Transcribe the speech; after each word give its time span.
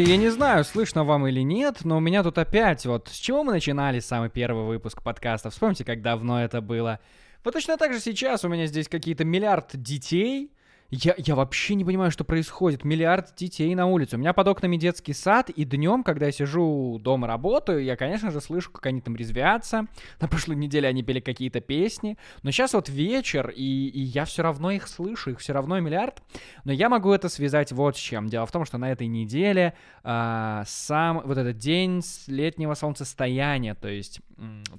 Слушайте, 0.00 0.16
я 0.16 0.28
не 0.30 0.30
знаю, 0.30 0.64
слышно 0.64 1.04
вам 1.04 1.26
или 1.26 1.40
нет, 1.40 1.84
но 1.84 1.98
у 1.98 2.00
меня 2.00 2.22
тут 2.22 2.38
опять 2.38 2.86
вот... 2.86 3.08
С 3.08 3.16
чего 3.16 3.44
мы 3.44 3.52
начинали 3.52 4.00
самый 4.00 4.30
первый 4.30 4.64
выпуск 4.64 5.02
подкаста? 5.02 5.50
Вспомните, 5.50 5.84
как 5.84 6.00
давно 6.00 6.42
это 6.42 6.62
было. 6.62 7.00
Вот 7.44 7.52
точно 7.52 7.76
так 7.76 7.92
же 7.92 8.00
сейчас 8.00 8.42
у 8.42 8.48
меня 8.48 8.64
здесь 8.64 8.88
какие-то 8.88 9.26
миллиард 9.26 9.72
детей, 9.74 10.52
я, 10.90 11.14
я 11.16 11.36
вообще 11.36 11.76
не 11.76 11.84
понимаю, 11.84 12.10
что 12.10 12.24
происходит. 12.24 12.84
Миллиард 12.84 13.34
детей 13.36 13.72
на 13.74 13.86
улице. 13.86 14.16
У 14.16 14.18
меня 14.18 14.32
под 14.32 14.48
окнами 14.48 14.76
детский 14.76 15.12
сад, 15.12 15.48
и 15.48 15.64
днем, 15.64 16.02
когда 16.02 16.26
я 16.26 16.32
сижу 16.32 16.98
дома 17.00 17.28
работаю, 17.28 17.84
я, 17.84 17.96
конечно 17.96 18.30
же, 18.30 18.40
слышу, 18.40 18.72
как 18.72 18.86
они 18.86 19.00
там 19.00 19.14
резвятся. 19.14 19.86
На 20.20 20.26
прошлой 20.26 20.56
неделе 20.56 20.88
они 20.88 21.02
пели 21.04 21.20
какие-то 21.20 21.60
песни. 21.60 22.18
Но 22.42 22.50
сейчас 22.50 22.74
вот 22.74 22.88
вечер, 22.88 23.50
и, 23.50 23.88
и 23.88 24.00
я 24.00 24.24
все 24.24 24.42
равно 24.42 24.72
их 24.72 24.88
слышу, 24.88 25.30
их 25.30 25.38
все 25.38 25.52
равно 25.52 25.78
миллиард. 25.78 26.22
Но 26.64 26.72
я 26.72 26.88
могу 26.88 27.12
это 27.12 27.28
связать 27.28 27.70
вот 27.70 27.96
с 27.96 28.00
чем. 28.00 28.28
Дело 28.28 28.46
в 28.46 28.52
том, 28.52 28.64
что 28.64 28.76
на 28.76 28.90
этой 28.90 29.06
неделе 29.06 29.74
а, 30.02 30.64
сам 30.66 31.22
вот 31.24 31.38
этот 31.38 31.56
день 31.58 32.02
летнего 32.26 32.74
солнцестояния, 32.74 33.74
то 33.74 33.88
есть 33.88 34.20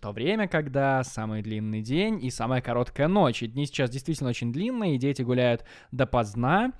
то 0.02 0.12
время, 0.12 0.48
когда 0.48 1.04
самый 1.04 1.42
длинный 1.42 1.82
день 1.82 2.24
и 2.24 2.32
самая 2.32 2.62
короткая 2.62 3.08
ночь. 3.08 3.44
И 3.44 3.48
дни 3.48 3.66
сейчас 3.66 3.90
действительно 3.90 4.30
очень 4.30 4.52
длинные, 4.52 4.96
и 4.96 4.98
дети 4.98 5.22
гуляют 5.22 5.64
допоздна, 6.02 6.72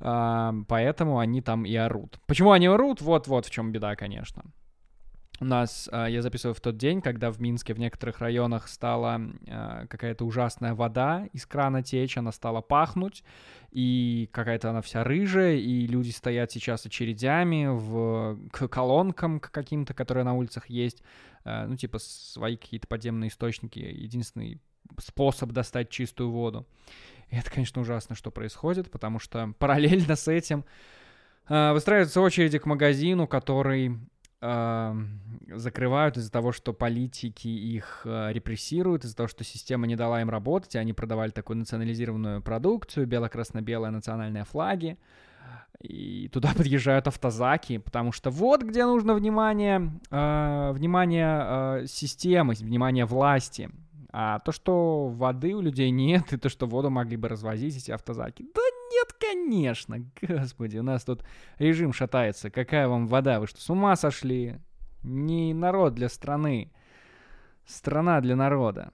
э, 0.00 0.52
поэтому 0.68 1.18
они 1.18 1.40
там 1.40 1.64
и 1.64 1.74
орут. 1.76 2.18
Почему 2.26 2.50
они 2.50 2.66
орут? 2.66 3.00
Вот-вот 3.00 3.46
в 3.46 3.50
чем 3.50 3.72
беда, 3.72 3.96
конечно. 3.96 4.42
У 5.40 5.44
нас, 5.44 5.88
э, 5.92 6.06
я 6.10 6.22
записываю 6.22 6.54
в 6.54 6.60
тот 6.60 6.76
день, 6.76 7.00
когда 7.02 7.30
в 7.30 7.40
Минске 7.40 7.74
в 7.74 7.78
некоторых 7.78 8.20
районах 8.20 8.68
стала 8.68 9.20
э, 9.46 9.86
какая-то 9.88 10.24
ужасная 10.24 10.74
вода 10.74 11.28
из 11.34 11.46
крана 11.46 11.82
течь, 11.82 12.18
она 12.18 12.32
стала 12.32 12.62
пахнуть, 12.62 13.22
и 13.70 14.28
какая-то 14.32 14.70
она 14.70 14.80
вся 14.80 15.04
рыжая, 15.04 15.56
и 15.56 15.86
люди 15.86 16.10
стоят 16.10 16.50
сейчас 16.50 16.86
очередями 16.86 17.66
в, 17.68 18.38
к 18.50 18.68
колонкам 18.68 19.38
к 19.38 19.50
каким-то, 19.50 19.94
которые 19.94 20.24
на 20.24 20.34
улицах 20.34 20.70
есть, 20.70 21.02
ну, 21.44 21.76
типа 21.76 21.98
свои 21.98 22.56
какие-то 22.56 22.88
подземные 22.88 23.28
источники, 23.28 23.78
единственный 23.78 24.60
способ 24.98 25.52
достать 25.52 25.90
чистую 25.90 26.30
воду. 26.30 26.66
И 27.28 27.36
это, 27.36 27.50
конечно, 27.50 27.80
ужасно, 27.80 28.14
что 28.14 28.30
происходит, 28.30 28.90
потому 28.90 29.18
что 29.18 29.52
параллельно 29.58 30.16
с 30.16 30.28
этим 30.28 30.64
э, 31.48 31.72
выстраиваются 31.72 32.20
очереди 32.20 32.58
к 32.58 32.66
магазину, 32.66 33.26
который 33.26 33.98
э, 34.40 34.94
закрывают 35.54 36.16
из-за 36.16 36.30
того, 36.30 36.52
что 36.52 36.72
политики 36.72 37.48
их 37.48 38.02
э, 38.04 38.32
репрессируют, 38.32 39.04
из-за 39.04 39.16
того, 39.16 39.28
что 39.28 39.44
система 39.44 39.86
не 39.86 39.96
дала 39.96 40.20
им 40.20 40.30
работать, 40.30 40.74
и 40.74 40.78
они 40.78 40.92
продавали 40.92 41.30
такую 41.30 41.58
национализированную 41.58 42.42
продукцию, 42.42 43.06
бело-красно-белые 43.06 43.90
национальные 43.90 44.44
флаги. 44.44 44.98
И 45.80 46.28
туда 46.32 46.52
подъезжают 46.56 47.06
автозаки, 47.06 47.78
потому 47.78 48.12
что 48.12 48.30
вот 48.30 48.62
где 48.62 48.84
нужно 48.84 49.14
внимание, 49.14 49.92
э, 50.10 50.72
внимание 50.72 51.40
э, 51.42 51.86
системы, 51.86 52.54
внимание 52.54 53.04
власти. 53.04 53.70
А 54.18 54.38
то, 54.38 54.50
что 54.50 55.08
воды 55.08 55.54
у 55.54 55.60
людей 55.60 55.90
нет, 55.90 56.32
и 56.32 56.38
то, 56.38 56.48
что 56.48 56.66
воду 56.66 56.88
могли 56.88 57.18
бы 57.18 57.28
развозить 57.28 57.76
эти 57.76 57.90
автозаки, 57.90 58.46
да 58.54 58.62
нет, 58.90 59.12
конечно, 59.12 59.98
господи, 60.22 60.78
у 60.78 60.82
нас 60.82 61.04
тут 61.04 61.22
режим 61.58 61.92
шатается. 61.92 62.48
Какая 62.48 62.88
вам 62.88 63.08
вода? 63.08 63.40
Вы 63.40 63.46
что, 63.46 63.60
с 63.60 63.68
ума 63.68 63.94
сошли? 63.94 64.56
Не 65.02 65.52
народ 65.52 65.94
для 65.94 66.08
страны. 66.08 66.72
Страна 67.66 68.22
для 68.22 68.36
народа. 68.36 68.90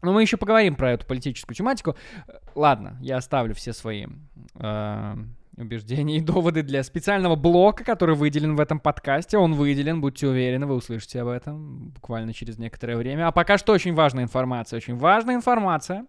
Но 0.00 0.14
мы 0.14 0.22
еще 0.22 0.38
поговорим 0.38 0.74
про 0.74 0.92
эту 0.92 1.06
политическую 1.06 1.54
тематику. 1.54 1.94
Ладно, 2.54 2.96
я 3.02 3.18
оставлю 3.18 3.54
все 3.54 3.74
свои 3.74 4.06
э, 4.54 5.14
убеждения 5.56 6.18
и 6.18 6.20
доводы 6.20 6.62
для 6.62 6.82
специального 6.82 7.36
блока, 7.36 7.84
который 7.84 8.14
выделен 8.14 8.56
в 8.56 8.60
этом 8.60 8.80
подкасте. 8.80 9.38
Он 9.38 9.54
выделен, 9.54 10.00
будьте 10.00 10.26
уверены, 10.28 10.66
вы 10.66 10.74
услышите 10.74 11.20
об 11.20 11.28
этом 11.28 11.90
буквально 11.90 12.32
через 12.32 12.58
некоторое 12.58 12.96
время. 12.96 13.28
А 13.28 13.32
пока 13.32 13.58
что 13.58 13.72
очень 13.72 13.94
важная 13.94 14.24
информация, 14.24 14.76
очень 14.78 14.96
важная 14.96 15.36
информация. 15.36 16.06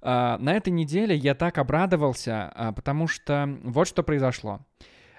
Uh, 0.00 0.36
на 0.36 0.52
этой 0.52 0.68
неделе 0.68 1.16
я 1.16 1.34
так 1.34 1.56
обрадовался, 1.56 2.52
uh, 2.54 2.74
потому 2.74 3.08
что 3.08 3.58
вот 3.62 3.88
что 3.88 4.02
произошло. 4.02 4.60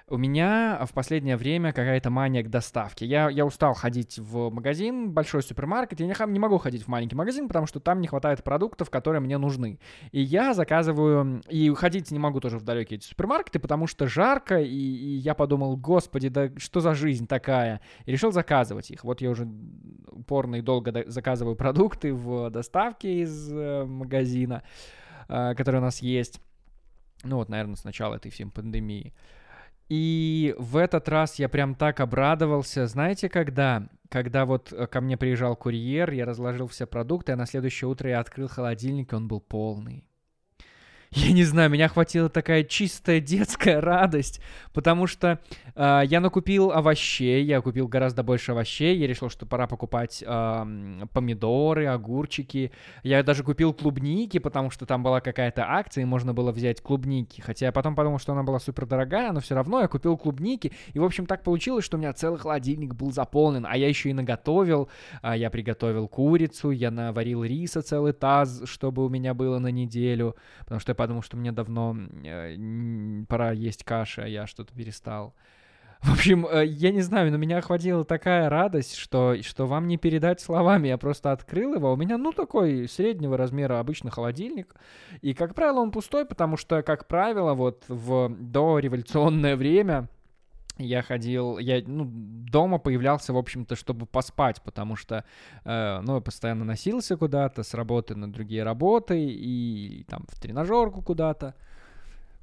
У 0.08 0.18
меня 0.18 0.86
в 0.88 0.92
последнее 0.92 1.36
время 1.36 1.72
какая-то 1.72 2.10
мания 2.10 2.44
к 2.44 2.48
доставке. 2.48 3.04
Я, 3.04 3.28
я 3.28 3.44
устал 3.44 3.74
ходить 3.74 4.20
в 4.20 4.50
магазин, 4.50 5.10
большой 5.10 5.42
супермаркет. 5.42 5.98
Я 5.98 6.06
не, 6.06 6.32
не 6.32 6.38
могу 6.38 6.58
ходить 6.58 6.84
в 6.84 6.88
маленький 6.88 7.16
магазин, 7.16 7.48
потому 7.48 7.66
что 7.66 7.80
там 7.80 8.00
не 8.00 8.06
хватает 8.06 8.44
продуктов, 8.44 8.88
которые 8.88 9.20
мне 9.20 9.36
нужны. 9.36 9.80
И 10.12 10.20
я 10.20 10.54
заказываю... 10.54 11.42
И 11.48 11.68
ходить 11.74 12.12
не 12.12 12.20
могу 12.20 12.38
тоже 12.38 12.58
в 12.58 12.62
далекие 12.62 12.98
эти 12.98 13.06
супермаркеты, 13.06 13.58
потому 13.58 13.88
что 13.88 14.06
жарко, 14.06 14.60
и, 14.60 14.68
и 14.68 15.16
я 15.16 15.34
подумал, 15.34 15.76
господи, 15.76 16.28
да 16.28 16.50
что 16.56 16.78
за 16.78 16.94
жизнь 16.94 17.26
такая? 17.26 17.80
И 18.04 18.12
решил 18.12 18.30
заказывать 18.30 18.92
их. 18.92 19.02
Вот 19.02 19.20
я 19.20 19.28
уже 19.28 19.48
упорно 20.06 20.54
и 20.54 20.60
долго 20.60 21.02
заказываю 21.08 21.56
продукты 21.56 22.14
в 22.14 22.48
доставке 22.50 23.22
из 23.22 23.50
э, 23.50 23.84
магазина, 23.84 24.62
э, 25.28 25.54
который 25.56 25.78
у 25.78 25.82
нас 25.82 25.98
есть. 25.98 26.40
Ну 27.24 27.38
вот, 27.38 27.48
наверное, 27.48 27.74
с 27.74 27.82
начала 27.82 28.14
этой 28.14 28.30
всей 28.30 28.46
пандемии. 28.46 29.12
И 29.88 30.54
в 30.58 30.76
этот 30.76 31.08
раз 31.08 31.38
я 31.38 31.48
прям 31.48 31.74
так 31.74 32.00
обрадовался. 32.00 32.86
Знаете, 32.86 33.28
когда? 33.28 33.88
Когда 34.08 34.44
вот 34.44 34.72
э, 34.72 34.86
ко 34.86 35.00
мне 35.00 35.16
приезжал 35.16 35.56
курьер, 35.56 36.10
я 36.12 36.24
разложил 36.24 36.66
все 36.66 36.86
продукты, 36.86 37.32
а 37.32 37.36
на 37.36 37.46
следующее 37.46 37.88
утро 37.88 38.10
я 38.10 38.20
открыл 38.20 38.48
холодильник, 38.48 39.12
и 39.12 39.16
он 39.16 39.28
был 39.28 39.40
полный. 39.40 40.04
Я 41.16 41.32
не 41.32 41.44
знаю, 41.44 41.70
меня 41.70 41.88
хватила 41.88 42.28
такая 42.28 42.62
чистая 42.62 43.20
детская 43.20 43.80
радость, 43.80 44.42
потому 44.74 45.06
что 45.06 45.40
э, 45.74 46.02
я 46.04 46.20
накупил 46.20 46.72
овощей, 46.72 47.42
я 47.42 47.62
купил 47.62 47.88
гораздо 47.88 48.22
больше 48.22 48.52
овощей, 48.52 48.98
я 48.98 49.06
решил, 49.06 49.30
что 49.30 49.46
пора 49.46 49.66
покупать 49.66 50.22
э, 50.26 51.06
помидоры, 51.14 51.86
огурчики, 51.86 52.70
я 53.02 53.22
даже 53.22 53.44
купил 53.44 53.72
клубники, 53.72 54.38
потому 54.38 54.68
что 54.68 54.84
там 54.84 55.02
была 55.02 55.22
какая-то 55.22 55.64
акция, 55.66 56.02
и 56.02 56.04
можно 56.04 56.34
было 56.34 56.52
взять 56.52 56.82
клубники, 56.82 57.40
хотя 57.40 57.64
я 57.64 57.72
потом 57.72 57.94
подумал, 57.94 58.18
что 58.18 58.32
она 58.32 58.42
была 58.42 58.58
супер 58.58 58.84
дорогая, 58.84 59.32
но 59.32 59.40
все 59.40 59.54
равно 59.54 59.80
я 59.80 59.88
купил 59.88 60.18
клубники, 60.18 60.72
и 60.92 60.98
в 60.98 61.04
общем 61.04 61.24
так 61.24 61.42
получилось, 61.42 61.86
что 61.86 61.96
у 61.96 62.00
меня 62.00 62.12
целый 62.12 62.38
холодильник 62.38 62.94
был 62.94 63.10
заполнен, 63.10 63.64
а 63.66 63.74
я 63.78 63.88
еще 63.88 64.10
и 64.10 64.12
наготовил, 64.12 64.90
э, 65.22 65.32
я 65.38 65.48
приготовил 65.48 66.08
курицу, 66.08 66.72
я 66.72 66.90
наварил 66.90 67.42
риса 67.42 67.80
целый 67.80 68.12
таз, 68.12 68.64
чтобы 68.66 69.06
у 69.06 69.08
меня 69.08 69.32
было 69.32 69.58
на 69.58 69.68
неделю, 69.68 70.36
потому 70.58 70.78
что 70.78 70.94
подумал, 71.06 71.22
что 71.22 71.36
мне 71.36 71.52
давно 71.52 71.96
э, 72.24 72.56
пора 73.28 73.52
есть 73.52 73.84
каши, 73.84 74.22
а 74.22 74.26
я 74.26 74.48
что-то 74.48 74.74
перестал. 74.74 75.34
В 76.00 76.12
общем, 76.12 76.44
э, 76.46 76.66
я 76.66 76.90
не 76.90 77.00
знаю, 77.00 77.30
но 77.30 77.36
меня 77.36 77.58
охватила 77.58 78.04
такая 78.04 78.50
радость, 78.50 78.96
что, 78.96 79.36
что 79.42 79.66
вам 79.66 79.86
не 79.86 79.98
передать 79.98 80.40
словами. 80.40 80.88
Я 80.88 80.98
просто 80.98 81.30
открыл 81.30 81.74
его. 81.74 81.92
У 81.92 81.96
меня, 81.96 82.18
ну, 82.18 82.32
такой 82.32 82.88
среднего 82.88 83.36
размера 83.36 83.78
обычный 83.78 84.10
холодильник. 84.10 84.74
И, 85.22 85.32
как 85.32 85.54
правило, 85.54 85.78
он 85.78 85.92
пустой, 85.92 86.26
потому 86.26 86.56
что, 86.56 86.82
как 86.82 87.06
правило, 87.06 87.54
вот 87.54 87.84
в 87.86 88.28
дореволюционное 88.28 89.56
время 89.56 90.08
я 90.78 91.02
ходил, 91.02 91.58
я 91.58 91.82
ну, 91.86 92.06
дома 92.06 92.78
появлялся, 92.78 93.32
в 93.32 93.36
общем-то, 93.36 93.76
чтобы 93.76 94.06
поспать, 94.06 94.62
потому 94.62 94.96
что, 94.96 95.24
э, 95.64 96.00
ну, 96.02 96.16
я 96.16 96.20
постоянно 96.20 96.64
носился 96.64 97.16
куда-то 97.16 97.62
с 97.62 97.74
работы 97.74 98.14
на 98.14 98.30
другие 98.30 98.62
работы 98.62 99.24
и 99.24 100.04
там 100.08 100.26
в 100.28 100.40
тренажерку 100.40 101.02
куда-то 101.02 101.54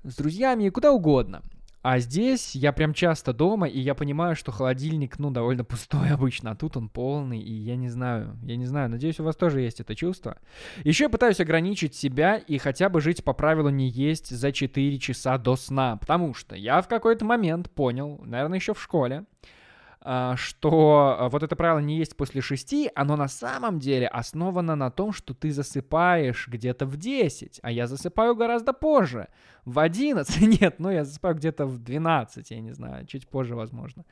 с 0.03 0.15
друзьями 0.15 0.65
и 0.65 0.69
куда 0.69 0.91
угодно. 0.91 1.41
А 1.83 1.99
здесь 1.99 2.55
я 2.55 2.71
прям 2.71 2.93
часто 2.93 3.33
дома, 3.33 3.67
и 3.67 3.77
я 3.77 3.93
понимаю, 3.93 4.37
что 4.37 4.53
холодильник, 4.53 5.19
ну, 5.19 5.31
довольно 5.31 5.65
пустой 5.65 6.09
обычно, 6.11 6.51
а 6.51 6.55
тут 6.55 6.77
он 6.77 6.87
полный, 6.87 7.39
и 7.39 7.51
я 7.51 7.75
не 7.75 7.89
знаю, 7.89 8.37
я 8.43 8.55
не 8.55 8.65
знаю, 8.65 8.89
надеюсь, 8.89 9.19
у 9.19 9.25
вас 9.25 9.35
тоже 9.35 9.59
есть 9.59 9.81
это 9.81 9.93
чувство. 9.93 10.37
Еще 10.85 11.03
я 11.03 11.09
пытаюсь 11.09 11.41
ограничить 11.41 11.93
себя 11.93 12.37
и 12.37 12.57
хотя 12.57 12.87
бы 12.87 13.01
жить 13.01 13.25
по 13.25 13.33
правилу 13.33 13.67
не 13.67 13.89
есть 13.89 14.29
за 14.29 14.53
4 14.53 14.97
часа 14.99 15.37
до 15.37 15.57
сна, 15.57 15.97
потому 15.97 16.33
что 16.33 16.55
я 16.55 16.81
в 16.81 16.87
какой-то 16.87 17.25
момент 17.25 17.69
понял, 17.69 18.21
наверное, 18.23 18.59
еще 18.59 18.73
в 18.73 18.81
школе, 18.81 19.25
что 20.35 21.15
а, 21.17 21.29
вот 21.29 21.43
это 21.43 21.55
правило 21.55 21.79
не 21.79 21.97
есть 21.97 22.17
после 22.17 22.41
шести, 22.41 22.91
оно 22.93 23.15
на 23.15 23.27
самом 23.27 23.79
деле 23.79 24.07
основано 24.07 24.75
на 24.75 24.91
том, 24.91 25.13
что 25.13 25.33
ты 25.33 25.51
засыпаешь 25.51 26.47
где-то 26.47 26.85
в 26.85 26.97
10, 26.97 27.59
а 27.63 27.71
я 27.71 27.87
засыпаю 27.87 28.35
гораздо 28.35 28.73
позже, 28.73 29.29
в 29.65 29.79
11, 29.79 30.41
нет, 30.61 30.79
ну 30.79 30.91
я 30.91 31.05
засыпаю 31.05 31.35
где-то 31.35 31.65
в 31.65 31.77
12, 31.77 32.51
я 32.51 32.59
не 32.59 32.71
знаю, 32.71 33.05
чуть 33.05 33.27
позже, 33.27 33.55
возможно. 33.55 34.03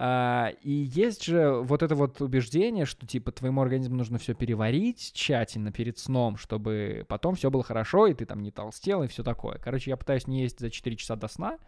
А, 0.00 0.52
и 0.62 0.70
есть 0.70 1.24
же 1.24 1.60
вот 1.60 1.82
это 1.82 1.96
вот 1.96 2.20
убеждение, 2.20 2.84
что 2.84 3.04
типа 3.04 3.32
твоему 3.32 3.60
организму 3.60 3.96
нужно 3.96 4.18
все 4.18 4.32
переварить 4.32 5.10
тщательно 5.12 5.72
перед 5.72 5.98
сном, 5.98 6.36
чтобы 6.36 7.04
потом 7.08 7.34
все 7.34 7.50
было 7.50 7.64
хорошо, 7.64 8.06
и 8.06 8.14
ты 8.14 8.24
там 8.24 8.40
не 8.40 8.52
толстел, 8.52 9.02
и 9.02 9.08
все 9.08 9.24
такое. 9.24 9.58
Короче, 9.58 9.90
я 9.90 9.96
пытаюсь 9.96 10.28
не 10.28 10.42
есть 10.42 10.60
за 10.60 10.70
4 10.70 10.94
часа 10.94 11.16
до 11.16 11.26
сна. 11.26 11.58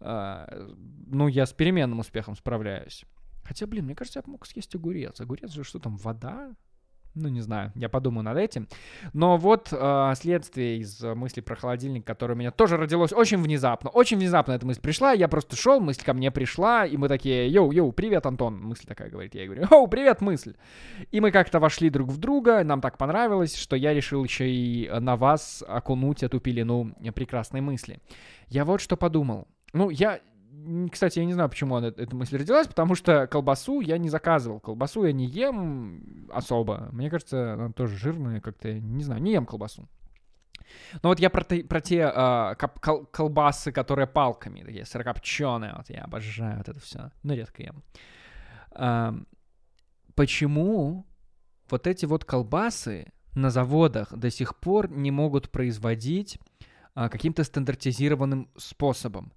А, 0.00 0.68
ну, 1.06 1.28
я 1.28 1.46
с 1.46 1.52
переменным 1.52 2.00
успехом 2.00 2.34
справляюсь. 2.34 3.04
Хотя, 3.44 3.68
блин, 3.68 3.84
мне 3.84 3.94
кажется, 3.94 4.24
я 4.26 4.30
мог 4.30 4.44
съесть 4.44 4.74
огурец. 4.74 5.20
Огурец 5.20 5.52
же 5.52 5.62
что 5.62 5.78
там, 5.78 5.98
вода? 5.98 6.56
Ну, 7.14 7.28
не 7.28 7.40
знаю, 7.40 7.72
я 7.74 7.88
подумаю 7.88 8.24
над 8.24 8.36
этим. 8.38 8.68
Но 9.12 9.36
вот 9.36 9.68
э, 9.72 10.12
следствие 10.16 10.78
из 10.78 11.02
мысли 11.02 11.40
про 11.40 11.56
холодильник, 11.56 12.06
которое 12.06 12.34
у 12.34 12.36
меня 12.36 12.50
тоже 12.50 12.76
родилось 12.76 13.12
очень 13.12 13.38
внезапно. 13.38 13.90
Очень 13.90 14.18
внезапно 14.18 14.52
эта 14.52 14.66
мысль 14.66 14.80
пришла. 14.80 15.12
Я 15.12 15.28
просто 15.28 15.56
шел, 15.56 15.80
мысль 15.80 16.04
ко 16.04 16.14
мне 16.14 16.30
пришла, 16.30 16.86
и 16.86 16.96
мы 16.96 17.08
такие, 17.08 17.48
йоу, 17.48 17.72
йоу, 17.72 17.92
привет, 17.92 18.26
Антон. 18.26 18.60
Мысль 18.60 18.86
такая 18.86 19.10
говорит, 19.10 19.34
я 19.34 19.46
говорю, 19.46 19.66
йоу, 19.70 19.88
привет, 19.88 20.20
мысль. 20.20 20.54
И 21.10 21.20
мы 21.20 21.30
как-то 21.30 21.58
вошли 21.58 21.90
друг 21.90 22.08
в 22.08 22.18
друга, 22.18 22.62
нам 22.62 22.80
так 22.80 22.98
понравилось, 22.98 23.56
что 23.56 23.74
я 23.74 23.92
решил 23.94 24.22
еще 24.22 24.48
и 24.48 24.88
на 24.88 25.16
вас 25.16 25.64
окунуть 25.66 26.22
эту 26.22 26.40
пелену 26.40 26.94
прекрасной 27.14 27.60
мысли. 27.60 28.00
Я 28.48 28.64
вот 28.64 28.80
что 28.80 28.96
подумал. 28.96 29.48
Ну, 29.72 29.90
я 29.90 30.20
кстати, 30.90 31.18
я 31.18 31.24
не 31.24 31.32
знаю, 31.32 31.48
почему 31.48 31.76
она, 31.76 31.88
эта 31.88 32.14
мысль 32.14 32.38
родилась, 32.38 32.66
потому 32.66 32.94
что 32.94 33.26
колбасу 33.26 33.80
я 33.80 33.98
не 33.98 34.08
заказывал. 34.08 34.60
Колбасу 34.60 35.04
я 35.04 35.12
не 35.12 35.26
ем 35.26 36.28
особо. 36.32 36.88
Мне 36.92 37.10
кажется, 37.10 37.54
она 37.54 37.72
тоже 37.72 37.96
жирная 37.96 38.40
как-то. 38.40 38.72
Не 38.72 39.04
знаю, 39.04 39.22
не 39.22 39.32
ем 39.32 39.46
колбасу. 39.46 39.88
Но 41.02 41.10
вот 41.10 41.20
я 41.20 41.30
про, 41.30 41.44
те, 41.44 41.64
про 41.64 41.80
те 41.80 42.10
э, 42.14 42.54
кол 42.82 43.06
колбасы, 43.06 43.72
которые 43.72 44.06
палками, 44.06 44.62
такие 44.62 44.84
сырокопченые, 44.84 45.74
вот 45.76 45.88
я 45.90 46.02
обожаю 46.04 46.58
вот 46.58 46.68
это 46.68 46.80
все, 46.80 47.10
но 47.22 47.34
редко 47.34 47.62
ем. 47.62 47.82
Э, 48.72 49.12
почему 50.14 51.06
вот 51.70 51.86
эти 51.86 52.06
вот 52.06 52.24
колбасы 52.24 53.12
на 53.34 53.50
заводах 53.50 54.12
до 54.12 54.30
сих 54.30 54.56
пор 54.56 54.90
не 54.90 55.10
могут 55.10 55.50
производить 55.50 56.38
э, 56.94 57.08
каким-то 57.08 57.44
стандартизированным 57.44 58.50
способом? 58.56 59.32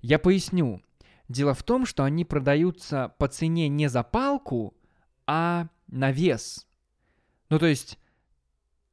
Я 0.00 0.18
поясню. 0.18 0.82
Дело 1.28 1.54
в 1.54 1.62
том, 1.62 1.86
что 1.86 2.04
они 2.04 2.24
продаются 2.24 3.14
по 3.18 3.28
цене 3.28 3.68
не 3.68 3.88
за 3.88 4.02
палку, 4.02 4.74
а 5.26 5.68
на 5.88 6.12
вес. 6.12 6.66
Ну, 7.48 7.58
то 7.58 7.66
есть 7.66 7.98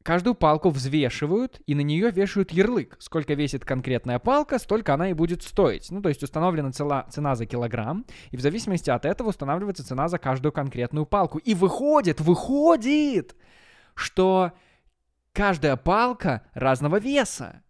каждую 0.03 0.35
палку 0.35 0.69
взвешивают 0.69 1.61
и 1.65 1.75
на 1.75 1.81
нее 1.81 2.11
вешают 2.11 2.51
ярлык. 2.51 2.97
Сколько 2.99 3.33
весит 3.33 3.65
конкретная 3.65 4.19
палка, 4.19 4.59
столько 4.59 4.93
она 4.93 5.09
и 5.09 5.13
будет 5.13 5.43
стоить. 5.43 5.89
Ну, 5.91 6.01
то 6.01 6.09
есть 6.09 6.23
установлена 6.23 6.71
цела, 6.71 7.07
цена 7.09 7.35
за 7.35 7.45
килограмм, 7.45 8.05
и 8.31 8.37
в 8.37 8.41
зависимости 8.41 8.89
от 8.89 9.05
этого 9.05 9.29
устанавливается 9.29 9.85
цена 9.85 10.07
за 10.07 10.19
каждую 10.19 10.51
конкретную 10.51 11.05
палку. 11.05 11.37
И 11.39 11.53
выходит, 11.53 12.19
выходит, 12.21 13.35
что 13.95 14.51
каждая 15.31 15.77
палка 15.77 16.43
разного 16.53 16.99
веса. 16.99 17.62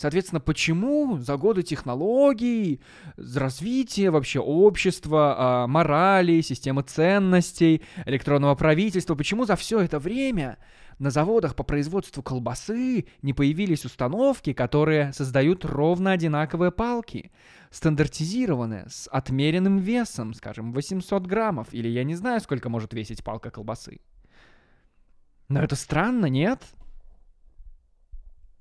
Соответственно, 0.00 0.40
почему 0.40 1.18
за 1.18 1.36
годы 1.36 1.62
технологий, 1.62 2.80
развития 3.18 4.08
вообще 4.08 4.40
общества, 4.40 5.34
а, 5.36 5.66
морали, 5.66 6.40
системы 6.40 6.80
ценностей, 6.80 7.82
электронного 8.06 8.54
правительства, 8.54 9.14
почему 9.14 9.44
за 9.44 9.56
все 9.56 9.78
это 9.80 9.98
время 9.98 10.56
на 10.98 11.10
заводах 11.10 11.54
по 11.54 11.64
производству 11.64 12.22
колбасы 12.22 13.08
не 13.20 13.34
появились 13.34 13.84
установки, 13.84 14.54
которые 14.54 15.12
создают 15.12 15.66
ровно 15.66 16.12
одинаковые 16.12 16.72
палки, 16.72 17.30
стандартизированные, 17.70 18.86
с 18.88 19.06
отмеренным 19.06 19.76
весом, 19.76 20.32
скажем, 20.32 20.72
800 20.72 21.26
граммов, 21.26 21.74
или 21.74 21.88
я 21.88 22.04
не 22.04 22.14
знаю, 22.14 22.40
сколько 22.40 22.70
может 22.70 22.94
весить 22.94 23.22
палка 23.22 23.50
колбасы. 23.50 24.00
Но 25.50 25.62
это 25.62 25.76
странно, 25.76 26.24
нет? 26.24 26.62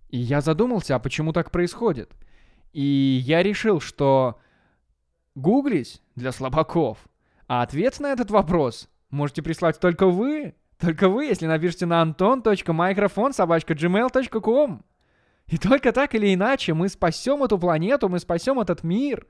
И 0.10 0.18
я 0.18 0.42
задумался, 0.42 0.96
а 0.96 1.00
почему 1.00 1.34
так 1.34 1.52
происходит? 1.52 2.12
И 2.74 3.22
я 3.24 3.44
решил, 3.44 3.80
что 3.80 4.40
гуглить 5.36 6.02
для 6.16 6.32
слабаков, 6.32 6.98
а 7.48 7.62
ответ 7.62 8.00
на 8.00 8.12
этот 8.12 8.32
вопрос 8.32 8.90
можете 9.10 9.42
прислать 9.42 9.80
только 9.80 10.08
вы. 10.08 10.56
Только 10.80 11.10
вы, 11.10 11.26
если 11.26 11.46
напишите 11.46 11.86
на 11.86 12.02
anton.microphone 12.02 13.34
собачка 13.34 13.74
gmail.com. 13.74 14.84
И 15.48 15.58
только 15.58 15.92
так 15.92 16.16
или 16.16 16.34
иначе 16.34 16.74
мы 16.74 16.90
спасем 16.90 17.44
эту 17.44 17.58
планету, 17.58 18.08
мы 18.08 18.20
спасем 18.20 18.60
этот 18.60 18.84
мир 18.84 19.26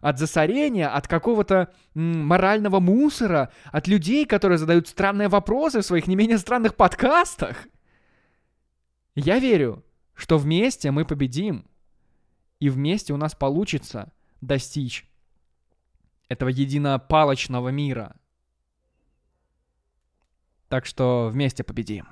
от 0.00 0.18
засорения, 0.18 0.88
от 0.88 1.08
какого-то 1.08 1.72
морального 1.94 2.80
мусора, 2.80 3.50
от 3.72 3.88
людей, 3.88 4.26
которые 4.26 4.58
задают 4.58 4.86
странные 4.86 5.28
вопросы 5.28 5.80
в 5.80 5.86
своих 5.86 6.06
не 6.06 6.16
менее 6.16 6.38
странных 6.38 6.76
подкастах. 6.76 7.66
Я 9.14 9.38
верю, 9.38 9.82
что 10.14 10.38
вместе 10.38 10.90
мы 10.90 11.04
победим, 11.04 11.66
и 12.60 12.68
вместе 12.68 13.12
у 13.12 13.16
нас 13.16 13.34
получится 13.34 14.12
достичь 14.40 15.06
этого 16.28 16.48
единопалочного 16.48 17.68
мира. 17.68 18.16
Так 20.68 20.86
что 20.86 21.28
вместе 21.32 21.62
победим. 21.62 22.06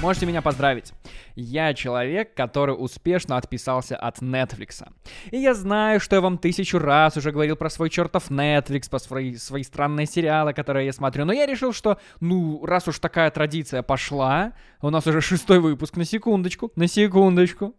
Можете 0.00 0.26
меня 0.26 0.40
поздравить. 0.40 0.92
Я 1.36 1.74
человек, 1.74 2.32
который 2.34 2.72
успешно 2.72 3.36
отписался 3.36 3.94
от 3.94 4.20
Netflix. 4.22 4.86
И 5.30 5.36
я 5.36 5.52
знаю, 5.52 6.00
что 6.00 6.16
я 6.16 6.22
вам 6.22 6.38
тысячу 6.38 6.78
раз 6.78 7.18
уже 7.18 7.30
говорил 7.30 7.56
про 7.56 7.68
свой 7.68 7.90
чертов 7.90 8.30
Netflix, 8.30 8.88
про 8.88 8.98
свои, 8.98 9.36
свои 9.36 9.62
странные 9.62 10.06
сериалы, 10.06 10.54
которые 10.54 10.86
я 10.86 10.94
смотрю. 10.94 11.26
Но 11.26 11.34
я 11.34 11.44
решил, 11.44 11.74
что, 11.74 11.98
ну, 12.20 12.64
раз 12.64 12.88
уж 12.88 12.98
такая 12.98 13.30
традиция 13.30 13.82
пошла, 13.82 14.54
у 14.80 14.88
нас 14.88 15.06
уже 15.06 15.20
шестой 15.20 15.60
выпуск, 15.60 15.98
на 15.98 16.06
секундочку, 16.06 16.72
на 16.74 16.88
секундочку. 16.88 17.74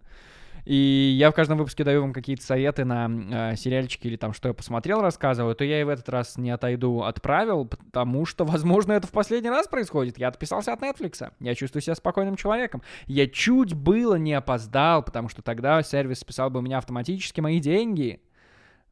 И 0.67 1.15
я 1.17 1.31
в 1.31 1.33
каждом 1.33 1.57
выпуске 1.59 1.85
даю 1.85 2.01
вам 2.01 2.11
какие-то 2.11 2.43
советы 2.43 2.83
на 2.83 3.09
э, 3.09 3.55
сериальчики 3.55 4.07
или 4.07 4.17
там, 4.17 4.33
что 4.33 4.49
я 4.49 4.53
посмотрел, 4.53 4.99
рассказываю, 4.99 5.55
то 5.55 5.63
я 5.63 5.79
и 5.79 5.85
в 5.85 5.87
этот 5.87 6.09
раз 6.09 6.37
не 6.37 6.49
отойду 6.49 7.03
от 7.03 7.21
правил, 7.21 7.63
потому 7.63 8.25
что, 8.25 8.43
возможно, 8.45 8.91
это 8.91 9.07
в 9.07 9.11
последний 9.11 9.49
раз 9.49 9.69
происходит. 9.69 10.17
Я 10.17 10.27
отписался 10.27 10.73
от 10.73 10.81
Netflix. 10.81 11.31
Я 11.39 11.55
чувствую 11.55 11.81
себя 11.81 11.95
спокойным 11.95 12.35
человеком. 12.35 12.81
Я 13.05 13.27
чуть 13.27 13.75
было 13.75 14.15
не 14.15 14.33
опоздал, 14.33 15.03
потому 15.03 15.29
что 15.29 15.41
тогда 15.41 15.81
сервис 15.83 16.19
списал 16.19 16.49
бы 16.49 16.59
у 16.59 16.61
меня 16.61 16.79
автоматически 16.79 17.39
мои 17.39 17.61
деньги. 17.61 18.21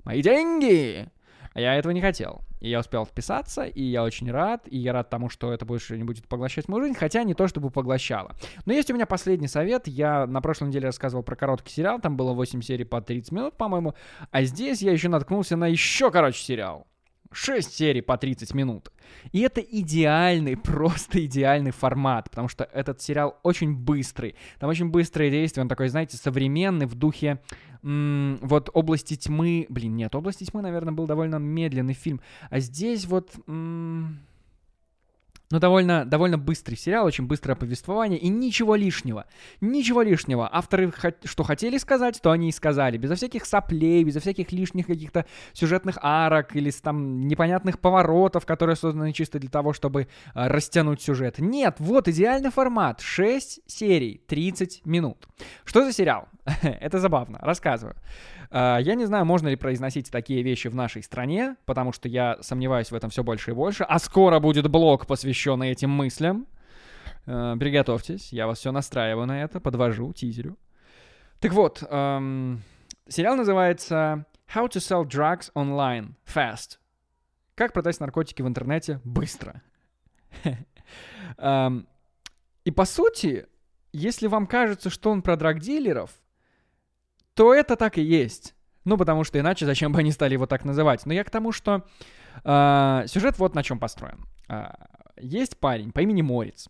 Мои 0.05 0.21
деньги! 0.21 1.09
А 1.55 1.61
я 1.61 1.75
этого 1.75 1.93
не 1.93 2.01
хотел. 2.01 2.41
И 2.59 2.69
я 2.69 2.81
успел 2.81 3.05
вписаться, 3.05 3.63
и 3.63 3.81
я 3.81 4.03
очень 4.03 4.29
рад, 4.29 4.67
и 4.67 4.77
я 4.77 4.91
рад 4.91 5.09
тому, 5.09 5.29
что 5.29 5.53
это 5.53 5.65
больше 5.65 5.97
не 5.97 6.03
будет 6.03 6.27
поглощать 6.27 6.67
мою 6.67 6.83
жизнь, 6.83 6.97
хотя 6.97 7.23
не 7.23 7.33
то, 7.33 7.47
чтобы 7.47 7.69
поглощало. 7.69 8.35
Но 8.65 8.73
есть 8.73 8.91
у 8.91 8.93
меня 8.93 9.05
последний 9.05 9.47
совет. 9.47 9.87
Я 9.87 10.27
на 10.27 10.41
прошлой 10.41 10.67
неделе 10.67 10.87
рассказывал 10.87 11.23
про 11.23 11.37
короткий 11.37 11.71
сериал, 11.71 12.01
там 12.01 12.17
было 12.17 12.33
8 12.33 12.61
серий 12.61 12.83
по 12.83 13.01
30 13.01 13.31
минут, 13.31 13.57
по-моему, 13.57 13.95
а 14.31 14.43
здесь 14.43 14.81
я 14.81 14.91
еще 14.91 15.07
наткнулся 15.07 15.55
на 15.55 15.67
еще 15.67 16.11
короче 16.11 16.43
сериал. 16.43 16.87
6 17.31 17.73
серий 17.73 18.01
по 18.01 18.17
30 18.17 18.53
минут. 18.53 18.91
И 19.31 19.41
это 19.41 19.61
идеальный, 19.61 20.57
просто 20.63 21.23
идеальный 21.25 21.71
формат, 21.71 22.29
потому 22.29 22.47
что 22.47 22.63
этот 22.65 23.01
сериал 23.01 23.37
очень 23.43 23.75
быстрый. 23.75 24.35
Там 24.59 24.69
очень 24.69 24.89
быстрое 24.89 25.29
действие, 25.29 25.61
он 25.61 25.69
такой, 25.69 25.87
знаете, 25.87 26.17
современный 26.17 26.85
в 26.85 26.95
духе 26.95 27.39
вот 27.85 28.69
«Области 28.73 29.15
тьмы». 29.15 29.67
Блин, 29.69 29.95
нет, 29.95 30.15
«Области 30.15 30.43
тьмы», 30.43 30.61
наверное, 30.61 30.93
был 30.93 31.05
довольно 31.05 31.35
медленный 31.37 31.93
фильм. 31.93 32.19
А 32.49 32.59
здесь 32.59 33.05
вот... 33.05 33.31
М- 33.47 34.19
но 35.51 35.59
довольно, 35.59 36.05
довольно 36.05 36.37
быстрый 36.37 36.75
сериал, 36.75 37.05
очень 37.05 37.27
быстрое 37.27 37.55
повествование 37.55 38.19
и 38.19 38.29
ничего 38.29 38.75
лишнего. 38.75 39.25
Ничего 39.61 40.01
лишнего. 40.01 40.49
Авторы 40.51 40.91
что 41.23 41.43
хотели 41.43 41.77
сказать, 41.77 42.19
то 42.21 42.31
они 42.31 42.49
и 42.49 42.51
сказали. 42.51 42.97
Безо 42.97 43.15
всяких 43.15 43.45
соплей, 43.45 44.03
безо 44.03 44.19
всяких 44.19 44.51
лишних 44.51 44.87
каких-то 44.87 45.25
сюжетных 45.53 45.97
арок 46.01 46.55
или 46.55 46.71
там 46.71 47.21
непонятных 47.27 47.79
поворотов, 47.79 48.45
которые 48.45 48.75
созданы 48.75 49.13
чисто 49.13 49.39
для 49.39 49.49
того, 49.49 49.73
чтобы 49.73 50.01
э, 50.01 50.07
растянуть 50.33 51.01
сюжет. 51.01 51.39
Нет, 51.39 51.75
вот 51.79 52.07
идеальный 52.07 52.51
формат. 52.51 53.01
6 53.01 53.61
серий, 53.67 54.21
30 54.27 54.85
минут. 54.85 55.27
Что 55.63 55.85
за 55.85 55.93
сериал? 55.93 56.27
Это 56.61 56.99
забавно. 56.99 57.39
Рассказываю. 57.41 57.95
А, 58.57 58.77
я 58.77 58.95
не 58.95 59.03
знаю, 59.03 59.25
можно 59.25 59.49
ли 59.49 59.57
произносить 59.57 60.09
такие 60.09 60.41
вещи 60.41 60.69
в 60.69 60.75
нашей 60.75 61.03
стране, 61.03 61.57
потому 61.65 61.91
что 61.91 62.07
я 62.07 62.37
сомневаюсь 62.39 62.89
в 62.89 62.95
этом 62.95 63.09
все 63.09 63.21
больше 63.21 63.51
и 63.51 63.53
больше. 63.53 63.83
А 63.83 63.99
скоро 63.99 64.39
будет 64.39 64.69
блог, 64.69 65.07
посвященный 65.07 65.71
этим 65.71 65.89
мыслям. 65.89 66.47
А, 67.25 67.57
приготовьтесь, 67.57 68.31
я 68.31 68.47
вас 68.47 68.59
все 68.59 68.71
настраиваю 68.71 69.27
на 69.27 69.43
это, 69.43 69.59
подвожу, 69.59 70.13
тизерю. 70.13 70.57
Так 71.41 71.51
вот, 71.51 71.83
эм, 71.89 72.61
сериал 73.09 73.35
называется 73.35 74.25
How 74.55 74.69
to 74.69 74.77
Sell 74.77 75.03
Drugs 75.03 75.51
Online 75.53 76.13
Fast. 76.25 76.77
Как 77.55 77.73
продать 77.73 77.99
наркотики 77.99 78.41
в 78.41 78.47
интернете 78.47 79.01
быстро. 79.03 79.61
Эм, 81.37 81.89
и 82.63 82.71
по 82.71 82.85
сути, 82.85 83.47
если 83.91 84.27
вам 84.27 84.47
кажется, 84.47 84.89
что 84.89 85.11
он 85.11 85.21
про 85.21 85.35
драгдилеров, 85.35 86.11
то 87.35 87.53
это 87.53 87.75
так 87.75 87.97
и 87.97 88.01
есть. 88.01 88.55
Ну, 88.85 88.97
потому 88.97 89.23
что 89.23 89.39
иначе 89.39 89.65
зачем 89.65 89.91
бы 89.91 89.99
они 89.99 90.11
стали 90.11 90.33
его 90.33 90.45
так 90.45 90.63
называть? 90.65 91.05
Но 91.05 91.13
я 91.13 91.23
к 91.23 91.29
тому, 91.29 91.51
что 91.51 91.83
э, 92.43 93.03
сюжет 93.07 93.37
вот 93.39 93.55
на 93.55 93.63
чем 93.63 93.79
построен. 93.79 94.25
Э, 94.47 94.67
есть 95.17 95.57
парень 95.59 95.91
по 95.91 96.01
имени 96.01 96.21
Морец. 96.21 96.67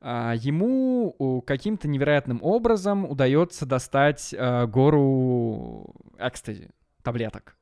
а, 0.00 0.34
ему 0.34 1.42
каким-то 1.46 1.88
невероятным 1.88 2.40
образом 2.42 3.04
удается 3.04 3.66
достать 3.66 4.34
а, 4.36 4.66
гору 4.66 5.94
экстази, 6.18 6.70
таблеток. 7.02 7.56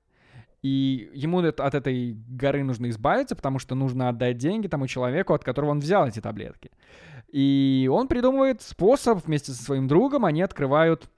И 0.62 1.10
ему 1.14 1.38
от 1.40 1.75
этой 1.75 2.14
горы 2.28 2.64
нужно 2.64 2.90
избавиться, 2.90 3.34
потому 3.34 3.58
что 3.58 3.75
нужно 3.75 4.08
отдать 4.08 4.37
деньги 4.37 4.68
тому 4.68 4.87
человеку, 4.87 5.32
от 5.32 5.42
которого 5.42 5.70
он 5.70 5.80
взял 5.80 6.06
эти 6.06 6.20
таблетки. 6.20 6.70
И 7.28 7.88
он 7.90 8.08
придумывает 8.08 8.60
способ 8.60 9.25
вместе 9.25 9.52
со 9.52 9.62
своим 9.62 9.88
другом, 9.88 10.25
они 10.25 10.42
открывают 10.42 11.04
э, 11.04 11.08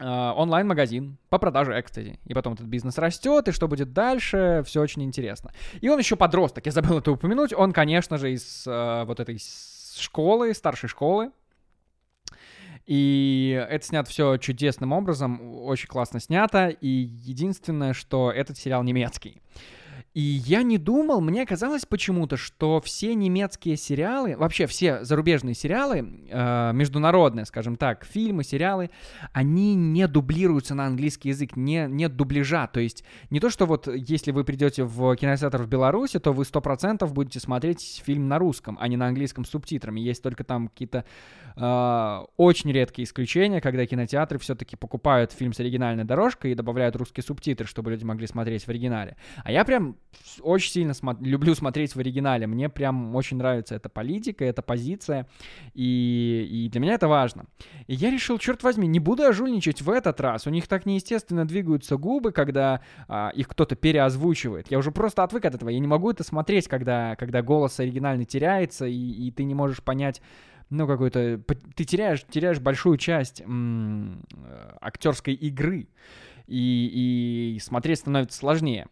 онлайн-магазин 0.00 1.18
по 1.28 1.38
продаже 1.38 1.78
экстази. 1.78 2.18
И 2.24 2.34
потом 2.34 2.54
этот 2.54 2.66
бизнес 2.66 2.98
растет, 2.98 3.48
и 3.48 3.52
что 3.52 3.68
будет 3.68 3.92
дальше, 3.92 4.62
все 4.66 4.80
очень 4.80 5.02
интересно. 5.02 5.52
И 5.80 5.88
он 5.88 5.98
еще 5.98 6.16
подросток, 6.16 6.66
я 6.66 6.72
забыл 6.72 6.98
это 6.98 7.12
упомянуть. 7.12 7.52
Он, 7.52 7.72
конечно 7.72 8.18
же, 8.18 8.32
из 8.32 8.66
э, 8.66 9.04
вот 9.04 9.20
этой 9.20 9.38
школы, 9.96 10.54
старшей 10.54 10.88
школы. 10.88 11.30
И 12.86 13.64
это 13.70 13.84
снято 13.86 14.10
все 14.10 14.36
чудесным 14.38 14.92
образом, 14.92 15.54
очень 15.62 15.86
классно 15.86 16.18
снято. 16.18 16.68
И 16.68 16.88
единственное, 16.88 17.92
что 17.92 18.32
этот 18.32 18.58
сериал 18.58 18.82
немецкий. 18.82 19.40
И 20.12 20.20
я 20.20 20.64
не 20.64 20.76
думал, 20.76 21.20
мне 21.20 21.46
казалось 21.46 21.86
почему-то, 21.86 22.36
что 22.36 22.80
все 22.80 23.14
немецкие 23.14 23.76
сериалы, 23.76 24.36
вообще 24.36 24.66
все 24.66 25.04
зарубежные 25.04 25.54
сериалы, 25.54 26.26
э, 26.28 26.72
международные, 26.72 27.44
скажем 27.44 27.76
так, 27.76 28.04
фильмы, 28.04 28.42
сериалы, 28.42 28.90
они 29.32 29.76
не 29.76 30.08
дублируются 30.08 30.74
на 30.74 30.86
английский 30.86 31.28
язык, 31.28 31.54
не, 31.54 31.86
нет 31.88 32.16
дубляжа. 32.16 32.66
То 32.66 32.80
есть 32.80 33.04
не 33.30 33.38
то, 33.38 33.50
что 33.50 33.66
вот 33.66 33.86
если 33.86 34.32
вы 34.32 34.42
придете 34.42 34.82
в 34.82 35.14
кинотеатр 35.14 35.62
в 35.62 35.68
Беларуси, 35.68 36.18
то 36.18 36.32
вы 36.32 36.42
100% 36.42 37.06
будете 37.12 37.38
смотреть 37.38 38.02
фильм 38.04 38.26
на 38.26 38.40
русском, 38.40 38.76
а 38.80 38.88
не 38.88 38.96
на 38.96 39.06
английском 39.06 39.44
с 39.44 39.50
субтитрами. 39.50 40.00
Есть 40.00 40.24
только 40.24 40.42
там 40.42 40.66
какие-то 40.66 41.04
э, 41.54 42.24
очень 42.36 42.72
редкие 42.72 43.04
исключения, 43.04 43.60
когда 43.60 43.86
кинотеатры 43.86 44.40
все-таки 44.40 44.74
покупают 44.74 45.30
фильм 45.30 45.52
с 45.52 45.60
оригинальной 45.60 46.02
дорожкой 46.02 46.50
и 46.50 46.54
добавляют 46.56 46.96
русские 46.96 47.22
субтитры, 47.22 47.68
чтобы 47.68 47.92
люди 47.92 48.02
могли 48.02 48.26
смотреть 48.26 48.64
в 48.64 48.68
оригинале. 48.68 49.16
А 49.44 49.52
я 49.52 49.64
прям 49.64 49.96
очень 50.40 50.72
сильно 50.72 50.92
смо- 50.92 51.16
люблю 51.20 51.54
смотреть 51.54 51.94
в 51.94 51.98
оригинале. 51.98 52.46
Мне 52.46 52.68
прям 52.68 53.14
очень 53.14 53.36
нравится 53.36 53.74
эта 53.74 53.88
политика, 53.88 54.44
эта 54.44 54.62
позиция. 54.62 55.28
И, 55.74 56.48
и 56.50 56.68
для 56.68 56.80
меня 56.80 56.94
это 56.94 57.08
важно. 57.08 57.46
И 57.86 57.94
я 57.94 58.10
решил, 58.10 58.38
черт 58.38 58.62
возьми, 58.62 58.86
не 58.86 59.00
буду 59.00 59.22
я 59.22 59.32
жульничать 59.32 59.82
в 59.82 59.90
этот 59.90 60.20
раз. 60.20 60.46
У 60.46 60.50
них 60.50 60.66
так 60.68 60.86
неестественно 60.86 61.46
двигаются 61.46 61.96
губы, 61.96 62.32
когда 62.32 62.80
а, 63.08 63.30
их 63.34 63.48
кто-то 63.48 63.76
переозвучивает. 63.76 64.70
Я 64.70 64.78
уже 64.78 64.92
просто 64.92 65.22
отвык 65.22 65.44
от 65.44 65.54
этого. 65.54 65.68
Я 65.68 65.78
не 65.78 65.88
могу 65.88 66.10
это 66.10 66.24
смотреть, 66.24 66.68
когда, 66.68 67.16
когда 67.16 67.42
голос 67.42 67.80
оригинальный 67.80 68.24
теряется, 68.24 68.86
и, 68.86 68.96
и 68.96 69.30
ты 69.30 69.44
не 69.44 69.54
можешь 69.54 69.82
понять, 69.82 70.22
ну, 70.70 70.86
какой-то... 70.86 71.42
Ты 71.74 71.84
теряешь, 71.84 72.24
теряешь 72.30 72.60
большую 72.60 72.96
часть 72.96 73.40
м- 73.40 74.24
актерской 74.80 75.34
игры, 75.34 75.88
и, 76.46 77.54
и 77.56 77.60
смотреть 77.60 78.00
становится 78.00 78.38
сложнее. 78.38 78.86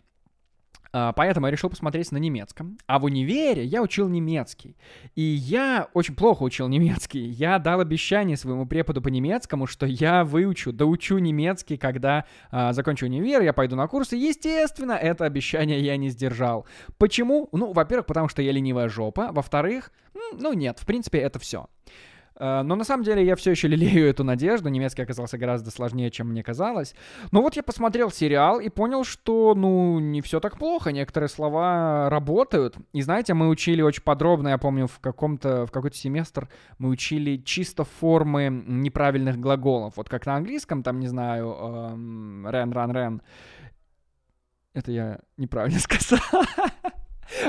А, 0.92 1.12
поэтому 1.12 1.47
я 1.47 1.52
решил 1.52 1.71
посмотреть 1.71 2.11
на 2.12 2.18
немецком. 2.18 2.78
А 2.87 2.99
в 2.99 3.04
универе 3.04 3.64
я 3.64 3.83
учил 3.83 4.09
немецкий. 4.09 4.76
И 5.14 5.23
я 5.23 5.88
очень 5.95 6.14
плохо 6.14 6.42
учил 6.42 6.68
немецкий. 6.68 7.21
Я 7.21 7.59
дал 7.59 7.80
обещание 7.80 8.37
своему 8.37 8.66
преподу 8.66 9.02
по 9.02 9.09
немецкому, 9.09 9.66
что 9.66 9.87
я 9.87 10.25
выучу, 10.25 10.73
доучу 10.73 11.18
немецкий, 11.18 11.76
когда 11.76 12.25
а, 12.50 12.73
закончу 12.73 13.07
универ, 13.07 13.42
я 13.42 13.52
пойду 13.52 13.76
на 13.76 13.87
курсы. 13.87 14.16
Естественно, 14.16 14.92
это 14.92 15.25
обещание 15.25 15.80
я 15.80 15.97
не 15.97 16.09
сдержал. 16.09 16.66
Почему? 16.99 17.49
Ну, 17.52 17.73
во-первых, 17.73 18.07
потому 18.07 18.28
что 18.28 18.42
я 18.42 18.52
ленивая 18.52 18.88
жопа. 18.88 19.30
Во-вторых, 19.33 19.92
ну 20.33 20.52
нет, 20.52 20.78
в 20.78 20.87
принципе, 20.87 21.18
это 21.18 21.38
все. 21.38 21.66
Э, 22.38 22.62
но 22.62 22.76
на 22.76 22.85
самом 22.85 23.04
деле 23.04 23.25
я 23.25 23.37
все 23.37 23.50
еще 23.50 23.68
лелею 23.68 24.09
эту 24.09 24.25
надежду. 24.25 24.68
Немецкий 24.68 25.02
оказался 25.02 25.38
гораздо 25.38 25.71
сложнее, 25.71 26.11
чем 26.11 26.28
мне 26.28 26.42
казалось. 26.42 26.95
Но 27.33 27.42
вот 27.42 27.57
я 27.57 27.62
посмотрел 27.62 28.11
сериал 28.11 28.61
и 28.61 28.68
понял, 28.68 29.04
что, 29.04 29.54
ну, 29.54 29.99
не 29.99 30.21
все 30.21 30.40
так 30.40 30.59
плохо. 30.59 30.92
Некоторые 30.92 31.28
слова 31.28 32.09
работают. 32.11 32.76
И 32.92 33.02
знаете, 33.02 33.35
мы 33.35 33.49
учили 33.49 33.83
очень 33.83 34.02
подробно, 34.02 34.49
я 34.49 34.59
помню, 34.59 34.87
в 34.87 35.00
каком-то, 35.00 35.66
в 35.66 35.71
какой-то 35.71 35.97
семестр 35.97 36.49
мы 36.78 36.88
учили 36.88 37.37
чисто 37.37 37.85
формы 37.85 38.49
неправильных 38.66 39.38
глаголов. 39.38 39.97
Вот 39.97 40.09
как 40.09 40.26
на 40.26 40.37
английском, 40.37 40.83
там, 40.83 41.00
не 41.00 41.09
знаю, 41.09 41.47
run, 41.49 42.73
run, 42.73 42.92
run. 42.92 43.21
Это 44.75 44.92
я 44.92 45.18
неправильно 45.37 45.78
сказал. 45.80 46.21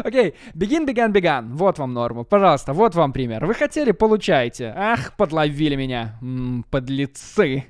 Окей, 0.03 0.33
begin, 0.53 0.85
began, 0.85 1.11
began. 1.11 1.49
Вот 1.53 1.79
вам 1.79 1.93
норма. 1.93 2.23
Пожалуйста, 2.23 2.73
вот 2.73 2.95
вам 2.95 3.13
пример. 3.13 3.45
Вы 3.45 3.53
хотели, 3.53 3.91
получайте. 3.91 4.73
Ах, 4.75 5.15
подловили 5.17 5.75
меня. 5.75 6.19
-м, 6.21 6.63
подлецы. 6.69 7.65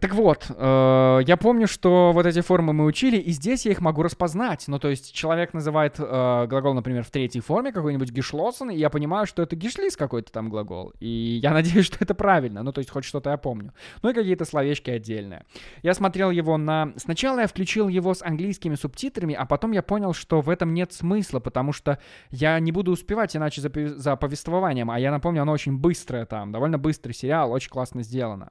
Так 0.00 0.14
вот, 0.14 0.46
э, 0.48 1.20
я 1.26 1.36
помню, 1.36 1.66
что 1.66 2.12
вот 2.12 2.26
эти 2.26 2.40
формы 2.40 2.72
мы 2.72 2.84
учили, 2.84 3.16
и 3.16 3.32
здесь 3.32 3.66
я 3.66 3.72
их 3.72 3.80
могу 3.80 4.02
распознать. 4.02 4.64
Ну, 4.68 4.78
то 4.78 4.88
есть 4.88 5.12
человек 5.12 5.52
называет 5.52 5.96
э, 5.98 6.46
глагол, 6.46 6.74
например, 6.74 7.02
в 7.02 7.10
третьей 7.10 7.40
форме, 7.40 7.72
какой-нибудь 7.72 8.10
гишлосен, 8.10 8.70
и 8.70 8.76
я 8.76 8.88
понимаю, 8.88 9.26
что 9.26 9.42
это 9.42 9.56
гишлис 9.56 9.96
какой-то 9.96 10.30
там 10.30 10.48
глагол. 10.48 10.92
И 11.00 11.40
я 11.42 11.50
надеюсь, 11.54 11.86
что 11.86 11.98
это 12.00 12.14
правильно. 12.14 12.62
Ну, 12.62 12.72
то 12.72 12.80
есть 12.80 12.90
хоть 12.90 13.04
что-то 13.04 13.30
я 13.30 13.36
помню. 13.36 13.72
Ну 14.02 14.10
и 14.10 14.14
какие-то 14.14 14.44
словечки 14.44 14.90
отдельные. 14.90 15.44
Я 15.82 15.94
смотрел 15.94 16.30
его 16.30 16.56
на... 16.56 16.92
Сначала 16.96 17.40
я 17.40 17.46
включил 17.46 17.88
его 17.88 18.14
с 18.14 18.22
английскими 18.22 18.76
субтитрами, 18.76 19.34
а 19.34 19.44
потом 19.44 19.72
я 19.72 19.82
понял, 19.82 20.14
что 20.14 20.40
в 20.40 20.50
этом 20.50 20.72
нет 20.72 20.92
смысла, 20.92 21.40
потому 21.40 21.72
что 21.72 21.98
я 22.30 22.58
не 22.60 22.70
буду 22.70 22.92
успевать 22.92 23.34
иначе 23.34 23.60
за, 23.60 23.70
за 23.96 24.16
повествованием. 24.16 24.90
А 24.90 25.00
я 25.00 25.10
напомню, 25.10 25.42
оно 25.42 25.52
очень 25.52 25.76
быстрое 25.76 26.26
там, 26.26 26.52
довольно 26.52 26.78
быстрый 26.78 27.12
сериал, 27.12 27.50
очень 27.50 27.70
классно 27.70 28.02
сделано 28.02 28.50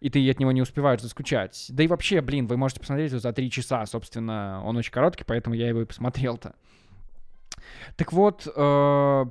и 0.00 0.10
ты 0.10 0.30
от 0.30 0.38
него 0.38 0.52
не 0.52 0.62
успеваешь 0.62 1.02
заскучать. 1.02 1.66
Да 1.70 1.82
и 1.82 1.86
вообще, 1.86 2.20
блин, 2.20 2.46
вы 2.46 2.56
можете 2.56 2.80
посмотреть 2.80 3.10
его 3.10 3.20
за 3.20 3.32
три 3.32 3.50
часа, 3.50 3.84
собственно, 3.86 4.62
он 4.64 4.76
очень 4.76 4.92
короткий, 4.92 5.24
поэтому 5.24 5.54
я 5.54 5.68
его 5.68 5.82
и 5.82 5.84
посмотрел-то. 5.84 6.54
Так 7.96 8.12
вот, 8.12 8.46
э, 8.46 9.24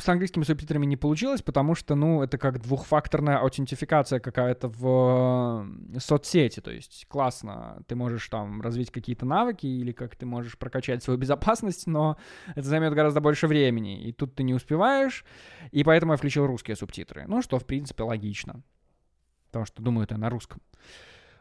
с 0.00 0.08
английскими 0.08 0.44
субтитрами 0.44 0.86
не 0.86 0.96
получилось, 0.96 1.42
потому 1.42 1.74
что, 1.74 1.94
ну, 1.94 2.22
это 2.22 2.38
как 2.38 2.60
двухфакторная 2.60 3.38
аутентификация 3.38 4.20
какая-то 4.20 4.68
в 4.68 5.66
соцсети, 5.98 6.60
то 6.60 6.70
есть 6.70 7.06
классно, 7.08 7.82
ты 7.86 7.94
можешь 7.94 8.26
там 8.28 8.60
развить 8.60 8.90
какие-то 8.90 9.26
навыки 9.26 9.66
или 9.66 9.92
как 9.92 10.16
ты 10.16 10.26
можешь 10.26 10.58
прокачать 10.58 11.02
свою 11.02 11.18
безопасность, 11.18 11.86
но 11.86 12.16
это 12.54 12.62
займет 12.62 12.94
гораздо 12.94 13.20
больше 13.20 13.46
времени, 13.46 14.02
и 14.02 14.12
тут 14.12 14.34
ты 14.34 14.42
не 14.42 14.54
успеваешь, 14.54 15.24
и 15.70 15.84
поэтому 15.84 16.12
я 16.12 16.16
включил 16.16 16.46
русские 16.46 16.76
субтитры, 16.76 17.24
ну, 17.26 17.42
что, 17.42 17.58
в 17.58 17.66
принципе, 17.66 18.02
логично 18.02 18.62
потому 19.50 19.66
что 19.66 19.82
думаю 19.82 20.04
это 20.04 20.16
на 20.16 20.30
русском. 20.30 20.60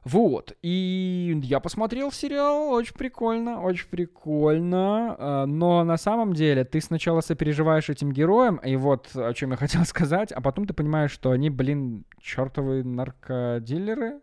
Вот, 0.06 0.56
и 0.62 1.40
я 1.44 1.60
посмотрел 1.60 2.12
сериал, 2.12 2.70
очень 2.70 2.94
прикольно, 2.94 3.62
очень 3.62 3.88
прикольно, 3.90 5.16
а, 5.20 5.46
но 5.46 5.84
на 5.84 5.98
самом 5.98 6.34
деле 6.34 6.64
ты 6.64 6.80
сначала 6.80 7.20
сопереживаешь 7.20 7.90
этим 7.90 8.14
героям, 8.14 8.58
и 8.58 8.78
вот 8.78 9.10
о 9.14 9.34
чем 9.34 9.52
я 9.52 9.58
хотел 9.58 9.84
сказать, 9.86 10.32
а 10.32 10.40
потом 10.40 10.66
ты 10.68 10.74
понимаешь, 10.74 11.12
что 11.12 11.32
они, 11.32 11.50
блин, 11.50 12.06
чертовые 12.22 12.86
наркодилеры, 12.86 14.22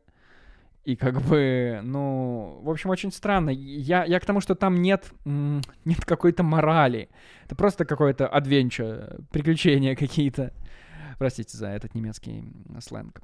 и 0.86 0.94
как 0.94 1.20
бы, 1.20 1.80
ну, 1.82 2.60
в 2.62 2.70
общем, 2.70 2.90
очень 2.90 3.10
странно. 3.10 3.50
Я, 3.50 4.04
я 4.04 4.20
к 4.20 4.24
тому, 4.24 4.40
что 4.40 4.54
там 4.54 4.80
нет, 4.80 5.12
нет 5.24 6.04
какой-то 6.04 6.44
морали. 6.44 7.08
Это 7.44 7.56
просто 7.56 7.84
какое-то 7.84 8.28
адвенча, 8.28 9.16
приключения 9.32 9.96
какие-то. 9.96 10.52
Простите 11.18 11.58
за 11.58 11.70
этот 11.70 11.96
немецкий 11.96 12.44
сленг. 12.78 13.20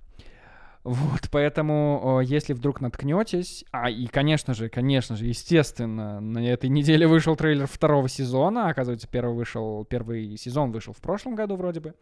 Вот, 0.84 1.28
поэтому, 1.30 2.20
если 2.24 2.54
вдруг 2.54 2.80
наткнетесь, 2.80 3.64
а 3.70 3.88
и, 3.88 4.06
конечно 4.06 4.52
же, 4.52 4.68
конечно 4.68 5.14
же, 5.14 5.26
естественно, 5.26 6.18
на 6.18 6.44
этой 6.44 6.68
неделе 6.68 7.06
вышел 7.06 7.36
трейлер 7.36 7.68
второго 7.68 8.08
сезона, 8.08 8.68
оказывается, 8.68 9.06
первый 9.06 9.36
вышел, 9.36 9.84
первый 9.84 10.36
сезон 10.36 10.72
вышел 10.72 10.92
в 10.92 11.00
прошлом 11.00 11.36
году 11.36 11.54
вроде 11.54 11.78
бы, 11.78 11.94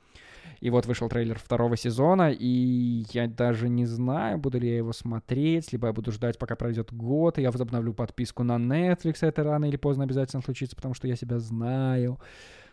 и 0.60 0.70
вот 0.70 0.86
вышел 0.86 1.10
трейлер 1.10 1.38
второго 1.38 1.76
сезона, 1.76 2.30
и 2.32 3.04
я 3.12 3.28
даже 3.28 3.68
не 3.68 3.84
знаю, 3.84 4.38
буду 4.38 4.58
ли 4.58 4.70
я 4.70 4.78
его 4.78 4.94
смотреть, 4.94 5.72
либо 5.72 5.88
я 5.88 5.92
буду 5.92 6.10
ждать, 6.10 6.38
пока 6.38 6.56
пройдет 6.56 6.90
год, 6.90 7.38
и 7.38 7.42
я 7.42 7.50
возобновлю 7.50 7.92
подписку 7.92 8.44
на 8.44 8.56
Netflix, 8.56 9.16
это 9.20 9.42
рано 9.42 9.66
или 9.66 9.76
поздно 9.76 10.04
обязательно 10.04 10.40
случится, 10.40 10.74
потому 10.74 10.94
что 10.94 11.06
я 11.06 11.16
себя 11.16 11.38
знаю. 11.38 12.18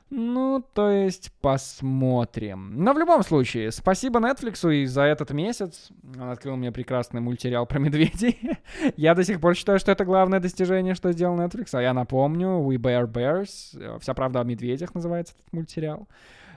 Ну, 0.09 0.63
то 0.73 0.89
есть 0.89 1.33
посмотрим. 1.41 2.81
Но 2.81 2.93
в 2.93 2.97
любом 2.97 3.23
случае, 3.23 3.71
спасибо 3.71 4.19
Netflix 4.19 4.73
и 4.73 4.85
за 4.85 5.01
этот 5.01 5.31
месяц. 5.31 5.89
Он 6.15 6.29
открыл 6.29 6.55
мне 6.55 6.71
прекрасный 6.71 7.19
мультсериал 7.19 7.65
про 7.65 7.79
медведей. 7.79 8.39
я 8.95 9.15
до 9.15 9.23
сих 9.25 9.41
пор 9.41 9.55
считаю, 9.55 9.79
что 9.79 9.91
это 9.91 10.05
главное 10.05 10.39
достижение, 10.39 10.95
что 10.95 11.11
сделал 11.11 11.37
Netflix. 11.37 11.69
А 11.73 11.81
я 11.81 11.93
напомню, 11.93 12.47
We 12.61 12.77
Bear 12.77 13.05
Bears. 13.05 13.99
Вся 13.99 14.13
правда 14.13 14.39
о 14.39 14.43
медведях 14.45 14.95
называется 14.95 15.33
этот 15.37 15.53
мультсериал. 15.53 16.07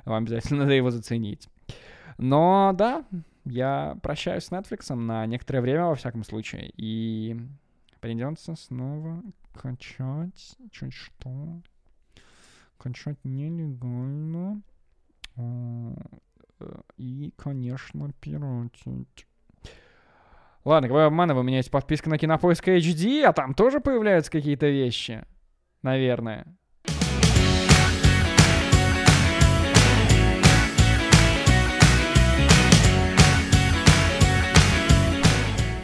Вам 0.05 0.23
обязательно 0.23 0.61
надо 0.65 0.75
его 0.75 0.91
заценить. 0.91 1.49
Но 2.19 2.73
да, 2.75 3.05
я 3.45 3.97
прощаюсь 4.03 4.45
с 4.45 4.53
Netflix 4.53 4.95
на 4.95 5.27
некоторое 5.27 5.61
время, 5.61 5.87
во 5.87 5.97
всяком 5.97 6.23
случае. 6.23 6.73
И 6.77 7.37
придется 8.01 8.55
снова 8.55 9.23
качать 9.55 10.57
чуть 10.71 10.93
что 10.93 11.61
кончать 12.81 13.19
нелегально. 13.25 14.63
И, 16.97 17.33
конечно, 17.37 18.11
пиратить. 18.21 19.27
Ладно, 20.65 20.89
говорю 20.89 21.07
обманываю, 21.07 21.43
у 21.43 21.47
меня 21.47 21.59
есть 21.59 21.71
подписка 21.71 22.11
на 22.11 22.19
Кинопоиск 22.19 22.69
HD, 22.69 23.23
а 23.23 23.33
там 23.33 23.55
тоже 23.55 23.81
появляются 23.81 24.31
какие-то 24.31 24.69
вещи. 24.69 25.25
Наверное. 25.83 26.47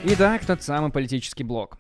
Итак, 0.09 0.45
тот 0.47 0.63
самый 0.63 0.93
политический 0.93 1.43
блок. 1.43 1.79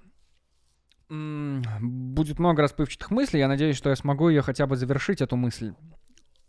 Будет 1.08 2.38
много 2.38 2.62
расплывчатых 2.62 3.10
мыслей. 3.10 3.40
Я 3.40 3.48
надеюсь, 3.48 3.76
что 3.76 3.90
я 3.90 3.96
смогу 3.96 4.28
ее 4.28 4.42
хотя 4.42 4.66
бы 4.66 4.76
завершить, 4.76 5.20
эту 5.20 5.36
мысль. 5.36 5.72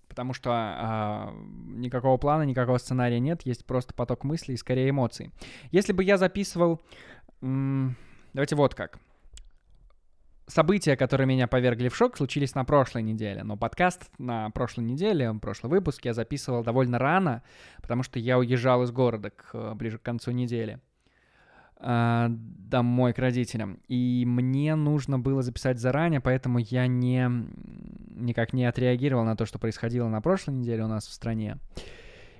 Потому 0.08 0.34
что 0.34 0.52
а, 0.52 1.34
никакого 1.68 2.18
плана, 2.18 2.42
никакого 2.42 2.80
сценария 2.80 3.20
нет. 3.20 3.46
Есть 3.46 3.66
просто 3.66 3.94
поток 3.94 4.24
мыслей 4.24 4.56
и 4.56 4.58
скорее 4.58 4.90
эмоций. 4.90 5.32
Если 5.72 5.94
бы 5.94 6.04
я 6.04 6.18
записывал... 6.18 6.82
Давайте 7.40 8.56
вот 8.56 8.74
как. 8.74 9.00
События, 10.48 10.96
которые 10.96 11.28
меня 11.28 11.46
повергли 11.48 11.90
в 11.90 11.96
шок, 11.96 12.18
случились 12.18 12.56
на 12.56 12.64
прошлой 12.64 13.04
неделе. 13.04 13.44
Но 13.44 13.58
подкаст 13.58 14.10
на 14.18 14.50
прошлой 14.50 14.86
неделе, 14.86 15.34
прошлый 15.36 15.70
выпуск 15.70 16.06
я 16.06 16.14
записывал 16.14 16.64
довольно 16.64 16.98
рано, 16.98 17.44
потому 17.82 18.02
что 18.02 18.18
я 18.18 18.40
уезжал 18.40 18.82
из 18.84 18.92
города 18.92 19.30
к, 19.30 19.76
ближе 19.76 20.00
к 20.00 20.04
концу 20.04 20.32
недели. 20.32 20.80
А, 21.80 22.30
домой 22.30 23.14
к 23.14 23.20
родителям. 23.20 23.80
И 23.88 24.24
мне 24.26 24.76
нужно 24.76 25.20
было 25.20 25.44
записать 25.44 25.80
заранее, 25.80 26.20
поэтому 26.20 26.60
я 26.60 26.88
не, 26.88 27.30
никак 28.16 28.54
не 28.54 28.66
отреагировал 28.66 29.24
на 29.24 29.36
то, 29.36 29.46
что 29.46 29.60
происходило 29.60 30.08
на 30.10 30.20
прошлой 30.22 30.56
неделе 30.56 30.84
у 30.84 30.88
нас 30.88 31.08
в 31.08 31.14
стране. 31.14 31.58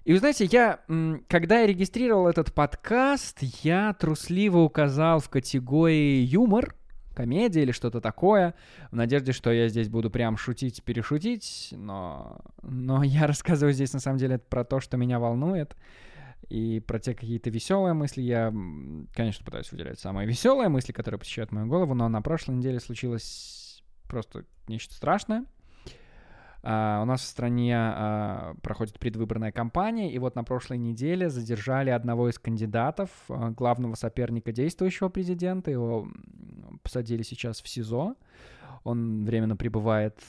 И 0.06 0.14
вы 0.14 0.20
знаете, 0.20 0.46
я, 0.46 0.80
когда 1.28 1.60
я 1.60 1.68
регистрировал 1.68 2.28
этот 2.28 2.54
подкаст, 2.54 3.40
я 3.64 3.94
трусливо 3.94 4.60
указал 4.60 5.20
в 5.20 5.30
категории 5.30 6.22
юмор, 6.22 6.76
комедия 7.14 7.62
или 7.62 7.72
что-то 7.72 8.02
такое, 8.02 8.56
в 8.90 8.96
надежде, 8.96 9.34
что 9.34 9.52
я 9.52 9.68
здесь 9.68 9.90
буду 9.90 10.10
прям 10.10 10.38
шутить, 10.38 10.82
перешутить, 10.84 11.70
но, 11.72 12.42
но 12.64 13.04
я 13.04 13.28
рассказываю 13.28 13.74
здесь 13.74 13.94
на 13.94 14.00
самом 14.00 14.18
деле 14.18 14.40
про 14.40 14.64
то, 14.64 14.80
что 14.80 14.98
меня 14.98 15.20
волнует. 15.20 15.76
И 16.50 16.80
про 16.80 17.00
те 17.00 17.14
какие-то 17.14 17.50
веселые 17.50 17.94
мысли 17.94 18.22
я, 18.22 18.54
конечно, 19.14 19.46
пытаюсь 19.46 19.72
выделять 19.72 20.00
самые 20.00 20.28
веселые 20.28 20.70
мысли, 20.70 20.94
которые 20.94 21.20
посещают 21.20 21.52
мою 21.52 21.68
голову, 21.68 21.94
но 21.94 22.08
на 22.08 22.22
прошлой 22.22 22.56
неделе 22.56 22.80
случилось 22.80 23.84
просто 24.08 24.46
нечто 24.68 24.94
страшное. 24.94 25.46
Uh, 26.64 27.04
у 27.04 27.06
нас 27.06 27.22
в 27.22 27.26
стране 27.26 27.74
uh, 27.74 28.60
проходит 28.62 29.00
предвыборная 29.00 29.52
кампания, 29.52 30.12
и 30.12 30.18
вот 30.20 30.36
на 30.36 30.44
прошлой 30.44 30.78
неделе 30.80 31.30
задержали 31.30 31.92
одного 31.92 32.30
из 32.30 32.40
кандидатов, 32.40 33.10
uh, 33.30 33.52
главного 33.52 33.94
соперника 33.94 34.52
действующего 34.52 35.08
президента. 35.10 35.70
Его 35.70 36.10
посадили 36.82 37.22
сейчас 37.22 37.62
в 37.62 37.70
СИЗО. 37.70 38.16
Он 38.84 39.26
временно 39.26 39.58
пребывает 39.58 40.20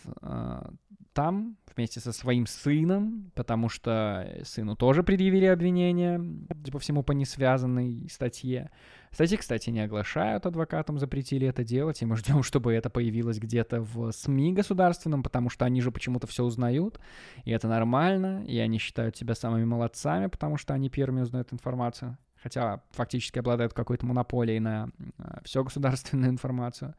там 1.19 1.57
вместе 1.75 1.99
со 1.99 2.13
своим 2.13 2.47
сыном, 2.47 3.33
потому 3.35 3.69
что 3.69 4.41
сыну 4.45 4.77
тоже 4.77 5.03
предъявили 5.03 5.47
обвинения, 5.47 6.23
по 6.71 6.79
всему 6.79 7.03
по 7.03 7.11
несвязанной 7.11 8.09
статье. 8.09 8.71
Статьи, 9.11 9.37
кстати, 9.37 9.71
не 9.71 9.81
оглашают, 9.81 10.47
адвокатам 10.47 10.99
запретили 10.99 11.49
это 11.49 11.65
делать, 11.65 12.03
и 12.03 12.07
мы 12.07 12.17
ждем, 12.17 12.43
чтобы 12.45 12.73
это 12.73 12.89
появилось 12.89 13.39
где-то 13.39 13.81
в 13.81 14.13
СМИ 14.13 14.53
государственном, 14.53 15.25
потому 15.25 15.51
что 15.51 15.65
они 15.65 15.81
же 15.81 15.91
почему-то 15.91 16.29
все 16.29 16.45
узнают, 16.45 17.01
и 17.45 17.51
это 17.51 17.67
нормально, 17.67 18.45
и 18.47 18.57
они 18.59 18.79
считают 18.79 19.17
себя 19.17 19.35
самыми 19.35 19.65
молодцами, 19.65 20.27
потому 20.27 20.57
что 20.57 20.75
они 20.75 20.89
первыми 20.91 21.23
узнают 21.23 21.53
информацию, 21.53 22.17
хотя 22.41 22.83
фактически 22.91 23.41
обладают 23.41 23.73
какой-то 23.73 24.07
монополией 24.07 24.61
на 24.61 24.91
э, 25.19 25.41
всю 25.45 25.65
государственную 25.65 26.31
информацию. 26.35 26.95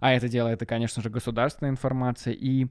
А 0.00 0.12
это 0.12 0.28
дело, 0.28 0.48
это, 0.48 0.66
конечно 0.66 1.02
же, 1.02 1.10
государственная 1.10 1.70
информация, 1.70 2.34
и 2.34 2.66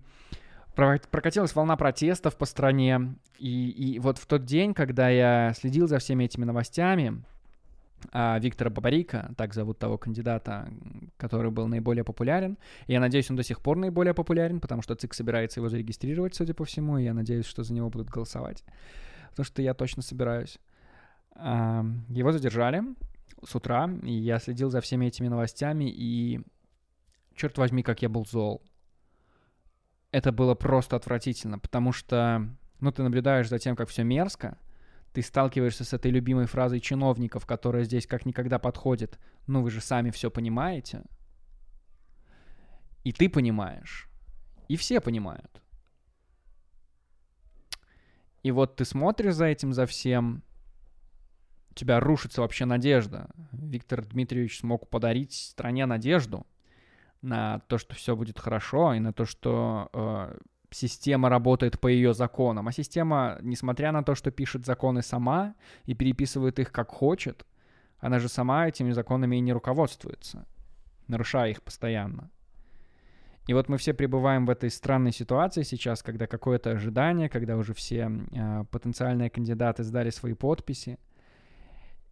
прокатилась 0.75 1.55
волна 1.55 1.75
протестов 1.75 2.35
по 2.35 2.45
стране. 2.45 3.15
И, 3.37 3.69
и 3.69 3.99
вот 3.99 4.17
в 4.17 4.25
тот 4.25 4.45
день, 4.45 4.73
когда 4.73 5.09
я 5.09 5.53
следил 5.53 5.87
за 5.87 5.99
всеми 5.99 6.25
этими 6.25 6.45
новостями, 6.45 7.23
а, 8.11 8.37
Виктора 8.39 8.69
Бабарика, 8.69 9.33
так 9.37 9.53
зовут 9.53 9.79
того 9.79 9.97
кандидата, 9.97 10.69
который 11.17 11.51
был 11.51 11.67
наиболее 11.67 12.03
популярен. 12.03 12.57
Я 12.87 12.99
надеюсь, 12.99 13.29
он 13.29 13.35
до 13.35 13.43
сих 13.43 13.61
пор 13.61 13.77
наиболее 13.77 14.13
популярен, 14.13 14.59
потому 14.59 14.81
что 14.81 14.95
ЦИК 14.95 15.13
собирается 15.13 15.59
его 15.59 15.69
зарегистрировать, 15.69 16.35
судя 16.35 16.53
по 16.53 16.65
всему, 16.65 16.97
и 16.97 17.03
я 17.03 17.13
надеюсь, 17.13 17.45
что 17.45 17.63
за 17.63 17.73
него 17.73 17.89
будут 17.89 18.09
голосовать. 18.09 18.63
Потому 19.29 19.45
что 19.45 19.61
я 19.61 19.73
точно 19.73 20.01
собираюсь. 20.01 20.59
А, 21.35 21.85
его 22.09 22.31
задержали 22.31 22.83
с 23.45 23.55
утра, 23.55 23.89
и 24.03 24.11
я 24.11 24.39
следил 24.39 24.69
за 24.69 24.81
всеми 24.81 25.07
этими 25.07 25.27
новостями, 25.27 25.85
и 25.89 26.41
черт 27.35 27.57
возьми, 27.57 27.83
как 27.83 28.01
я 28.01 28.09
был 28.09 28.25
зол 28.25 28.63
это 30.13 30.31
было 30.31 30.53
просто 30.53 30.95
отвратительно, 30.95 31.57
потому 31.57 31.91
что, 31.91 32.47
ну, 32.79 32.91
ты 32.91 33.01
наблюдаешь 33.01 33.49
за 33.49 33.57
тем, 33.57 33.75
как 33.75 33.89
все 33.89 34.03
мерзко, 34.03 34.59
ты 35.11 35.23
сталкиваешься 35.23 35.83
с 35.83 35.91
этой 35.91 36.11
любимой 36.11 36.45
фразой 36.45 36.79
чиновников, 36.79 37.47
которая 37.47 37.83
здесь 37.83 38.05
как 38.05 38.25
никогда 38.27 38.59
подходит. 38.59 39.19
Ну, 39.47 39.63
вы 39.63 39.71
же 39.71 39.81
сами 39.81 40.11
все 40.11 40.29
понимаете. 40.29 41.01
И 43.03 43.11
ты 43.11 43.27
понимаешь. 43.27 44.07
И 44.67 44.75
все 44.75 45.01
понимают. 45.01 45.63
И 48.43 48.51
вот 48.51 48.75
ты 48.75 48.85
смотришь 48.85 49.33
за 49.33 49.45
этим, 49.45 49.73
за 49.73 49.87
всем, 49.87 50.43
у 51.71 51.73
тебя 51.73 51.99
рушится 51.99 52.41
вообще 52.41 52.65
надежда. 52.65 53.31
Виктор 53.51 54.05
Дмитриевич 54.05 54.59
смог 54.59 54.89
подарить 54.89 55.33
стране 55.33 55.87
надежду 55.87 56.45
на 57.23 57.59
то, 57.67 57.77
что 57.77 57.95
все 57.95 58.15
будет 58.15 58.37
хорошо, 58.37 58.93
и 58.93 58.99
на 58.99 59.13
то, 59.13 59.25
что 59.25 59.89
э, 59.93 60.37
система 60.71 61.29
работает 61.29 61.79
по 61.79 61.87
ее 61.87 62.13
законам. 62.13 62.67
А 62.67 62.71
система, 62.71 63.39
несмотря 63.41 63.91
на 63.91 64.03
то, 64.03 64.13
что 64.13 64.29
пишет 64.29 64.65
законы 64.65 65.01
сама 65.01 65.55
и 65.85 65.93
переписывает 65.93 66.59
их 66.59 66.71
как 66.71 66.89
хочет, 66.89 67.45
она 67.99 68.19
же 68.19 68.27
сама 68.27 68.67
этими 68.67 68.91
законами 68.91 69.37
и 69.37 69.39
не 69.39 69.53
руководствуется, 69.53 70.45
нарушая 71.07 71.51
их 71.51 71.63
постоянно. 71.63 72.29
И 73.47 73.53
вот 73.53 73.69
мы 73.69 73.77
все 73.77 73.93
пребываем 73.93 74.45
в 74.45 74.49
этой 74.49 74.69
странной 74.69 75.11
ситуации 75.11 75.63
сейчас, 75.63 76.01
когда 76.03 76.27
какое-то 76.27 76.71
ожидание, 76.71 77.29
когда 77.29 77.57
уже 77.57 77.73
все 77.73 78.09
э, 78.31 78.65
потенциальные 78.71 79.29
кандидаты 79.29 79.83
сдали 79.83 80.11
свои 80.11 80.33
подписи. 80.33 80.97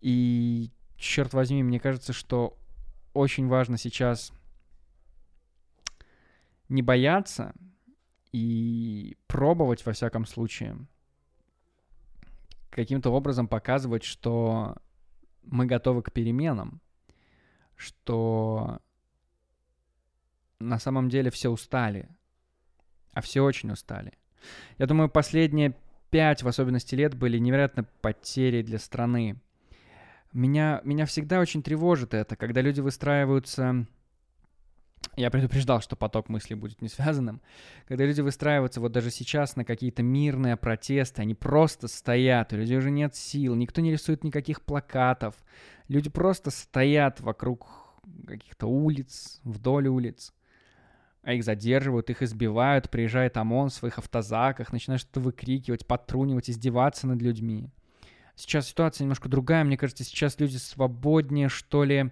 И, 0.01 0.71
черт 0.97 1.33
возьми, 1.33 1.63
мне 1.63 1.79
кажется, 1.79 2.11
что 2.11 2.57
очень 3.13 3.47
важно 3.47 3.77
сейчас 3.77 4.33
не 6.71 6.81
бояться 6.81 7.53
и 8.31 9.17
пробовать, 9.27 9.85
во 9.85 9.91
всяком 9.91 10.25
случае, 10.25 10.77
каким-то 12.69 13.09
образом 13.11 13.47
показывать, 13.49 14.03
что 14.03 14.77
мы 15.43 15.65
готовы 15.65 16.01
к 16.01 16.13
переменам, 16.13 16.79
что 17.75 18.79
на 20.59 20.79
самом 20.79 21.09
деле 21.09 21.29
все 21.29 21.49
устали, 21.49 22.07
а 23.11 23.19
все 23.19 23.43
очень 23.43 23.71
устали. 23.71 24.13
Я 24.77 24.85
думаю, 24.85 25.09
последние 25.09 25.75
пять, 26.09 26.41
в 26.41 26.47
особенности 26.47 26.95
лет, 26.95 27.15
были 27.15 27.37
невероятно 27.37 27.83
потери 28.01 28.61
для 28.61 28.79
страны. 28.79 29.41
Меня, 30.31 30.79
меня 30.85 31.05
всегда 31.05 31.41
очень 31.41 31.63
тревожит 31.63 32.13
это, 32.13 32.37
когда 32.37 32.61
люди 32.61 32.79
выстраиваются 32.79 33.85
я 35.15 35.29
предупреждал, 35.29 35.81
что 35.81 35.95
поток 35.95 36.29
мыслей 36.29 36.55
будет 36.55 36.81
не 36.81 36.87
связанным. 36.87 37.41
Когда 37.87 38.05
люди 38.05 38.21
выстраиваются 38.21 38.79
вот 38.79 38.91
даже 38.91 39.11
сейчас 39.11 39.55
на 39.55 39.65
какие-то 39.65 40.03
мирные 40.03 40.55
протесты, 40.55 41.21
они 41.21 41.35
просто 41.35 41.87
стоят, 41.87 42.53
у 42.53 42.57
людей 42.57 42.77
уже 42.77 42.91
нет 42.91 43.15
сил, 43.15 43.55
никто 43.55 43.81
не 43.81 43.91
рисует 43.91 44.23
никаких 44.23 44.61
плакатов. 44.61 45.35
Люди 45.87 46.09
просто 46.09 46.49
стоят 46.49 47.19
вокруг 47.19 47.67
каких-то 48.25 48.67
улиц, 48.67 49.41
вдоль 49.43 49.87
улиц. 49.87 50.33
А 51.23 51.33
их 51.33 51.43
задерживают, 51.43 52.09
их 52.09 52.23
избивают, 52.23 52.89
приезжает 52.89 53.37
ОМОН 53.37 53.69
в 53.69 53.73
своих 53.73 53.99
автозаках, 53.99 54.71
начинает 54.71 55.01
что-то 55.01 55.19
выкрикивать, 55.19 55.85
подтрунивать, 55.85 56.49
издеваться 56.49 57.05
над 57.05 57.21
людьми. 57.21 57.69
Сейчас 58.35 58.69
ситуация 58.69 59.03
немножко 59.03 59.29
другая, 59.29 59.63
мне 59.63 59.77
кажется, 59.77 60.03
сейчас 60.03 60.39
люди 60.39 60.57
свободнее, 60.57 61.47
что 61.47 61.83
ли, 61.83 62.11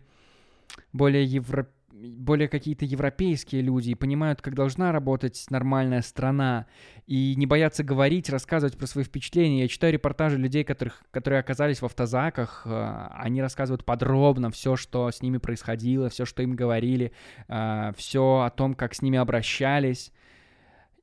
более 0.94 1.24
европейские 1.24 1.79
более 2.00 2.48
какие-то 2.48 2.86
европейские 2.86 3.62
люди 3.62 3.92
и 3.92 3.96
понимают, 3.96 4.42
как 4.42 4.56
должна 4.56 4.92
работать 4.92 5.46
нормальная 5.50 6.02
страна, 6.02 6.66
и 7.08 7.36
не 7.36 7.46
боятся 7.46 7.84
говорить, 7.84 8.30
рассказывать 8.30 8.78
про 8.78 8.88
свои 8.88 9.04
впечатления. 9.04 9.62
Я 9.62 9.68
читаю 9.68 9.94
репортажи 9.94 10.38
людей, 10.38 10.64
которых, 10.64 11.04
которые 11.12 11.40
оказались 11.40 11.82
в 11.82 11.86
автозаках, 11.86 12.64
э, 12.66 13.08
они 13.12 13.42
рассказывают 13.42 13.84
подробно 13.84 14.50
все, 14.52 14.76
что 14.76 15.12
с 15.12 15.22
ними 15.22 15.38
происходило, 15.38 16.10
все, 16.10 16.26
что 16.26 16.42
им 16.42 16.56
говорили, 16.56 17.12
э, 17.48 17.92
все 17.98 18.42
о 18.46 18.50
том, 18.50 18.76
как 18.76 18.96
с 18.96 19.02
ними 19.02 19.18
обращались. 19.18 20.14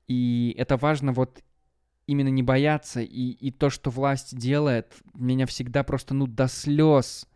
И 0.08 0.54
это 0.56 0.76
важно 0.76 1.12
вот 1.12 1.42
именно 2.06 2.28
не 2.28 2.42
бояться, 2.42 3.00
и, 3.00 3.30
и 3.30 3.50
то, 3.50 3.68
что 3.68 3.90
власть 3.90 4.36
делает, 4.36 4.94
меня 5.14 5.46
всегда 5.46 5.82
просто, 5.82 6.14
ну, 6.14 6.26
до 6.26 6.46
слез 6.46 7.26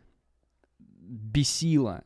бесило. 0.79 2.05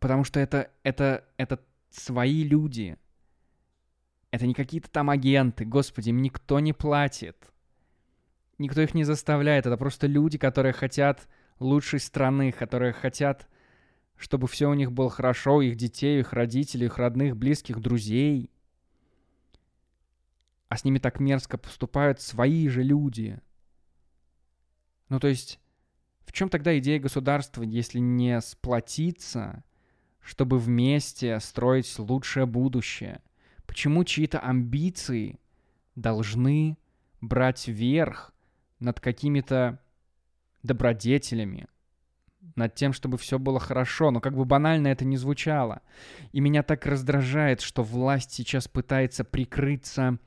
Потому 0.00 0.24
что 0.24 0.40
это, 0.40 0.70
это, 0.82 1.24
это 1.36 1.60
свои 1.90 2.44
люди. 2.44 2.96
Это 4.30 4.46
не 4.46 4.54
какие-то 4.54 4.90
там 4.90 5.10
агенты, 5.10 5.64
господи, 5.64 6.10
им 6.10 6.22
никто 6.22 6.60
не 6.60 6.72
платит. 6.72 7.50
Никто 8.58 8.80
их 8.80 8.94
не 8.94 9.04
заставляет, 9.04 9.66
это 9.66 9.76
просто 9.76 10.06
люди, 10.06 10.36
которые 10.36 10.72
хотят 10.72 11.28
лучшей 11.60 12.00
страны, 12.00 12.52
которые 12.52 12.92
хотят, 12.92 13.48
чтобы 14.16 14.48
все 14.48 14.68
у 14.68 14.74
них 14.74 14.92
было 14.92 15.08
хорошо, 15.10 15.62
их 15.62 15.76
детей, 15.76 16.20
их 16.20 16.32
родителей, 16.32 16.86
их 16.86 16.98
родных, 16.98 17.36
близких, 17.36 17.80
друзей. 17.80 18.50
А 20.68 20.76
с 20.76 20.84
ними 20.84 20.98
так 20.98 21.20
мерзко 21.20 21.56
поступают 21.56 22.20
свои 22.20 22.68
же 22.68 22.82
люди. 22.82 23.40
Ну, 25.08 25.18
то 25.20 25.28
есть, 25.28 25.58
в 26.26 26.32
чем 26.32 26.50
тогда 26.50 26.76
идея 26.78 27.00
государства, 27.00 27.62
если 27.62 28.00
не 28.00 28.40
сплотиться, 28.40 29.64
чтобы 30.28 30.58
вместе 30.58 31.40
строить 31.40 31.98
лучшее 31.98 32.44
будущее? 32.44 33.22
Почему 33.66 34.04
чьи-то 34.04 34.38
амбиции 34.38 35.40
должны 35.94 36.76
брать 37.22 37.66
верх 37.66 38.34
над 38.78 39.00
какими-то 39.00 39.80
добродетелями, 40.62 41.66
над 42.56 42.74
тем, 42.74 42.92
чтобы 42.92 43.16
все 43.16 43.38
было 43.38 43.58
хорошо, 43.58 44.10
но 44.10 44.20
как 44.20 44.36
бы 44.36 44.44
банально 44.44 44.88
это 44.88 45.06
не 45.06 45.16
звучало. 45.16 45.80
И 46.32 46.40
меня 46.40 46.62
так 46.62 46.84
раздражает, 46.84 47.62
что 47.62 47.82
власть 47.82 48.32
сейчас 48.32 48.68
пытается 48.68 49.24
прикрыться 49.24 50.18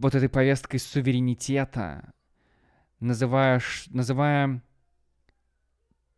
вот 0.00 0.16
этой 0.16 0.28
повесткой 0.28 0.78
суверенитета, 0.78 2.12
называя, 2.98 3.60
называя 3.86 4.64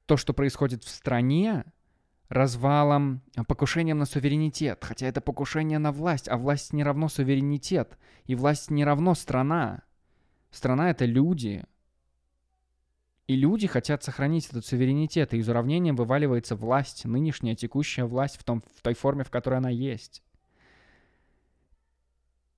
то, 0.07 0.17
что 0.17 0.33
происходит 0.33 0.85
в 0.85 0.89
стране, 0.89 1.67
развалом, 2.31 3.23
покушением 3.47 3.99
на 3.99 4.07
суверенитет. 4.07 4.83
Хотя 4.83 5.07
это 5.09 5.21
покушение 5.21 5.79
на 5.79 5.93
власть, 5.93 6.29
а 6.29 6.39
власть 6.39 6.73
не 6.73 6.83
равно 6.83 7.09
суверенитет. 7.09 7.99
И 8.25 8.35
власть 8.35 8.71
не 8.71 8.85
равно 8.85 9.15
страна. 9.15 9.83
Страна— 10.51 10.91
это 10.93 11.05
люди. 11.05 11.65
И 13.27 13.37
люди 13.37 13.67
хотят 13.67 14.03
сохранить 14.03 14.49
этот 14.49 14.65
суверенитет, 14.65 15.35
и 15.35 15.39
из 15.39 15.49
уравнения 15.49 15.93
вываливается 15.93 16.57
власть, 16.57 17.05
нынешняя 17.05 17.55
текущая 17.55 18.05
власть 18.05 18.37
в, 18.37 18.45
том, 18.45 18.63
в 18.77 18.83
той 18.83 18.95
форме, 18.95 19.23
в 19.23 19.31
которой 19.31 19.59
она 19.59 19.71
есть. 19.71 20.23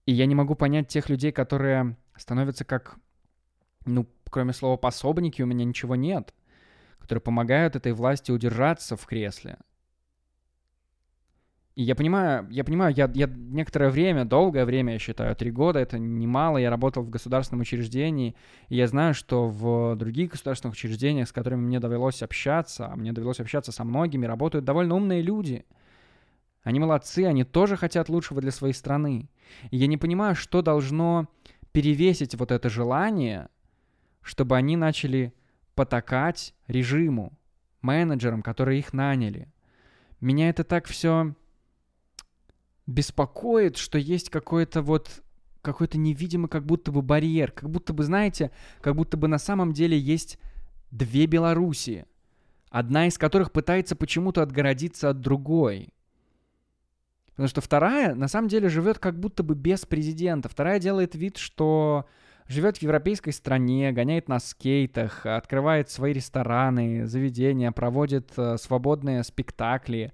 И 0.07 0.13
я 0.13 0.27
не 0.27 0.35
могу 0.35 0.55
понять 0.55 0.89
тех 0.89 1.09
людей, 1.09 1.33
которые 1.33 1.97
становятся 2.17 2.65
как, 2.65 2.97
ну, 3.85 4.07
кроме 4.31 4.53
слова 4.53 4.77
пособники, 4.77 5.43
у 5.43 5.47
меня 5.47 5.65
ничего 5.65 5.95
нет, 5.95 6.33
которые 7.03 7.21
помогают 7.21 7.77
этой 7.77 7.93
власти 7.93 8.31
удержаться 8.31 8.97
в 8.97 9.05
кресле. 9.07 9.59
И 11.75 11.83
я 11.83 11.95
понимаю, 11.95 12.47
я 12.51 12.65
понимаю, 12.65 12.95
я, 12.95 13.11
я 13.15 13.27
некоторое 13.27 13.89
время, 13.89 14.27
долгое 14.27 14.67
время, 14.67 14.95
я 14.95 14.99
считаю, 14.99 15.35
три 15.35 15.51
года, 15.51 15.79
это 15.79 15.99
немало, 15.99 16.59
я 16.59 16.69
работал 16.69 17.03
в 17.03 17.09
государственном 17.09 17.63
учреждении, 17.63 18.37
и 18.69 18.77
я 18.77 18.87
знаю, 18.87 19.15
что 19.15 19.49
в 19.49 19.97
других 19.97 20.33
государственных 20.33 20.75
учреждениях, 20.75 21.29
с 21.29 21.33
которыми 21.33 21.63
мне 21.63 21.81
довелось 21.81 22.23
общаться, 22.23 22.89
а 22.89 22.97
мне 22.97 23.13
довелось 23.13 23.41
общаться 23.41 23.73
со 23.73 23.85
многими, 23.85 24.27
работают 24.27 24.67
довольно 24.67 24.97
умные 24.97 25.23
люди— 25.23 25.65
они 26.63 26.79
молодцы, 26.79 27.25
они 27.27 27.45
тоже 27.45 27.77
хотят 27.77 28.09
лучшего 28.09 28.41
для 28.41 28.53
своей 28.53 28.75
страны. 28.75 29.29
И 29.71 29.77
я 29.77 29.87
не 29.87 29.97
понимаю, 29.97 30.35
что 30.35 30.63
должно 30.63 31.29
перевесить 31.73 32.35
вот 32.35 32.53
это 32.53 32.69
желание, 32.69 33.49
чтобы 34.21 34.57
они 34.57 34.77
начали 34.77 35.35
потакать 35.75 36.55
режиму, 36.67 37.33
менеджерам, 37.81 38.43
которые 38.43 38.79
их 38.79 38.93
наняли. 38.93 39.49
Меня 40.21 40.49
это 40.49 40.65
так 40.65 40.87
все 40.87 41.35
беспокоит, 42.87 43.77
что 43.77 43.99
есть 43.99 44.31
какой-то 44.31 44.83
вот 44.83 45.23
какой-то 45.63 45.97
невидимый 45.97 46.49
как 46.49 46.67
будто 46.67 46.91
бы 46.91 47.03
барьер, 47.03 47.53
как 47.53 47.71
будто 47.71 47.93
бы, 47.93 48.03
знаете, 48.03 48.51
как 48.81 48.97
будто 48.97 49.17
бы 49.17 49.29
на 49.29 49.39
самом 49.39 49.73
деле 49.73 49.97
есть 49.97 50.39
две 50.91 51.27
Белоруссии, 51.27 52.05
одна 52.71 53.07
из 53.07 53.17
которых 53.17 53.53
пытается 53.53 53.95
почему-то 53.95 54.43
отгородиться 54.43 55.09
от 55.11 55.21
другой. 55.21 55.91
Потому 57.31 57.49
что 57.49 57.61
вторая, 57.61 58.15
на 58.15 58.29
самом 58.29 58.49
деле, 58.49 58.69
живет 58.69 58.99
как 58.99 59.19
будто 59.19 59.43
бы 59.43 59.55
без 59.55 59.87
президента. 59.87 60.49
Вторая 60.49 60.79
делает 60.79 61.15
вид, 61.15 61.39
что 61.39 62.07
живет 62.53 62.79
в 62.79 62.83
европейской 62.83 63.31
стране, 63.31 63.91
гоняет 63.93 64.29
на 64.29 64.39
скейтах, 64.39 65.27
открывает 65.27 65.91
свои 65.91 66.13
рестораны, 66.13 67.07
заведения, 67.07 67.73
проводит 67.73 68.33
э, 68.37 68.57
свободные 68.59 69.25
спектакли, 69.25 70.13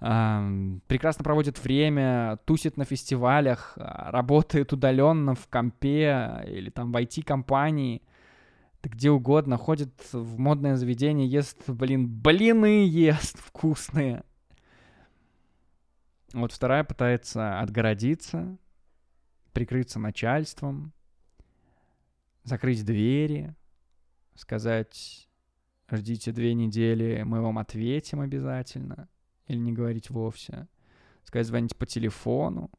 э, 0.00 0.78
прекрасно 0.86 1.24
проводит 1.24 1.62
время, 1.62 2.38
тусит 2.44 2.76
на 2.76 2.84
фестивалях, 2.84 3.74
а, 3.76 4.10
работает 4.10 4.72
удаленно 4.72 5.34
в 5.34 5.46
компе 5.48 6.44
или 6.46 6.70
там 6.70 6.92
в 6.92 6.96
IT-компании, 6.96 8.02
где 8.82 9.10
угодно, 9.10 9.56
ходит 9.56 9.92
в 10.12 10.38
модное 10.38 10.76
заведение, 10.76 11.26
ест, 11.26 11.68
блин, 11.68 12.08
блины 12.08 12.86
ест 12.86 13.38
вкусные. 13.38 14.22
Вот 16.32 16.52
вторая 16.52 16.84
пытается 16.84 17.60
отгородиться, 17.60 18.58
прикрыться 19.52 19.98
начальством, 19.98 20.92
закрыть 22.46 22.84
двери, 22.84 23.54
сказать, 24.36 25.28
ждите 25.90 26.30
две 26.30 26.54
недели, 26.54 27.22
мы 27.24 27.42
вам 27.42 27.58
ответим 27.58 28.20
обязательно, 28.20 29.08
или 29.48 29.58
не 29.58 29.72
говорить 29.72 30.10
вовсе, 30.10 30.68
сказать, 31.24 31.48
звоните 31.48 31.74
по 31.74 31.86
телефону. 31.86 32.70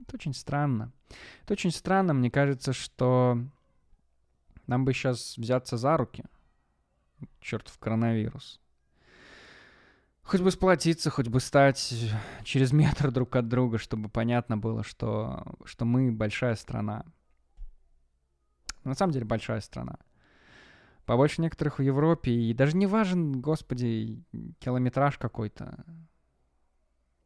Это 0.00 0.14
очень 0.14 0.32
странно. 0.32 0.92
Это 1.42 1.54
очень 1.54 1.72
странно, 1.72 2.14
мне 2.14 2.30
кажется, 2.30 2.72
что 2.72 3.38
нам 4.68 4.84
бы 4.84 4.92
сейчас 4.92 5.36
взяться 5.36 5.76
за 5.76 5.96
руки. 5.96 6.24
Чертов 7.40 7.78
коронавирус. 7.78 8.60
Хоть 10.22 10.40
бы 10.40 10.52
сплотиться, 10.52 11.10
хоть 11.10 11.26
бы 11.26 11.40
стать 11.40 11.92
через 12.44 12.70
метр 12.72 13.10
друг 13.10 13.34
от 13.34 13.48
друга, 13.48 13.78
чтобы 13.78 14.08
понятно 14.08 14.56
было, 14.56 14.84
что, 14.84 15.56
что 15.64 15.84
мы 15.84 16.12
большая 16.12 16.54
страна. 16.54 17.04
На 18.84 18.94
самом 18.94 19.12
деле 19.12 19.24
большая 19.24 19.60
страна. 19.60 19.98
Побольше 21.04 21.42
некоторых 21.42 21.78
в 21.78 21.82
Европе, 21.82 22.32
и 22.32 22.54
даже 22.54 22.76
не 22.76 22.86
важен, 22.86 23.40
господи, 23.40 24.22
километраж 24.60 25.18
какой-то. 25.18 25.84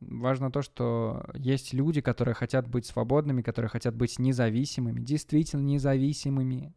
Важно 0.00 0.50
то, 0.50 0.62
что 0.62 1.24
есть 1.34 1.72
люди, 1.72 2.00
которые 2.00 2.34
хотят 2.34 2.68
быть 2.68 2.86
свободными, 2.86 3.42
которые 3.42 3.68
хотят 3.68 3.94
быть 3.94 4.18
независимыми, 4.18 5.00
действительно 5.00 5.62
независимыми. 5.62 6.74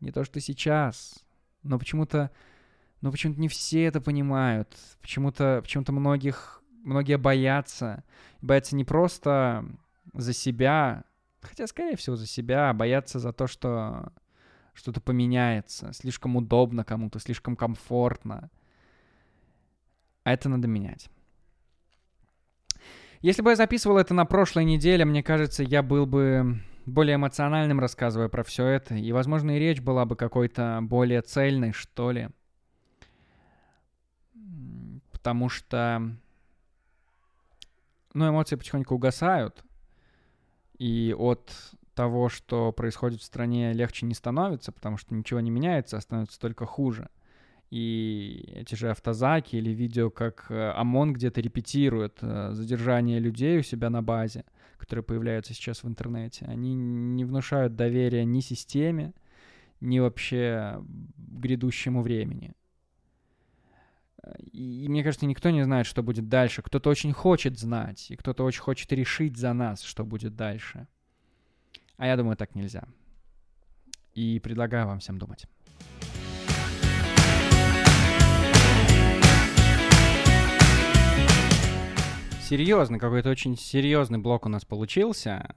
Не 0.00 0.12
то, 0.12 0.24
что 0.24 0.40
сейчас. 0.40 1.24
Но 1.62 1.78
почему-то 1.78 2.30
но 3.02 3.10
почему-то 3.10 3.40
не 3.40 3.48
все 3.48 3.84
это 3.84 4.00
понимают. 4.00 4.68
Почему-то 5.02 5.60
почему 5.62 5.84
многих, 5.88 6.62
многие 6.84 7.18
боятся. 7.18 8.04
Боятся 8.40 8.76
не 8.76 8.84
просто 8.84 9.66
за 10.14 10.32
себя, 10.32 11.04
хотя, 11.42 11.66
скорее 11.66 11.96
всего, 11.96 12.16
за 12.16 12.26
себя, 12.26 12.70
а 12.70 12.74
боятся 12.74 13.18
за 13.18 13.32
то, 13.32 13.46
что 13.46 14.12
что-то 14.74 15.00
поменяется. 15.00 15.92
Слишком 15.92 16.36
удобно 16.36 16.84
кому-то, 16.84 17.18
слишком 17.18 17.56
комфортно. 17.56 18.50
А 20.24 20.32
это 20.32 20.48
надо 20.48 20.68
менять. 20.68 21.10
Если 23.20 23.42
бы 23.42 23.50
я 23.50 23.56
записывал 23.56 23.98
это 23.98 24.14
на 24.14 24.24
прошлой 24.24 24.64
неделе, 24.64 25.04
мне 25.04 25.22
кажется, 25.22 25.62
я 25.62 25.82
был 25.82 26.06
бы 26.06 26.60
более 26.86 27.16
эмоциональным, 27.16 27.80
рассказывая 27.80 28.28
про 28.28 28.42
все 28.42 28.66
это. 28.66 28.94
И, 28.94 29.12
возможно, 29.12 29.56
и 29.56 29.58
речь 29.58 29.80
была 29.80 30.06
бы 30.06 30.16
какой-то 30.16 30.78
более 30.82 31.20
цельной, 31.22 31.72
что 31.72 32.10
ли 32.10 32.28
потому 35.22 35.48
что, 35.48 36.02
ну, 38.12 38.28
эмоции 38.28 38.56
потихоньку 38.56 38.96
угасают, 38.96 39.62
и 40.82 41.14
от 41.16 41.52
того, 41.94 42.28
что 42.28 42.72
происходит 42.72 43.20
в 43.20 43.24
стране, 43.24 43.72
легче 43.72 44.04
не 44.04 44.14
становится, 44.14 44.72
потому 44.72 44.96
что 44.96 45.14
ничего 45.14 45.38
не 45.38 45.48
меняется, 45.48 45.96
а 45.96 46.00
становится 46.00 46.40
только 46.40 46.66
хуже. 46.66 47.08
И 47.70 48.52
эти 48.52 48.74
же 48.74 48.90
автозаки 48.90 49.54
или 49.54 49.70
видео, 49.70 50.10
как 50.10 50.46
э, 50.50 50.72
ОМОН 50.72 51.12
где-то 51.12 51.40
репетирует 51.40 52.18
э, 52.20 52.50
задержание 52.52 53.20
людей 53.20 53.60
у 53.60 53.62
себя 53.62 53.90
на 53.90 54.02
базе, 54.02 54.44
которые 54.76 55.04
появляются 55.04 55.54
сейчас 55.54 55.84
в 55.84 55.88
интернете, 55.88 56.46
они 56.46 56.74
не 56.74 57.24
внушают 57.24 57.76
доверия 57.76 58.24
ни 58.24 58.40
системе, 58.40 59.14
ни 59.80 60.00
вообще 60.00 60.82
грядущему 61.16 62.02
времени. 62.02 62.54
И 64.52 64.86
мне 64.88 65.02
кажется, 65.02 65.26
никто 65.26 65.50
не 65.50 65.64
знает, 65.64 65.86
что 65.86 66.02
будет 66.02 66.28
дальше. 66.28 66.62
Кто-то 66.62 66.90
очень 66.90 67.12
хочет 67.12 67.58
знать, 67.58 68.10
и 68.10 68.16
кто-то 68.16 68.44
очень 68.44 68.60
хочет 68.60 68.92
решить 68.92 69.36
за 69.36 69.52
нас, 69.52 69.82
что 69.82 70.04
будет 70.04 70.36
дальше. 70.36 70.86
А 71.96 72.06
я 72.06 72.16
думаю, 72.16 72.36
так 72.36 72.54
нельзя. 72.54 72.84
И 74.14 74.38
предлагаю 74.40 74.86
вам 74.86 75.00
всем 75.00 75.18
думать. 75.18 75.46
Серьезный, 82.42 82.98
какой-то 82.98 83.30
очень 83.30 83.56
серьезный 83.56 84.18
блок 84.18 84.44
у 84.44 84.50
нас 84.50 84.64
получился 84.64 85.54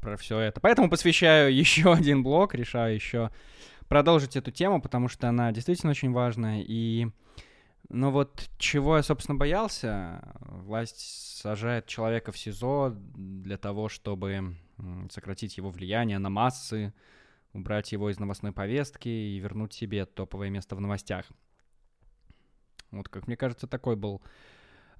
про 0.00 0.16
все 0.16 0.38
это. 0.38 0.60
Поэтому 0.60 0.88
посвящаю 0.88 1.54
еще 1.54 1.92
один 1.92 2.22
блок, 2.22 2.54
решаю 2.54 2.94
еще 2.94 3.30
продолжить 3.86 4.36
эту 4.36 4.50
тему, 4.50 4.80
потому 4.80 5.08
что 5.08 5.28
она 5.28 5.52
действительно 5.52 5.90
очень 5.90 6.12
важная. 6.12 6.62
И, 6.66 7.08
ну 7.88 8.10
вот, 8.10 8.48
чего 8.58 8.96
я, 8.96 9.02
собственно, 9.02 9.36
боялся, 9.36 10.22
власть 10.40 11.40
сажает 11.40 11.86
человека 11.86 12.32
в 12.32 12.38
СИЗО 12.38 12.90
для 13.14 13.58
того, 13.58 13.88
чтобы 13.88 14.56
сократить 15.10 15.56
его 15.56 15.70
влияние 15.70 16.18
на 16.18 16.30
массы, 16.30 16.94
убрать 17.52 17.92
его 17.92 18.10
из 18.10 18.18
новостной 18.18 18.52
повестки 18.52 19.08
и 19.08 19.38
вернуть 19.38 19.74
себе 19.74 20.06
топовое 20.06 20.50
место 20.50 20.74
в 20.74 20.80
новостях. 20.80 21.26
Вот, 22.90 23.08
как 23.08 23.26
мне 23.26 23.36
кажется, 23.36 23.66
такой 23.66 23.96
был 23.96 24.22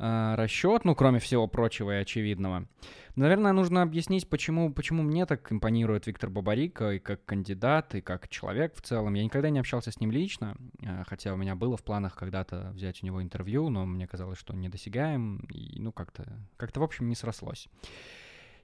э, 0.03 0.35
расчет, 0.35 0.85
ну, 0.85 0.95
кроме 0.95 1.19
всего 1.21 1.47
прочего 1.47 1.93
и 1.93 2.03
очевидного. 2.03 2.67
Наверное, 3.15 3.53
нужно 3.53 3.83
объяснить, 3.83 4.29
почему, 4.29 4.73
почему 4.73 5.03
мне 5.03 5.27
так 5.27 5.53
импонирует 5.53 6.07
Виктор 6.07 6.31
Бабарика 6.31 6.93
и 6.93 6.99
как 6.99 7.25
кандидат, 7.25 7.95
и 7.95 8.01
как 8.01 8.29
человек 8.29 8.75
в 8.75 8.83
целом. 8.83 9.15
Я 9.15 9.25
никогда 9.25 9.51
не 9.51 9.61
общался 9.61 9.93
с 9.93 10.01
ним 10.01 10.11
лично, 10.11 10.57
э, 10.81 11.05
хотя 11.07 11.33
у 11.33 11.37
меня 11.37 11.55
было 11.55 11.77
в 11.77 11.85
планах 11.85 12.17
когда-то 12.17 12.73
взять 12.75 13.03
у 13.03 13.07
него 13.07 13.23
интервью, 13.23 13.69
но 13.69 13.87
мне 13.87 14.07
казалось, 14.07 14.38
что 14.38 14.55
он 14.55 14.61
недосягаем, 14.61 15.47
и, 15.53 15.81
ну, 15.81 15.93
как-то, 15.93 16.27
как-то, 16.57 16.81
в 16.81 16.85
общем, 16.85 17.09
не 17.09 17.15
срослось. 17.15 17.69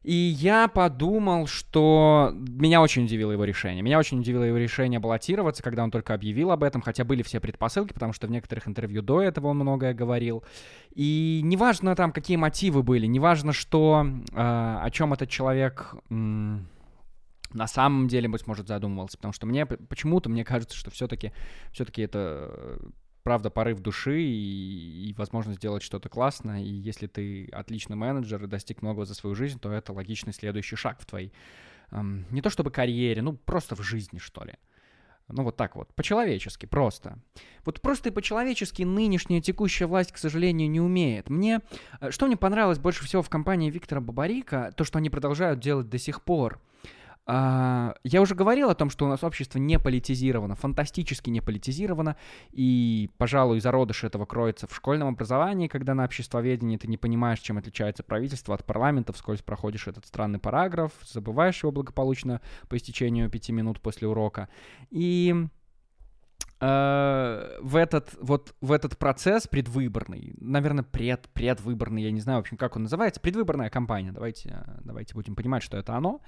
И 0.03 0.13
я 0.15 0.69
подумал, 0.69 1.47
что 1.47 2.33
меня 2.33 2.81
очень 2.81 3.05
удивило 3.05 3.33
его 3.33 3.45
решение. 3.45 3.83
Меня 3.83 3.99
очень 3.99 4.21
удивило 4.21 4.45
его 4.45 4.57
решение 4.57 5.01
баллотироваться, 5.01 5.63
когда 5.63 5.83
он 5.85 5.91
только 5.91 6.15
объявил 6.15 6.51
об 6.51 6.63
этом, 6.63 6.83
хотя 6.83 7.05
были 7.05 7.23
все 7.23 7.41
предпосылки, 7.41 7.93
потому 7.93 8.13
что 8.13 8.27
в 8.27 8.31
некоторых 8.31 8.69
интервью 8.69 9.03
до 9.03 9.21
этого 9.21 9.49
он 9.49 9.59
многое 9.59 9.95
говорил. 9.95 10.45
И 10.95 11.41
неважно 11.43 11.97
там, 11.97 12.13
какие 12.13 12.37
мотивы 12.37 12.83
были, 12.83 13.07
неважно, 13.07 13.53
что, 13.53 14.07
э, 14.33 14.35
о 14.37 14.89
чем 14.91 15.13
этот 15.13 15.29
человек... 15.29 15.95
М- 16.11 16.69
на 17.51 17.67
самом 17.67 18.09
деле, 18.09 18.29
быть 18.29 18.47
может, 18.47 18.69
задумывался, 18.69 19.17
потому 19.17 19.33
что 19.33 19.47
мне 19.47 19.65
почему-то 19.65 20.29
мне 20.29 20.45
кажется, 20.45 20.77
что 20.77 20.91
все-таки 20.91 21.33
все-таки 21.73 22.03
это 22.03 22.79
правда, 23.23 23.51
порыв 23.51 23.81
души 23.81 24.21
и, 24.21 25.11
и 25.11 25.15
возможность 25.15 25.59
сделать 25.59 25.83
что-то 25.83 26.09
классное. 26.09 26.63
И 26.63 26.71
если 26.71 27.07
ты 27.07 27.49
отличный 27.53 27.97
менеджер 27.97 28.43
и 28.45 28.47
достиг 28.47 28.83
многого 28.83 29.05
за 29.05 29.15
свою 29.15 29.35
жизнь, 29.35 29.59
то 29.59 29.73
это 29.73 29.93
логичный 29.93 30.33
следующий 30.33 30.77
шаг 30.77 31.01
в 31.01 31.07
твоей, 31.07 31.33
эм, 31.91 32.27
не 32.31 32.43
то 32.43 32.51
чтобы 32.51 32.71
карьере, 32.71 33.23
ну 33.23 33.35
просто 33.35 33.77
в 33.77 33.83
жизни, 33.83 34.19
что 34.19 34.45
ли. 34.45 34.55
Ну 35.29 35.43
вот 35.43 35.57
так 35.57 35.77
вот, 35.77 35.95
по-человечески, 35.95 36.65
просто. 36.65 37.19
Вот 37.67 37.83
просто 37.83 38.09
и 38.09 38.13
по-человечески 38.13 38.83
нынешняя 38.83 39.43
текущая 39.43 39.87
власть, 39.87 40.11
к 40.11 40.17
сожалению, 40.17 40.71
не 40.71 40.81
умеет. 40.81 41.29
Мне, 41.29 41.61
э, 42.01 42.11
что 42.11 42.27
мне 42.27 42.37
понравилось 42.37 42.79
больше 42.79 43.05
всего 43.05 43.23
в 43.23 43.29
компании 43.29 43.71
Виктора 43.71 44.01
Бабарика, 44.01 44.73
то, 44.75 44.85
что 44.85 44.99
они 44.99 45.11
продолжают 45.11 45.61
делать 45.61 45.91
до 45.91 45.99
сих 45.99 46.23
пор. 46.23 46.61
А, 47.31 47.95
я 48.05 48.23
уже 48.23 48.35
говорил 48.35 48.71
о 48.71 48.75
том, 48.75 48.89
что 48.89 49.05
у 49.05 49.09
нас 49.09 49.23
общество 49.23 49.59
не 49.59 49.79
политизировано, 49.79 50.55
фантастически 50.55 51.29
не 51.29 51.43
политизировано, 51.43 52.17
и, 52.53 53.11
пожалуй, 53.19 53.61
зародыш 53.61 54.05
этого 54.05 54.25
кроется 54.25 54.67
в 54.67 54.75
школьном 54.75 55.09
образовании, 55.09 55.69
когда 55.69 55.95
на 55.95 56.05
обществоведении 56.05 56.79
ты 56.79 56.89
не 56.89 56.97
понимаешь, 56.97 57.41
чем 57.41 57.59
отличается 57.59 58.03
правительство 58.03 58.55
от 58.55 58.65
парламента, 58.65 59.13
вскользь 59.13 59.43
проходишь 59.43 59.89
этот 59.89 60.07
странный 60.07 60.39
параграф, 60.39 60.93
забываешь 61.05 61.63
его 61.63 61.71
благополучно 61.71 62.41
по 62.71 62.79
истечению 62.79 63.29
пяти 63.29 63.53
минут 63.53 63.79
после 63.83 64.09
урока. 64.09 64.49
И 64.89 65.35
э, 66.61 67.59
в 67.61 67.77
этот 67.77 68.17
вот 68.23 68.55
в 68.63 68.73
этот 68.73 68.97
процесс 68.97 69.47
предвыборный, 69.47 70.33
наверное, 70.41 70.83
пред 70.83 71.29
предвыборный, 71.35 72.05
я 72.05 72.11
не 72.11 72.23
знаю, 72.23 72.39
в 72.39 72.41
общем, 72.41 72.57
как 72.57 72.77
он 72.77 72.85
называется, 72.85 73.21
предвыборная 73.21 73.69
кампания. 73.69 74.13
Давайте 74.13 74.65
давайте 74.83 75.13
будем 75.13 75.35
понимать, 75.35 75.63
что 75.63 75.77
это 75.77 75.95
оно. 75.95 76.23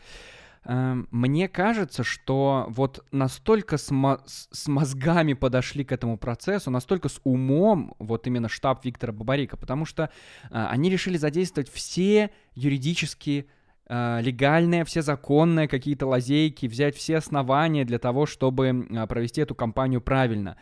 Мне 0.64 1.48
кажется, 1.48 2.04
что 2.04 2.66
вот 2.68 3.04
настолько 3.12 3.78
с, 3.78 3.90
мо- 3.90 4.20
с 4.26 4.68
мозгами 4.68 5.32
подошли 5.32 5.84
к 5.84 5.92
этому 5.92 6.18
процессу, 6.18 6.70
настолько 6.70 7.08
с 7.08 7.20
умом 7.24 7.94
вот 7.98 8.26
именно 8.26 8.48
штаб 8.48 8.84
Виктора 8.84 9.12
Бабарика, 9.12 9.56
потому 9.56 9.86
что 9.86 10.04
э, 10.04 10.08
они 10.50 10.90
решили 10.90 11.16
задействовать 11.16 11.70
все 11.70 12.30
юридические 12.54 13.46
э, 13.88 14.20
легальные, 14.20 14.84
все 14.84 15.00
законные 15.00 15.66
какие-то 15.66 16.06
лазейки, 16.06 16.66
взять 16.66 16.94
все 16.94 17.16
основания 17.16 17.86
для 17.86 17.98
того, 17.98 18.26
чтобы 18.26 18.86
э, 18.90 19.06
провести 19.06 19.40
эту 19.40 19.54
кампанию 19.54 20.02
правильно. 20.02 20.58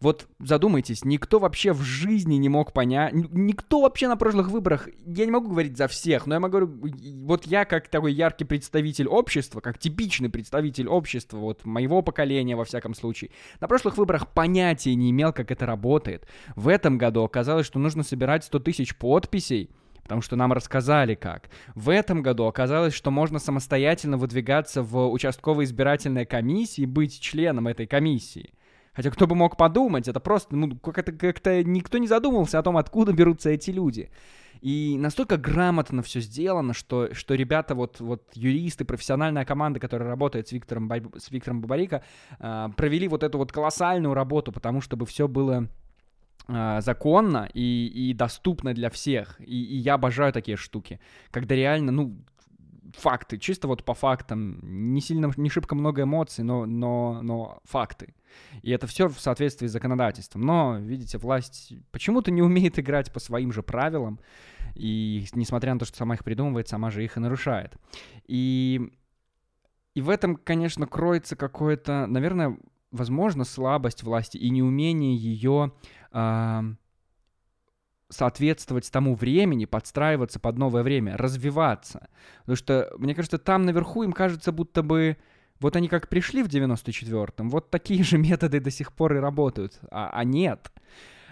Вот 0.00 0.28
задумайтесь, 0.38 1.04
никто 1.04 1.38
вообще 1.38 1.74
в 1.74 1.82
жизни 1.82 2.36
не 2.36 2.48
мог 2.48 2.72
понять, 2.72 3.12
никто 3.12 3.82
вообще 3.82 4.08
на 4.08 4.16
прошлых 4.16 4.48
выборах, 4.48 4.88
я 5.04 5.26
не 5.26 5.30
могу 5.30 5.48
говорить 5.50 5.76
за 5.76 5.88
всех, 5.88 6.26
но 6.26 6.34
я 6.34 6.40
могу 6.40 6.60
вот 7.24 7.44
я 7.44 7.66
как 7.66 7.88
такой 7.88 8.14
яркий 8.14 8.44
представитель 8.44 9.08
общества, 9.08 9.60
как 9.60 9.78
типичный 9.78 10.30
представитель 10.30 10.88
общества, 10.88 11.36
вот 11.36 11.66
моего 11.66 12.00
поколения 12.00 12.56
во 12.56 12.64
всяком 12.64 12.94
случае, 12.94 13.30
на 13.60 13.68
прошлых 13.68 13.98
выборах 13.98 14.28
понятия 14.28 14.94
не 14.94 15.10
имел, 15.10 15.34
как 15.34 15.50
это 15.50 15.66
работает. 15.66 16.26
В 16.56 16.68
этом 16.68 16.96
году 16.96 17.22
оказалось, 17.22 17.66
что 17.66 17.78
нужно 17.78 18.02
собирать 18.02 18.44
100 18.44 18.58
тысяч 18.60 18.96
подписей, 18.96 19.68
потому 20.02 20.22
что 20.22 20.34
нам 20.34 20.54
рассказали 20.54 21.14
как. 21.14 21.50
В 21.74 21.90
этом 21.90 22.22
году 22.22 22.46
оказалось, 22.46 22.94
что 22.94 23.10
можно 23.10 23.38
самостоятельно 23.38 24.16
выдвигаться 24.16 24.82
в 24.82 25.10
участковой 25.10 25.64
избирательной 25.64 26.24
комиссии 26.24 26.82
и 26.82 26.86
быть 26.86 27.20
членом 27.20 27.68
этой 27.68 27.86
комиссии. 27.86 28.54
Хотя 28.92 29.10
кто 29.10 29.26
бы 29.26 29.36
мог 29.36 29.56
подумать, 29.56 30.08
это 30.08 30.20
просто, 30.20 30.56
ну, 30.56 30.76
как-то 30.78 31.12
как 31.12 31.44
никто 31.64 31.98
не 31.98 32.08
задумывался 32.08 32.58
о 32.58 32.62
том, 32.62 32.76
откуда 32.76 33.12
берутся 33.12 33.50
эти 33.50 33.70
люди. 33.70 34.10
И 34.60 34.96
настолько 34.98 35.36
грамотно 35.36 36.02
все 36.02 36.20
сделано, 36.20 36.74
что, 36.74 37.14
что 37.14 37.34
ребята, 37.34 37.74
вот, 37.74 38.00
вот 38.00 38.24
юристы, 38.34 38.84
профессиональная 38.84 39.44
команда, 39.44 39.80
которая 39.80 40.08
работает 40.08 40.48
с 40.48 40.52
Виктором, 40.52 40.90
с 41.16 41.30
Виктором 41.30 41.62
Бабарико, 41.62 42.02
э, 42.38 42.68
провели 42.76 43.08
вот 43.08 43.22
эту 43.22 43.38
вот 43.38 43.52
колоссальную 43.52 44.12
работу, 44.12 44.52
потому 44.52 44.82
чтобы 44.82 45.06
все 45.06 45.28
было 45.28 45.68
э, 46.48 46.80
законно 46.82 47.48
и, 47.54 47.86
и 47.86 48.12
доступно 48.12 48.74
для 48.74 48.90
всех. 48.90 49.40
И, 49.40 49.64
и 49.64 49.76
я 49.76 49.94
обожаю 49.94 50.32
такие 50.32 50.58
штуки, 50.58 51.00
когда 51.30 51.54
реально, 51.54 51.92
ну, 51.92 52.16
факты, 52.96 53.38
чисто 53.38 53.68
вот 53.68 53.84
по 53.84 53.94
фактам, 53.94 54.58
не 54.62 55.00
сильно, 55.00 55.30
не 55.36 55.50
шибко 55.50 55.74
много 55.74 56.02
эмоций, 56.02 56.44
но, 56.44 56.66
но, 56.66 57.20
но 57.22 57.60
факты. 57.64 58.14
И 58.62 58.70
это 58.70 58.86
все 58.86 59.08
в 59.08 59.18
соответствии 59.20 59.66
с 59.66 59.72
законодательством. 59.72 60.42
Но, 60.42 60.78
видите, 60.78 61.18
власть 61.18 61.72
почему-то 61.90 62.30
не 62.30 62.42
умеет 62.42 62.78
играть 62.78 63.12
по 63.12 63.20
своим 63.20 63.52
же 63.52 63.62
правилам, 63.62 64.20
и 64.74 65.26
несмотря 65.34 65.72
на 65.72 65.80
то, 65.80 65.84
что 65.84 65.96
сама 65.96 66.14
их 66.14 66.24
придумывает, 66.24 66.68
сама 66.68 66.90
же 66.90 67.04
их 67.04 67.16
и 67.16 67.20
нарушает. 67.20 67.76
И, 68.26 68.92
и 69.94 70.00
в 70.00 70.10
этом, 70.10 70.36
конечно, 70.36 70.86
кроется 70.86 71.36
какое-то, 71.36 72.06
наверное, 72.06 72.56
возможно, 72.90 73.44
слабость 73.44 74.02
власти 74.02 74.36
и 74.36 74.50
неумение 74.50 75.16
ее 75.16 75.72
э, 76.12 76.62
соответствовать 78.10 78.90
тому 78.90 79.14
времени, 79.14 79.64
подстраиваться 79.64 80.38
под 80.38 80.58
новое 80.58 80.82
время, 80.82 81.16
развиваться. 81.16 82.08
Потому 82.40 82.56
что, 82.56 82.92
мне 82.98 83.14
кажется, 83.14 83.38
там 83.38 83.64
наверху 83.64 84.02
им 84.02 84.12
кажется, 84.12 84.52
будто 84.52 84.82
бы 84.82 85.16
вот 85.60 85.76
они 85.76 85.88
как 85.88 86.08
пришли 86.08 86.42
в 86.42 86.48
94-м, 86.48 87.50
вот 87.50 87.70
такие 87.70 88.02
же 88.02 88.18
методы 88.18 88.60
до 88.60 88.70
сих 88.70 88.92
пор 88.92 89.14
и 89.16 89.18
работают. 89.18 89.78
А, 89.90 90.10
а 90.12 90.24
нет. 90.24 90.70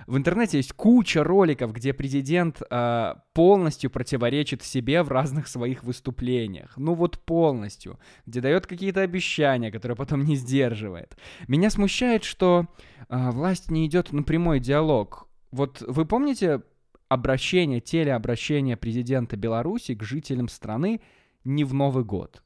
В 0.07 0.17
интернете 0.17 0.57
есть 0.57 0.73
куча 0.73 1.23
роликов, 1.23 1.73
где 1.73 1.93
президент 1.93 2.63
э, 2.71 3.15
полностью 3.35 3.91
противоречит 3.91 4.63
себе 4.63 5.03
в 5.03 5.09
разных 5.09 5.49
своих 5.49 5.85
выступлениях. 5.85 6.73
Ну 6.77 6.95
вот 6.95 7.19
полностью. 7.19 7.99
Где 8.25 8.41
дает 8.41 8.67
какие-то 8.67 9.03
обещания, 9.03 9.71
которые 9.71 9.97
потом 9.97 10.25
не 10.25 10.37
сдерживает. 10.37 11.19
Меня 11.47 11.69
смущает, 11.69 12.25
что 12.25 12.69
э, 13.09 13.31
власть 13.31 13.71
не 13.71 13.87
идет 13.87 14.13
на 14.13 14.23
прямой 14.23 14.61
диалог. 14.61 15.28
Вот 15.51 15.83
вы 15.87 16.05
помните 16.05 16.63
обращение, 17.09 17.81
телеобращение 17.81 18.77
президента 18.77 19.37
Беларуси 19.37 19.95
к 19.95 20.03
жителям 20.03 20.49
страны 20.49 21.01
не 21.45 21.65
в 21.65 21.75
Новый 21.75 22.05
год? 22.05 22.43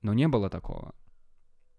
Но 0.00 0.14
не 0.14 0.28
было 0.28 0.48
такого. 0.50 0.94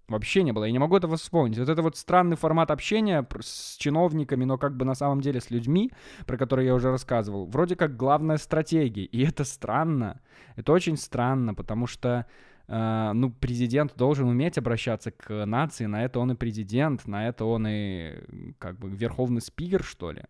Вообще 0.08 0.44
не 0.44 0.52
было. 0.52 0.66
Я 0.66 0.72
не 0.72 0.80
могу 0.80 0.98
этого 0.98 1.16
вспомнить. 1.16 1.58
Вот 1.58 1.70
это 1.70 1.82
вот 1.82 1.96
странный 1.96 2.36
формат 2.36 2.72
общения 2.72 3.26
с 3.40 3.78
чиновниками, 3.78 4.44
но 4.44 4.58
как 4.58 4.76
бы 4.76 4.86
на 4.86 4.96
самом 4.96 5.22
деле 5.22 5.40
с 5.40 5.50
людьми, 5.50 5.92
про 6.26 6.38
которые 6.38 6.68
я 6.68 6.76
уже 6.76 6.92
рассказывал. 6.92 7.46
Вроде 7.46 7.76
как 7.76 7.96
главная 7.96 8.38
стратегия. 8.38 9.06
И 9.06 9.26
это 9.26 9.46
странно. 9.46 10.20
Это 10.56 10.74
очень 10.74 10.98
странно, 10.98 11.54
потому 11.54 11.88
что 11.88 12.26
ну, 12.68 13.32
президент 13.40 13.96
должен 13.98 14.28
уметь 14.28 14.58
обращаться 14.58 15.12
к 15.12 15.46
нации, 15.46 15.86
на 15.86 16.04
это 16.04 16.20
он 16.20 16.32
и 16.32 16.36
президент, 16.36 17.06
на 17.08 17.28
это 17.28 17.46
он 17.46 17.68
и, 17.68 18.54
как 18.58 18.80
бы, 18.80 18.90
верховный 18.90 19.42
спикер, 19.42 19.84
что 19.84 20.12
ли, 20.12 20.24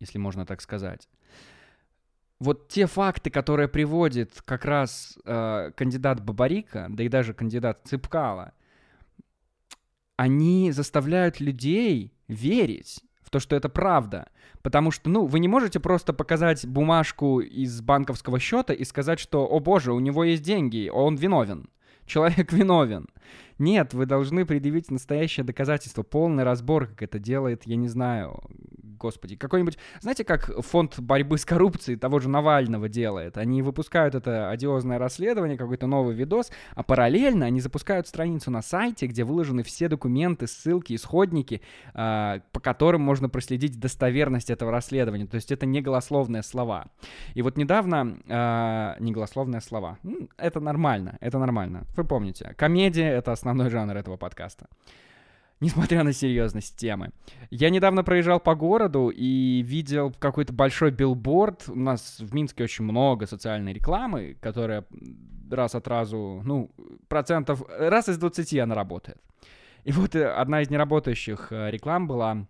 если 0.00 0.18
можно 0.18 0.44
так 0.44 0.60
сказать. 0.60 1.08
Вот 2.40 2.68
те 2.68 2.86
факты, 2.86 3.30
которые 3.30 3.68
приводит 3.68 4.42
как 4.44 4.64
раз 4.64 5.18
э, 5.24 5.70
кандидат 5.74 6.22
Бабарика, 6.22 6.88
да 6.90 7.04
и 7.04 7.08
даже 7.08 7.32
кандидат 7.32 7.80
Цыпкала, 7.84 8.52
они 10.16 10.72
заставляют 10.72 11.40
людей 11.40 12.12
верить 12.28 13.02
то, 13.34 13.40
что 13.40 13.56
это 13.56 13.68
правда. 13.68 14.28
Потому 14.62 14.92
что, 14.92 15.10
ну, 15.10 15.26
вы 15.26 15.40
не 15.40 15.48
можете 15.48 15.80
просто 15.80 16.12
показать 16.12 16.64
бумажку 16.64 17.40
из 17.40 17.80
банковского 17.80 18.38
счета 18.38 18.72
и 18.72 18.84
сказать, 18.84 19.18
что, 19.18 19.44
о 19.44 19.58
боже, 19.58 19.92
у 19.92 19.98
него 19.98 20.22
есть 20.22 20.44
деньги, 20.44 20.88
он 20.88 21.16
виновен. 21.16 21.68
Человек 22.06 22.52
виновен. 22.52 23.08
Нет, 23.58 23.92
вы 23.92 24.06
должны 24.06 24.46
предъявить 24.46 24.88
настоящее 24.92 25.42
доказательство, 25.42 26.04
полный 26.04 26.44
разбор, 26.44 26.86
как 26.86 27.02
это 27.02 27.18
делает, 27.18 27.64
я 27.66 27.74
не 27.74 27.88
знаю, 27.88 28.40
господи, 29.04 29.36
какой-нибудь... 29.36 29.78
Знаете, 30.00 30.24
как 30.24 30.50
фонд 30.62 30.98
борьбы 30.98 31.36
с 31.36 31.44
коррупцией 31.44 31.98
того 31.98 32.20
же 32.20 32.30
Навального 32.30 32.88
делает? 32.88 33.36
Они 33.36 33.60
выпускают 33.60 34.14
это 34.14 34.48
одиозное 34.48 34.98
расследование, 34.98 35.58
какой-то 35.58 35.86
новый 35.86 36.14
видос, 36.14 36.50
а 36.74 36.82
параллельно 36.82 37.44
они 37.44 37.60
запускают 37.60 38.08
страницу 38.08 38.50
на 38.50 38.62
сайте, 38.62 39.06
где 39.06 39.24
выложены 39.24 39.62
все 39.62 39.88
документы, 39.88 40.46
ссылки, 40.46 40.94
исходники, 40.94 41.60
э, 41.94 42.40
по 42.52 42.60
которым 42.60 43.02
можно 43.02 43.28
проследить 43.28 43.78
достоверность 43.78 44.48
этого 44.48 44.70
расследования. 44.70 45.26
То 45.26 45.36
есть 45.36 45.52
это 45.52 45.66
не 45.66 45.82
голословные 45.82 46.42
слова. 46.42 46.86
И 47.34 47.42
вот 47.42 47.58
недавно... 47.58 48.16
Э, 48.26 48.94
не 49.00 49.12
голословные 49.12 49.60
слова. 49.60 49.98
Это 50.38 50.60
нормально, 50.60 51.18
это 51.20 51.38
нормально. 51.38 51.84
Вы 51.96 52.04
помните, 52.04 52.54
комедия— 52.56 53.08
это 53.18 53.32
основной 53.32 53.68
жанр 53.70 53.96
этого 53.96 54.16
подкаста 54.16 54.66
несмотря 55.64 56.04
на 56.04 56.12
серьезность 56.12 56.76
темы. 56.76 57.10
Я 57.50 57.70
недавно 57.70 58.04
проезжал 58.04 58.40
по 58.40 58.54
городу 58.54 59.08
и 59.08 59.62
видел 59.62 60.12
какой-то 60.18 60.52
большой 60.52 60.90
билборд. 60.90 61.64
У 61.68 61.74
нас 61.74 62.18
в 62.20 62.34
Минске 62.34 62.64
очень 62.64 62.84
много 62.84 63.26
социальной 63.26 63.72
рекламы, 63.72 64.36
которая 64.40 64.84
раз 65.50 65.74
от 65.74 65.88
разу, 65.88 66.42
ну, 66.44 66.70
процентов, 67.08 67.62
раз 67.68 68.08
из 68.08 68.18
20 68.18 68.58
она 68.58 68.74
работает. 68.74 69.18
И 69.84 69.92
вот 69.92 70.14
э, 70.14 70.26
одна 70.26 70.62
из 70.62 70.70
неработающих 70.70 71.48
э, 71.50 71.70
реклам 71.70 72.06
была 72.06 72.46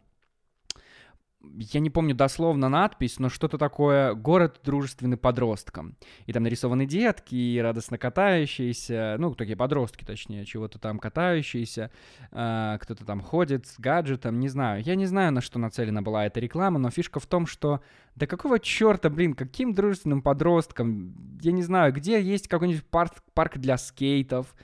я 1.57 1.81
не 1.81 1.91
помню 1.91 2.15
дословно 2.15 2.69
надпись, 2.69 3.19
но 3.19 3.29
что-то 3.29 3.59
такое 3.59 4.15
«Город 4.15 4.61
дружественный 4.65 5.17
подросткам». 5.17 5.97
И 6.27 6.33
там 6.33 6.43
нарисованы 6.43 6.87
детки, 6.87 7.35
и 7.35 7.59
радостно 7.59 7.99
катающиеся, 7.99 9.17
ну, 9.19 9.35
такие 9.35 9.57
подростки, 9.57 10.05
точнее, 10.05 10.45
чего-то 10.45 10.79
там 10.79 10.99
катающиеся, 10.99 11.91
э, 12.31 12.79
кто-то 12.81 13.05
там 13.05 13.21
ходит 13.21 13.67
с 13.67 13.79
гаджетом, 13.79 14.41
не 14.41 14.49
знаю. 14.49 14.83
Я 14.83 14.95
не 14.95 15.07
знаю, 15.07 15.33
на 15.33 15.41
что 15.41 15.59
нацелена 15.59 16.03
была 16.03 16.27
эта 16.27 16.41
реклама, 16.41 16.79
но 16.79 16.91
фишка 16.91 17.21
в 17.21 17.27
том, 17.27 17.47
что 17.47 17.81
да 18.15 18.27
какого 18.27 18.61
черта, 18.61 19.11
блин, 19.11 19.35
каким 19.35 19.75
дружественным 19.75 20.23
подросткам? 20.23 21.15
Я 21.41 21.53
не 21.53 21.63
знаю, 21.63 21.93
где 21.93 22.21
есть 22.21 22.49
какой-нибудь 22.49 22.85
парк, 22.85 23.15
парк 23.35 23.59
для 23.59 23.77
скейтов, 23.77 24.55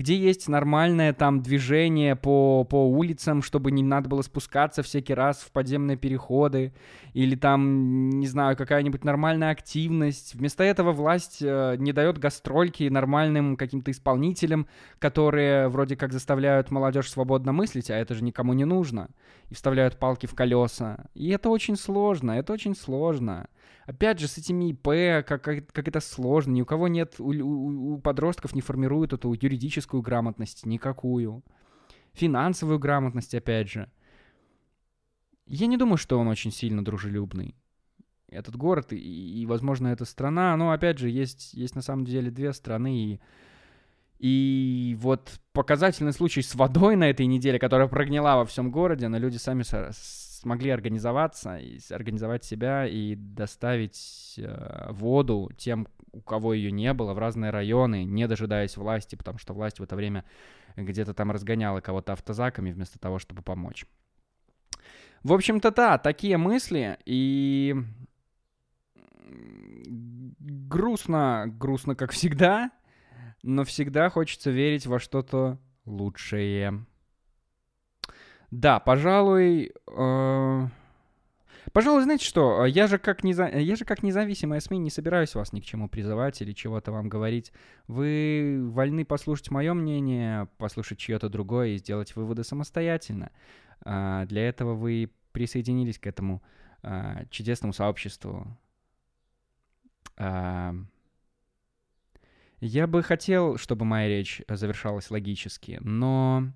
где 0.00 0.16
есть 0.16 0.48
нормальное 0.48 1.12
там 1.12 1.42
движение 1.42 2.16
по, 2.16 2.64
по 2.64 2.88
улицам, 2.88 3.42
чтобы 3.42 3.70
не 3.70 3.82
надо 3.82 4.08
было 4.08 4.22
спускаться 4.22 4.82
всякий 4.82 5.12
раз 5.12 5.40
в 5.40 5.52
подземные 5.52 5.98
переходы, 5.98 6.72
или 7.12 7.36
там, 7.36 8.08
не 8.08 8.26
знаю, 8.26 8.56
какая-нибудь 8.56 9.04
нормальная 9.04 9.50
активность. 9.50 10.34
Вместо 10.34 10.64
этого 10.64 10.92
власть 10.92 11.42
э, 11.42 11.76
не 11.76 11.92
дает 11.92 12.16
гастрольки 12.16 12.88
нормальным 12.88 13.58
каким-то 13.58 13.90
исполнителям, 13.90 14.66
которые 14.98 15.68
вроде 15.68 15.96
как 15.96 16.14
заставляют 16.14 16.70
молодежь 16.70 17.10
свободно 17.10 17.52
мыслить, 17.52 17.90
а 17.90 17.94
это 17.94 18.14
же 18.14 18.24
никому 18.24 18.54
не 18.54 18.64
нужно, 18.64 19.10
и 19.50 19.54
вставляют 19.54 19.98
палки 19.98 20.24
в 20.24 20.34
колеса. 20.34 21.04
И 21.12 21.28
это 21.28 21.50
очень 21.50 21.76
сложно, 21.76 22.30
это 22.30 22.54
очень 22.54 22.74
сложно. 22.74 23.48
Опять 23.90 24.20
же, 24.20 24.28
с 24.28 24.38
этими 24.38 24.70
ИП, 24.70 25.26
как, 25.26 25.42
как, 25.42 25.66
как 25.72 25.88
это 25.88 25.98
сложно, 25.98 26.52
ни 26.52 26.62
у 26.62 26.64
кого 26.64 26.86
нет, 26.86 27.16
у, 27.18 27.30
у, 27.30 27.94
у 27.94 27.98
подростков 27.98 28.54
не 28.54 28.60
формируют 28.60 29.12
эту 29.12 29.32
юридическую 29.32 29.89
грамотность, 29.98 30.64
никакую. 30.64 31.42
Финансовую 32.12 32.78
грамотность, 32.78 33.34
опять 33.34 33.68
же. 33.68 33.90
Я 35.46 35.66
не 35.66 35.76
думаю, 35.76 35.96
что 35.96 36.18
он 36.18 36.28
очень 36.28 36.52
сильно 36.52 36.84
дружелюбный. 36.84 37.56
Этот 38.28 38.56
город 38.56 38.92
и, 38.92 38.96
и 38.96 39.46
возможно, 39.46 39.88
эта 39.88 40.04
страна, 40.04 40.56
но, 40.56 40.70
опять 40.70 40.98
же, 40.98 41.10
есть, 41.10 41.52
есть 41.54 41.74
на 41.74 41.82
самом 41.82 42.04
деле 42.04 42.30
две 42.30 42.52
страны, 42.52 43.14
и 43.14 43.20
и 44.20 44.98
вот 45.00 45.40
показательный 45.54 46.12
случай 46.12 46.42
с 46.42 46.54
водой 46.54 46.94
на 46.94 47.08
этой 47.08 47.24
неделе, 47.24 47.58
которая 47.58 47.88
прогнила 47.88 48.36
во 48.36 48.44
всем 48.44 48.70
городе, 48.70 49.08
но 49.08 49.16
люди 49.16 49.38
сами 49.38 49.62
смогли 50.40 50.70
организоваться, 50.70 51.60
организовать 51.90 52.44
себя 52.44 52.86
и 52.86 53.14
доставить 53.14 54.34
э, 54.38 54.90
воду 54.90 55.50
тем, 55.58 55.86
у 56.12 56.22
кого 56.22 56.54
ее 56.54 56.72
не 56.72 56.94
было, 56.94 57.12
в 57.12 57.18
разные 57.18 57.50
районы, 57.50 58.04
не 58.04 58.26
дожидаясь 58.26 58.78
власти, 58.78 59.16
потому 59.16 59.38
что 59.38 59.52
власть 59.52 59.80
в 59.80 59.82
это 59.82 59.96
время 59.96 60.24
где-то 60.76 61.12
там 61.12 61.30
разгоняла 61.30 61.80
кого-то 61.80 62.14
автозаками 62.14 62.72
вместо 62.72 62.98
того, 62.98 63.18
чтобы 63.18 63.42
помочь. 63.42 63.84
В 65.22 65.34
общем-то, 65.34 65.70
да, 65.72 65.98
такие 65.98 66.38
мысли, 66.38 66.98
и 67.04 67.76
грустно, 70.38 71.44
грустно, 71.48 71.94
как 71.94 72.12
всегда, 72.12 72.70
но 73.42 73.64
всегда 73.64 74.08
хочется 74.08 74.50
верить 74.50 74.86
во 74.86 74.98
что-то 74.98 75.58
лучшее. 75.84 76.86
Да, 78.50 78.80
пожалуй... 78.80 79.72
Э... 79.86 80.66
Пожалуй, 81.72 82.02
знаете 82.02 82.24
что, 82.24 82.64
я 82.66 82.88
же, 82.88 82.98
как 82.98 83.22
неза... 83.22 83.48
я 83.48 83.76
же 83.76 83.84
как 83.84 84.02
независимая 84.02 84.58
СМИ 84.60 84.78
не 84.78 84.90
собираюсь 84.90 85.34
вас 85.34 85.52
ни 85.52 85.60
к 85.60 85.64
чему 85.64 85.88
призывать 85.88 86.40
или 86.42 86.52
чего-то 86.52 86.90
вам 86.90 87.08
говорить. 87.08 87.52
Вы 87.86 88.60
вольны 88.70 89.04
послушать 89.04 89.50
мое 89.50 89.72
мнение, 89.72 90.48
послушать 90.58 90.98
чье-то 90.98 91.28
другое 91.28 91.68
и 91.68 91.76
сделать 91.76 92.16
выводы 92.16 92.42
самостоятельно. 92.42 93.30
А, 93.82 94.26
для 94.26 94.48
этого 94.48 94.74
вы 94.74 95.12
присоединились 95.32 95.98
к 95.98 96.08
этому 96.08 96.42
а, 96.82 97.24
чудесному 97.30 97.72
сообществу. 97.72 98.46
А, 100.16 100.74
я 102.60 102.86
бы 102.88 103.02
хотел, 103.04 103.58
чтобы 103.58 103.84
моя 103.84 104.08
речь 104.08 104.42
завершалась 104.48 105.10
логически, 105.10 105.78
но 105.82 106.52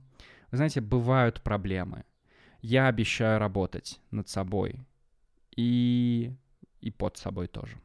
вы 0.54 0.58
знаете, 0.58 0.80
бывают 0.80 1.40
проблемы. 1.40 2.04
Я 2.62 2.86
обещаю 2.86 3.40
работать 3.40 4.00
над 4.12 4.28
собой. 4.28 4.86
И, 5.56 6.32
и 6.80 6.90
под 6.92 7.16
собой 7.16 7.48
тоже. 7.48 7.76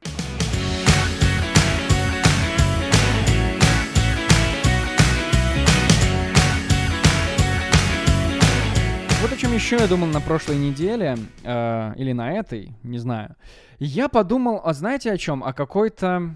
Вот 9.19 9.33
о 9.33 9.35
чем 9.35 9.51
еще 9.53 9.77
я 9.77 9.87
думал 9.87 10.05
на 10.05 10.21
прошлой 10.21 10.57
неделе, 10.57 11.17
э, 11.43 11.93
или 11.95 12.11
на 12.11 12.33
этой, 12.33 12.73
не 12.83 12.99
знаю. 12.99 13.35
Я 13.79 14.09
подумал, 14.09 14.61
а 14.63 14.73
знаете 14.73 15.11
о 15.11 15.17
чем? 15.17 15.43
О 15.43 15.53
какой-то 15.53 16.35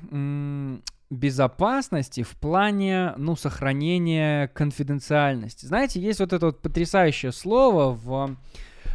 безопасности 1.14 2.24
в 2.24 2.32
плане, 2.32 3.14
ну, 3.18 3.36
сохранения 3.36 4.48
конфиденциальности. 4.50 5.66
Знаете, 5.66 6.00
есть 6.00 6.20
вот 6.20 6.34
это 6.34 6.48
вот 6.48 6.62
потрясающее 6.62 7.32
слово 7.32 7.94
в 7.94 8.38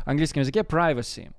английском 0.04 0.40
языке 0.40 0.60
privacy. 0.60 1.32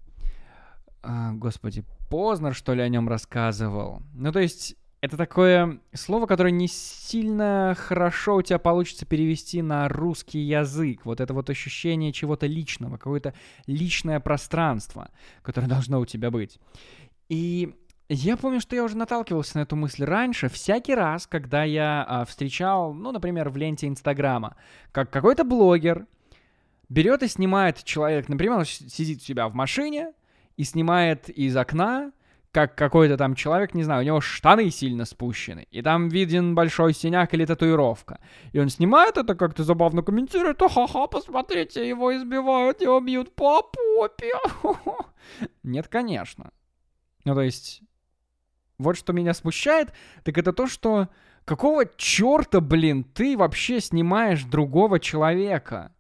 А, 1.01 1.33
господи, 1.33 1.83
Познер, 2.09 2.55
что 2.55 2.73
ли, 2.73 2.81
о 2.81 2.89
нем 2.89 3.07
рассказывал. 3.07 4.01
Ну, 4.13 4.31
то 4.31 4.39
есть, 4.39 4.75
это 5.01 5.15
такое 5.15 5.79
слово, 5.93 6.25
которое 6.25 6.51
не 6.51 6.67
сильно 6.67 7.75
хорошо 7.77 8.37
у 8.37 8.41
тебя 8.41 8.59
получится 8.59 9.05
перевести 9.05 9.61
на 9.61 9.87
русский 9.87 10.39
язык. 10.39 11.05
Вот 11.05 11.21
это 11.21 11.33
вот 11.33 11.49
ощущение 11.49 12.11
чего-то 12.11 12.47
личного, 12.47 12.97
какое-то 12.97 13.33
личное 13.65 14.19
пространство, 14.19 15.09
которое 15.41 15.67
должно 15.69 15.99
у 15.99 16.05
тебя 16.05 16.31
быть. 16.31 16.59
И 17.29 17.75
я 18.09 18.37
помню, 18.37 18.59
что 18.59 18.75
я 18.75 18.83
уже 18.83 18.97
наталкивался 18.97 19.57
на 19.57 19.61
эту 19.61 19.75
мысль 19.75 20.03
раньше, 20.03 20.49
всякий 20.49 20.95
раз, 20.95 21.27
когда 21.27 21.63
я 21.63 22.03
а, 22.07 22.25
встречал, 22.25 22.93
ну, 22.93 23.11
например, 23.11 23.49
в 23.49 23.57
ленте 23.57 23.87
Инстаграма, 23.87 24.55
как 24.91 25.11
какой-то 25.11 25.43
блогер 25.43 26.07
берет 26.89 27.21
и 27.21 27.27
снимает 27.27 27.83
человек, 27.83 28.27
например, 28.27 28.65
сидит 28.65 29.19
у 29.19 29.23
себя 29.23 29.47
в 29.47 29.53
машине 29.53 30.13
и 30.57 30.63
снимает 30.63 31.29
из 31.29 31.55
окна, 31.55 32.11
как 32.51 32.73
какой-то 32.75 33.15
там 33.15 33.35
человек, 33.35 33.75
не 33.75 33.83
знаю, 33.83 34.01
у 34.01 34.05
него 34.05 34.21
штаны 34.21 34.71
сильно 34.71 35.05
спущены, 35.05 35.67
и 35.69 35.83
там 35.83 36.09
виден 36.09 36.55
большой 36.55 36.93
синяк 36.93 37.33
или 37.35 37.45
татуировка. 37.45 38.19
И 38.53 38.59
он 38.59 38.69
снимает 38.69 39.17
это, 39.17 39.35
как-то 39.35 39.63
забавно 39.63 40.01
комментирует, 40.01 40.59
ха-ха, 40.59 41.05
посмотрите, 41.05 41.87
его 41.87 42.15
избивают, 42.17 42.81
его 42.81 42.99
бьют 43.01 43.35
по 43.35 43.61
попе. 43.61 44.33
Нет, 45.63 45.87
конечно. 45.87 46.51
Ну, 47.23 47.35
то 47.35 47.41
есть, 47.41 47.83
вот 48.79 48.97
что 48.97 49.13
меня 49.13 49.35
смущает, 49.35 49.93
так 50.23 50.37
это 50.37 50.51
то, 50.51 50.65
что 50.65 51.09
Какого 51.49 51.85
черта, 51.97 52.61
блин, 52.61 53.03
ты 53.03 53.35
вообще 53.35 53.79
снимаешь 53.79 54.43
другого 54.43 54.99
человека 54.99 55.91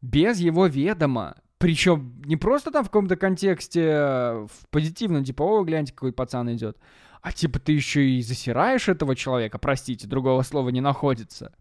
без 0.00 0.38
его 0.38 0.64
ведома? 0.68 1.36
Причем 1.58 2.22
не 2.24 2.38
просто 2.38 2.70
там 2.70 2.82
в 2.82 2.86
каком-то 2.86 3.16
контексте 3.16 3.82
э, 3.82 4.46
в 4.50 4.68
позитивном, 4.70 5.22
типа, 5.22 5.42
о, 5.42 5.64
гляньте, 5.64 5.92
какой 5.92 6.14
пацан 6.14 6.50
идет. 6.54 6.78
А 7.20 7.30
типа 7.30 7.58
ты 7.58 7.72
еще 7.72 8.08
и 8.08 8.22
засираешь 8.22 8.88
этого 8.88 9.14
человека, 9.14 9.58
простите, 9.58 10.06
другого 10.06 10.40
слова 10.40 10.70
не 10.70 10.80
находится. 10.80 11.52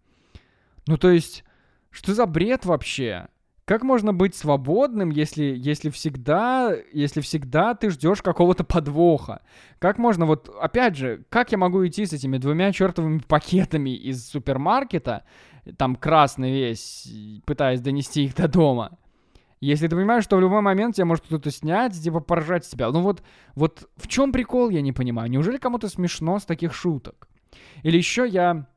Ну 0.87 0.97
то 0.97 1.09
есть, 1.09 1.43
что 1.91 2.13
за 2.13 2.27
бред 2.27 2.63
вообще? 2.63 3.27
Как 3.65 3.81
можно 3.83 4.13
быть 4.13 4.35
свободным, 4.35 5.09
если, 5.09 5.43
если 5.57 5.89
всегда, 5.89 6.71
если 6.93 7.21
всегда 7.21 7.73
ты 7.73 7.89
ждешь 7.89 8.21
какого-то 8.21 8.63
подвоха? 8.63 9.41
Как 9.79 9.97
можно 9.97 10.27
вот, 10.27 10.55
опять 10.61 10.95
же, 10.95 11.25
как 11.29 11.51
я 11.51 11.57
могу 11.57 11.85
идти 11.87 12.05
с 12.05 12.13
этими 12.13 12.37
двумя 12.37 12.71
чертовыми 12.71 13.19
пакетами 13.27 13.89
из 13.89 14.27
супермаркета, 14.27 15.23
там 15.77 15.95
красный 15.95 16.51
весь, 16.51 17.11
пытаясь 17.45 17.81
донести 17.81 18.25
их 18.25 18.35
до 18.35 18.47
дома? 18.47 18.99
Если 19.61 19.87
ты 19.87 19.95
понимаешь, 19.95 20.23
что 20.23 20.37
в 20.37 20.41
любой 20.41 20.61
момент 20.61 20.95
тебя 20.95 21.05
может 21.05 21.25
кто-то 21.25 21.49
снять, 21.49 21.99
типа 21.99 22.19
поржать 22.19 22.65
с 22.65 22.69
тебя. 22.69 22.91
Ну 22.91 23.01
вот, 23.01 23.23
вот 23.55 23.89
в 23.97 24.07
чем 24.07 24.31
прикол, 24.31 24.69
я 24.69 24.81
не 24.81 24.91
понимаю. 24.91 25.31
Неужели 25.31 25.57
кому-то 25.57 25.89
смешно 25.89 26.37
с 26.37 26.45
таких 26.45 26.71
шуток? 26.75 27.27
Или 27.81 27.97
еще 27.97 28.27
я 28.27 28.67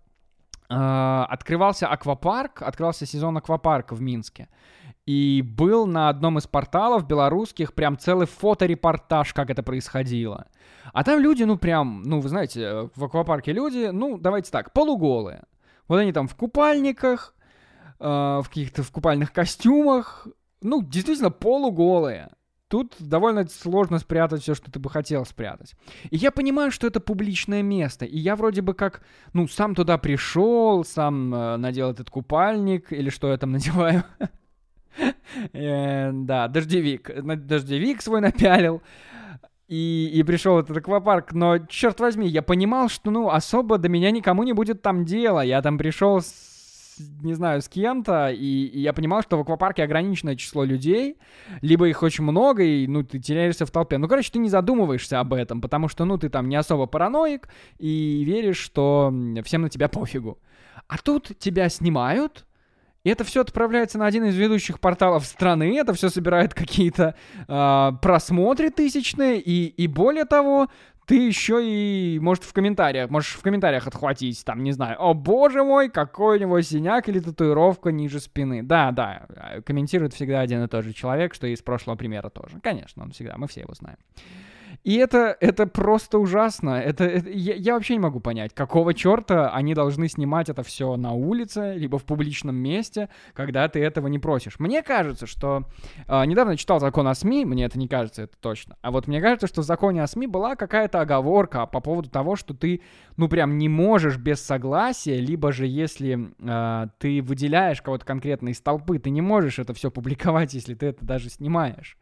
э, 0.70 0.74
открывался 0.74 1.88
аквапарк, 1.88 2.62
открывался 2.62 3.04
сезон 3.04 3.36
аквапарка 3.36 3.94
в 3.94 4.00
Минске. 4.00 4.48
И 5.08 5.40
был 5.40 5.86
на 5.86 6.10
одном 6.10 6.36
из 6.36 6.46
порталов 6.46 7.06
белорусских 7.06 7.72
прям 7.72 7.96
целый 7.96 8.26
фоторепортаж, 8.26 9.32
как 9.32 9.48
это 9.48 9.62
происходило. 9.62 10.48
А 10.92 11.02
там 11.02 11.18
люди, 11.18 11.44
ну 11.44 11.56
прям, 11.56 12.02
ну 12.02 12.20
вы 12.20 12.28
знаете, 12.28 12.90
в 12.94 13.04
аквапарке 13.04 13.54
люди, 13.54 13.88
ну 13.90 14.18
давайте 14.18 14.50
так, 14.50 14.74
полуголые. 14.74 15.44
Вот 15.86 15.96
они 15.96 16.12
там 16.12 16.28
в 16.28 16.34
купальниках, 16.34 17.34
э, 17.98 18.04
в 18.04 18.44
каких-то 18.48 18.82
в 18.82 18.90
купальных 18.90 19.32
костюмах, 19.32 20.28
ну, 20.60 20.82
действительно 20.82 21.30
полуголые. 21.30 22.28
Тут 22.68 22.94
довольно 22.98 23.48
сложно 23.48 24.00
спрятать 24.00 24.42
все, 24.42 24.54
что 24.54 24.70
ты 24.70 24.78
бы 24.78 24.90
хотел 24.90 25.24
спрятать. 25.24 25.74
И 26.10 26.18
я 26.18 26.30
понимаю, 26.30 26.70
что 26.70 26.86
это 26.86 27.00
публичное 27.00 27.62
место. 27.62 28.04
И 28.04 28.18
я 28.18 28.36
вроде 28.36 28.60
бы 28.60 28.74
как, 28.74 29.00
ну, 29.32 29.48
сам 29.48 29.74
туда 29.74 29.96
пришел, 29.96 30.84
сам 30.84 31.34
э, 31.34 31.56
надел 31.56 31.90
этот 31.90 32.10
купальник, 32.10 32.92
или 32.92 33.08
что 33.08 33.30
я 33.30 33.38
там 33.38 33.52
надеваю. 33.52 34.04
Э, 35.52 36.10
да, 36.12 36.48
дождевик. 36.48 37.10
Дождевик 37.22 38.02
свой 38.02 38.20
напялил. 38.22 38.82
И, 39.68 40.10
и 40.14 40.22
пришел 40.22 40.58
этот 40.58 40.76
аквапарк. 40.78 41.32
Но, 41.32 41.58
черт 41.58 42.00
возьми, 42.00 42.26
я 42.26 42.42
понимал, 42.42 42.88
что, 42.88 43.10
ну, 43.10 43.28
особо 43.28 43.78
до 43.78 43.88
меня 43.88 44.10
никому 44.10 44.42
не 44.42 44.54
будет 44.54 44.80
там 44.82 45.04
дела. 45.04 45.40
Я 45.42 45.60
там 45.60 45.76
пришел 45.76 46.20
с 46.20 46.48
не 47.22 47.34
знаю, 47.34 47.62
с 47.62 47.68
кем-то, 47.68 48.30
и, 48.30 48.66
и 48.66 48.80
я 48.80 48.92
понимал, 48.92 49.22
что 49.22 49.36
в 49.36 49.40
аквапарке 49.40 49.82
ограниченное 49.82 50.36
число 50.36 50.64
людей, 50.64 51.16
либо 51.60 51.88
их 51.88 52.02
очень 52.02 52.24
много, 52.24 52.62
и, 52.62 52.86
ну, 52.86 53.02
ты 53.02 53.18
теряешься 53.18 53.66
в 53.66 53.70
толпе. 53.70 53.98
Ну, 53.98 54.08
короче, 54.08 54.32
ты 54.32 54.38
не 54.38 54.48
задумываешься 54.48 55.20
об 55.20 55.34
этом, 55.34 55.60
потому 55.60 55.88
что, 55.88 56.04
ну, 56.04 56.18
ты 56.18 56.28
там 56.28 56.48
не 56.48 56.56
особо 56.56 56.86
параноик, 56.86 57.48
и 57.78 58.24
веришь, 58.24 58.58
что 58.58 59.12
всем 59.44 59.62
на 59.62 59.68
тебя 59.68 59.88
пофигу. 59.88 60.38
А 60.86 60.98
тут 60.98 61.32
тебя 61.38 61.68
снимают, 61.68 62.46
и 63.04 63.10
это 63.10 63.24
все 63.24 63.40
отправляется 63.40 63.98
на 63.98 64.06
один 64.06 64.24
из 64.24 64.36
ведущих 64.36 64.80
порталов 64.80 65.24
страны, 65.24 65.78
это 65.78 65.92
все 65.94 66.08
собирает 66.08 66.54
какие-то 66.54 67.14
э, 67.46 67.92
просмотры 68.02 68.70
тысячные, 68.70 69.40
и, 69.40 69.66
и 69.66 69.86
более 69.86 70.24
того, 70.24 70.68
ты 71.08 71.26
еще 71.26 71.60
и, 71.64 72.18
может, 72.20 72.44
в 72.44 72.52
комментариях, 72.52 73.08
можешь 73.08 73.32
в 73.32 73.40
комментариях 73.40 73.86
отхватить, 73.86 74.44
там, 74.44 74.62
не 74.62 74.72
знаю, 74.72 75.00
о 75.00 75.14
боже 75.14 75.64
мой, 75.64 75.88
какой 75.88 76.36
у 76.36 76.40
него 76.40 76.60
синяк 76.60 77.08
или 77.08 77.18
татуировка 77.18 77.90
ниже 77.90 78.20
спины. 78.20 78.62
Да, 78.62 78.92
да, 78.92 79.26
комментирует 79.64 80.12
всегда 80.12 80.40
один 80.40 80.62
и 80.62 80.68
тот 80.68 80.84
же 80.84 80.92
человек, 80.92 81.32
что 81.32 81.46
и 81.46 81.52
из 81.52 81.62
прошлого 81.62 81.96
примера 81.96 82.28
тоже. 82.28 82.60
Конечно, 82.62 83.04
он 83.04 83.12
всегда, 83.12 83.38
мы 83.38 83.48
все 83.48 83.62
его 83.62 83.72
знаем. 83.72 83.96
И 84.84 84.94
это, 84.96 85.36
это 85.40 85.66
просто 85.66 86.18
ужасно. 86.18 86.80
Это, 86.80 87.04
это 87.04 87.30
я, 87.30 87.54
я 87.54 87.74
вообще 87.74 87.94
не 87.94 88.00
могу 88.00 88.20
понять, 88.20 88.54
какого 88.54 88.94
черта 88.94 89.50
они 89.50 89.74
должны 89.74 90.08
снимать 90.08 90.48
это 90.48 90.62
все 90.62 90.96
на 90.96 91.12
улице, 91.12 91.74
либо 91.76 91.98
в 91.98 92.04
публичном 92.04 92.56
месте, 92.56 93.08
когда 93.34 93.68
ты 93.68 93.80
этого 93.80 94.06
не 94.08 94.18
просишь. 94.18 94.58
Мне 94.58 94.82
кажется, 94.82 95.26
что... 95.26 95.64
Э, 96.06 96.24
недавно 96.24 96.56
читал 96.56 96.80
закон 96.80 97.08
о 97.08 97.14
СМИ, 97.14 97.44
мне 97.44 97.64
это 97.64 97.78
не 97.78 97.88
кажется, 97.88 98.22
это 98.22 98.36
точно. 98.40 98.76
А 98.80 98.90
вот 98.90 99.08
мне 99.08 99.20
кажется, 99.20 99.46
что 99.46 99.62
в 99.62 99.64
законе 99.64 100.02
о 100.02 100.06
СМИ 100.06 100.26
была 100.26 100.56
какая-то 100.56 101.00
оговорка 101.00 101.66
по 101.66 101.80
поводу 101.80 102.08
того, 102.08 102.36
что 102.36 102.54
ты, 102.54 102.80
ну, 103.16 103.28
прям 103.28 103.58
не 103.58 103.68
можешь 103.68 104.16
без 104.16 104.40
согласия, 104.40 105.20
либо 105.20 105.52
же 105.52 105.66
если 105.66 106.30
э, 106.38 106.86
ты 106.98 107.20
выделяешь 107.20 107.82
кого-то 107.82 108.04
конкретно 108.04 108.50
из 108.50 108.60
толпы, 108.60 108.98
ты 108.98 109.10
не 109.10 109.20
можешь 109.20 109.58
это 109.58 109.74
все 109.74 109.90
публиковать, 109.90 110.54
если 110.54 110.74
ты 110.74 110.86
это 110.86 111.04
даже 111.04 111.28
снимаешь 111.30 111.96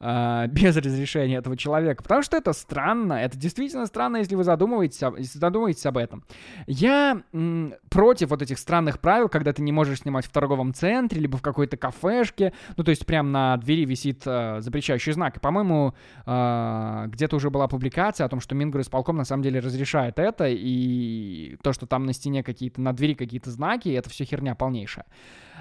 э, 0.00 0.46
без 0.50 0.76
разрешения 0.76 1.36
этого 1.36 1.56
человека. 1.56 2.02
Потому 2.12 2.24
что 2.24 2.36
это 2.36 2.52
странно. 2.52 3.14
Это 3.14 3.38
действительно 3.38 3.86
странно, 3.86 4.18
если 4.18 4.34
вы 4.34 4.44
задумываетесь, 4.44 5.00
если 5.16 5.38
задумываетесь 5.38 5.86
об 5.86 5.96
этом. 5.96 6.24
Я 6.66 7.22
м, 7.32 7.72
против 7.88 8.28
вот 8.28 8.42
этих 8.42 8.58
странных 8.58 9.00
правил, 9.00 9.30
когда 9.30 9.54
ты 9.54 9.62
не 9.62 9.72
можешь 9.72 10.00
снимать 10.00 10.26
в 10.26 10.30
торговом 10.30 10.74
центре, 10.74 11.22
либо 11.22 11.38
в 11.38 11.40
какой-то 11.40 11.78
кафешке. 11.78 12.52
Ну, 12.76 12.84
то 12.84 12.90
есть 12.90 13.06
прям 13.06 13.32
на 13.32 13.56
двери 13.56 13.86
висит 13.86 14.24
э, 14.26 14.60
запрещающий 14.60 15.12
знак. 15.12 15.38
И, 15.38 15.40
по-моему, 15.40 15.94
э, 16.26 17.04
где-то 17.06 17.36
уже 17.36 17.48
была 17.48 17.66
публикация 17.66 18.26
о 18.26 18.28
том, 18.28 18.40
что 18.40 18.54
Мингорисполком 18.54 19.16
на 19.16 19.24
самом 19.24 19.42
деле 19.42 19.60
разрешает 19.60 20.18
это, 20.18 20.44
и 20.50 21.56
то, 21.62 21.72
что 21.72 21.86
там 21.86 22.04
на 22.04 22.12
стене 22.12 22.42
какие-то, 22.42 22.82
на 22.82 22.92
двери 22.92 23.14
какие-то 23.14 23.50
знаки, 23.50 23.88
это 23.88 24.10
все 24.10 24.26
херня 24.26 24.54
полнейшая 24.54 25.06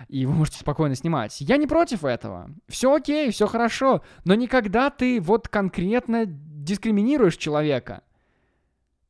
и 0.08 0.26
вы 0.26 0.34
можете 0.34 0.60
спокойно 0.60 0.95
снимать. 0.95 1.39
Я 1.41 1.58
не 1.58 1.68
против 1.68 2.04
этого. 2.04 2.49
Все 2.68 2.93
окей, 2.93 3.32
все 3.32 3.47
хорошо, 3.47 4.02
но 4.26 4.36
никогда 4.36 4.89
ты 4.89 5.20
вот 5.22 5.47
конкретно 5.47 6.26
дискриминируешь 6.64 7.38
человека. 7.38 8.03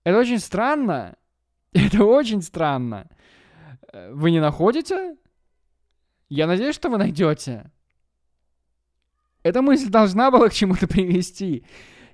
Это 0.04 0.18
очень 0.18 0.39
странно. 0.39 1.16
Это 1.74 2.04
очень 2.04 2.41
странно. 2.41 3.10
Э, 3.93 4.12
вы 4.14 4.32
не 4.32 4.39
находите? 4.39 5.16
Я 6.30 6.47
надеюсь, 6.47 6.76
что 6.76 6.89
вы 6.89 6.97
найдете. 6.97 7.72
Эта 9.43 9.62
мысль 9.62 9.89
должна 9.89 10.32
была 10.32 10.49
к 10.49 10.54
чему-то 10.54 10.88
привести. 10.88 11.66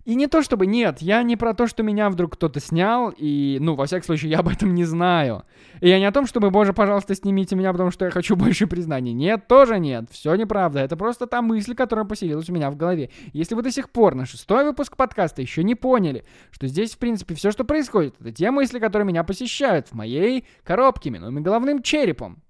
И 0.08 0.16
не 0.16 0.28
то 0.28 0.42
чтобы, 0.42 0.68
нет, 0.68 1.02
я 1.02 1.22
не 1.22 1.36
про 1.36 1.54
то, 1.54 1.68
что 1.68 1.84
меня 1.84 2.10
вдруг 2.10 2.36
кто-то 2.36 2.62
снял, 2.62 3.14
и, 3.18 3.58
ну, 3.60 3.76
во 3.76 3.88
всяком 3.88 4.06
случае, 4.06 4.32
я 4.32 4.40
об 4.40 4.48
этом 4.48 4.74
не 4.74 4.86
знаю. 4.86 5.44
И 5.82 5.90
я 5.90 6.00
не 6.00 6.06
о 6.06 6.14
том, 6.14 6.26
чтобы, 6.26 6.50
боже, 6.50 6.72
пожалуйста, 6.72 7.14
снимите 7.14 7.58
меня, 7.58 7.74
потому 7.74 7.92
что 7.92 8.06
я 8.06 8.12
хочу 8.12 8.36
больше 8.38 8.68
признаний. 8.68 9.12
Нет, 9.12 9.50
тоже 9.50 9.80
нет, 9.80 10.06
все 10.10 10.34
неправда. 10.36 10.80
Это 10.80 10.96
просто 10.96 11.28
та 11.28 11.42
мысль, 11.42 11.76
которая 11.76 12.06
поселилась 12.06 12.50
у 12.50 12.54
меня 12.54 12.72
в 12.72 12.78
голове. 12.78 13.10
Если 13.34 13.54
вы 13.54 13.64
до 13.64 13.70
сих 13.70 13.90
пор 13.90 14.16
на 14.16 14.26
шестой 14.26 14.64
выпуск 14.64 14.96
подкаста 14.96 15.42
еще 15.42 15.62
не 15.66 15.76
поняли, 15.76 16.24
что 16.52 16.68
здесь, 16.68 16.96
в 16.96 17.00
принципе, 17.00 17.36
все, 17.36 17.52
что 17.52 17.66
происходит, 17.66 18.16
это 18.22 18.32
те 18.32 18.50
мысли, 18.50 18.80
которые 18.80 19.06
меня 19.06 19.26
посещают 19.26 19.90
в 19.90 19.94
моей 19.94 20.46
коробке, 20.64 21.10
минуемой 21.10 21.44
головным 21.44 21.82
черепом 21.82 22.42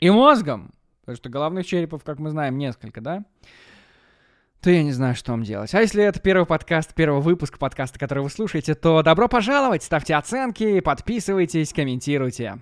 и 0.00 0.10
мозгом. 0.10 0.72
Потому 1.02 1.18
что 1.18 1.28
головных 1.28 1.66
черепов, 1.66 2.02
как 2.02 2.18
мы 2.18 2.30
знаем, 2.30 2.58
несколько, 2.58 3.00
да? 3.00 3.24
То 4.64 4.70
я 4.70 4.82
не 4.82 4.92
знаю, 4.92 5.14
что 5.14 5.32
вам 5.32 5.42
делать. 5.42 5.74
А 5.74 5.82
если 5.82 6.02
это 6.02 6.18
первый 6.20 6.46
подкаст, 6.46 6.94
первый 6.94 7.20
выпуск 7.20 7.58
подкаста, 7.58 7.98
который 7.98 8.24
вы 8.24 8.30
слушаете, 8.30 8.74
то 8.74 9.02
добро 9.02 9.28
пожаловать, 9.28 9.82
ставьте 9.82 10.14
оценки, 10.14 10.80
подписывайтесь, 10.80 11.74
комментируйте. 11.74 12.58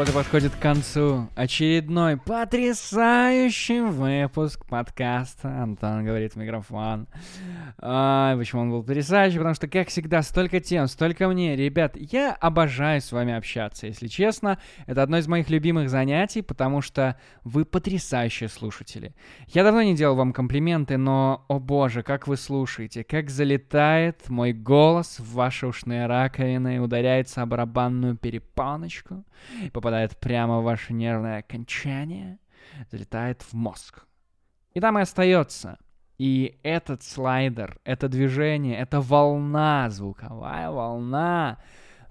Вот 0.00 0.08
и 0.08 0.12
подходит 0.12 0.54
к 0.54 0.58
концу 0.58 1.28
очередной 1.34 2.16
потрясающий 2.16 3.82
выпуск 3.82 4.64
подкаста. 4.64 5.62
Антон 5.62 6.06
говорит 6.06 6.32
в 6.32 6.36
микрофон. 6.36 7.06
А, 7.76 8.34
почему 8.34 8.62
он 8.62 8.70
был 8.70 8.82
потрясающий? 8.82 9.36
Потому 9.36 9.54
что, 9.54 9.68
как 9.68 9.88
всегда, 9.88 10.22
столько 10.22 10.58
тем, 10.58 10.86
столько 10.86 11.28
мне. 11.28 11.54
Ребят, 11.54 11.98
я 11.98 12.32
обожаю 12.32 13.02
с 13.02 13.12
вами 13.12 13.34
общаться, 13.34 13.88
если 13.88 14.06
честно. 14.06 14.58
Это 14.86 15.02
одно 15.02 15.18
из 15.18 15.28
моих 15.28 15.50
любимых 15.50 15.90
занятий, 15.90 16.40
потому 16.40 16.80
что 16.80 17.20
вы 17.44 17.66
потрясающие 17.66 18.48
слушатели. 18.48 19.14
Я 19.48 19.64
давно 19.64 19.82
не 19.82 19.94
делал 19.94 20.16
вам 20.16 20.32
комплименты, 20.32 20.96
но, 20.96 21.44
о 21.48 21.58
боже, 21.58 22.02
как 22.02 22.26
вы 22.26 22.38
слушаете, 22.38 23.04
как 23.04 23.28
залетает 23.28 24.30
мой 24.30 24.54
голос 24.54 25.20
в 25.20 25.34
ваши 25.34 25.66
ушные 25.66 26.06
раковины, 26.06 26.80
ударяется 26.80 27.42
о 27.42 27.46
барабанную 27.46 28.16
перепаночку, 28.16 29.24
попадает 29.74 29.89
попадает 29.90 30.16
прямо 30.18 30.60
в 30.60 30.64
ваше 30.64 30.92
нервное 30.92 31.38
окончание, 31.38 32.38
залетает 32.92 33.42
в 33.42 33.54
мозг. 33.54 34.04
И 34.72 34.80
там 34.80 34.96
и 34.98 35.02
остается. 35.02 35.78
И 36.16 36.60
этот 36.62 37.02
слайдер, 37.02 37.80
это 37.82 38.08
движение, 38.08 38.78
это 38.78 39.00
волна, 39.00 39.90
звуковая 39.90 40.70
волна, 40.70 41.58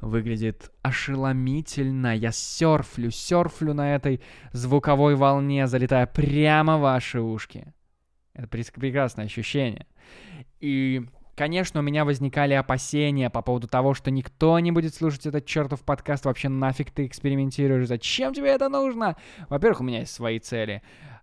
выглядит 0.01 0.71
ошеломительно. 0.81 2.13
Я 2.13 2.33
серфлю, 2.33 3.11
серфлю 3.11 3.73
на 3.73 3.95
этой 3.95 4.19
звуковой 4.51 5.15
волне, 5.15 5.65
залетая 5.65 6.05
прямо 6.05 6.77
в 6.77 6.81
ваши 6.81 7.21
ушки. 7.21 7.73
Это 8.33 8.47
прекрасное 8.47 9.25
ощущение. 9.25 9.87
И 10.59 11.07
Конечно, 11.39 11.79
у 11.79 11.83
меня 11.83 12.03
возникали 12.03 12.53
опасения 12.53 13.29
по 13.29 13.41
поводу 13.41 13.69
того, 13.69 13.93
что 13.93 14.11
никто 14.11 14.59
не 14.59 14.73
будет 14.73 14.93
слушать 14.93 15.25
этот 15.25 15.45
чертов 15.45 15.83
подкаст. 15.83 16.25
Вообще 16.25 16.49
нафиг 16.49 16.91
ты 16.91 17.05
экспериментируешь? 17.05 17.87
Зачем 17.87 18.33
тебе 18.33 18.49
это 18.49 18.67
нужно? 18.67 19.15
Во-первых, 19.47 19.79
у 19.79 19.85
меня 19.85 19.99
есть 19.99 20.11
свои 20.11 20.39
цели. 20.39 20.81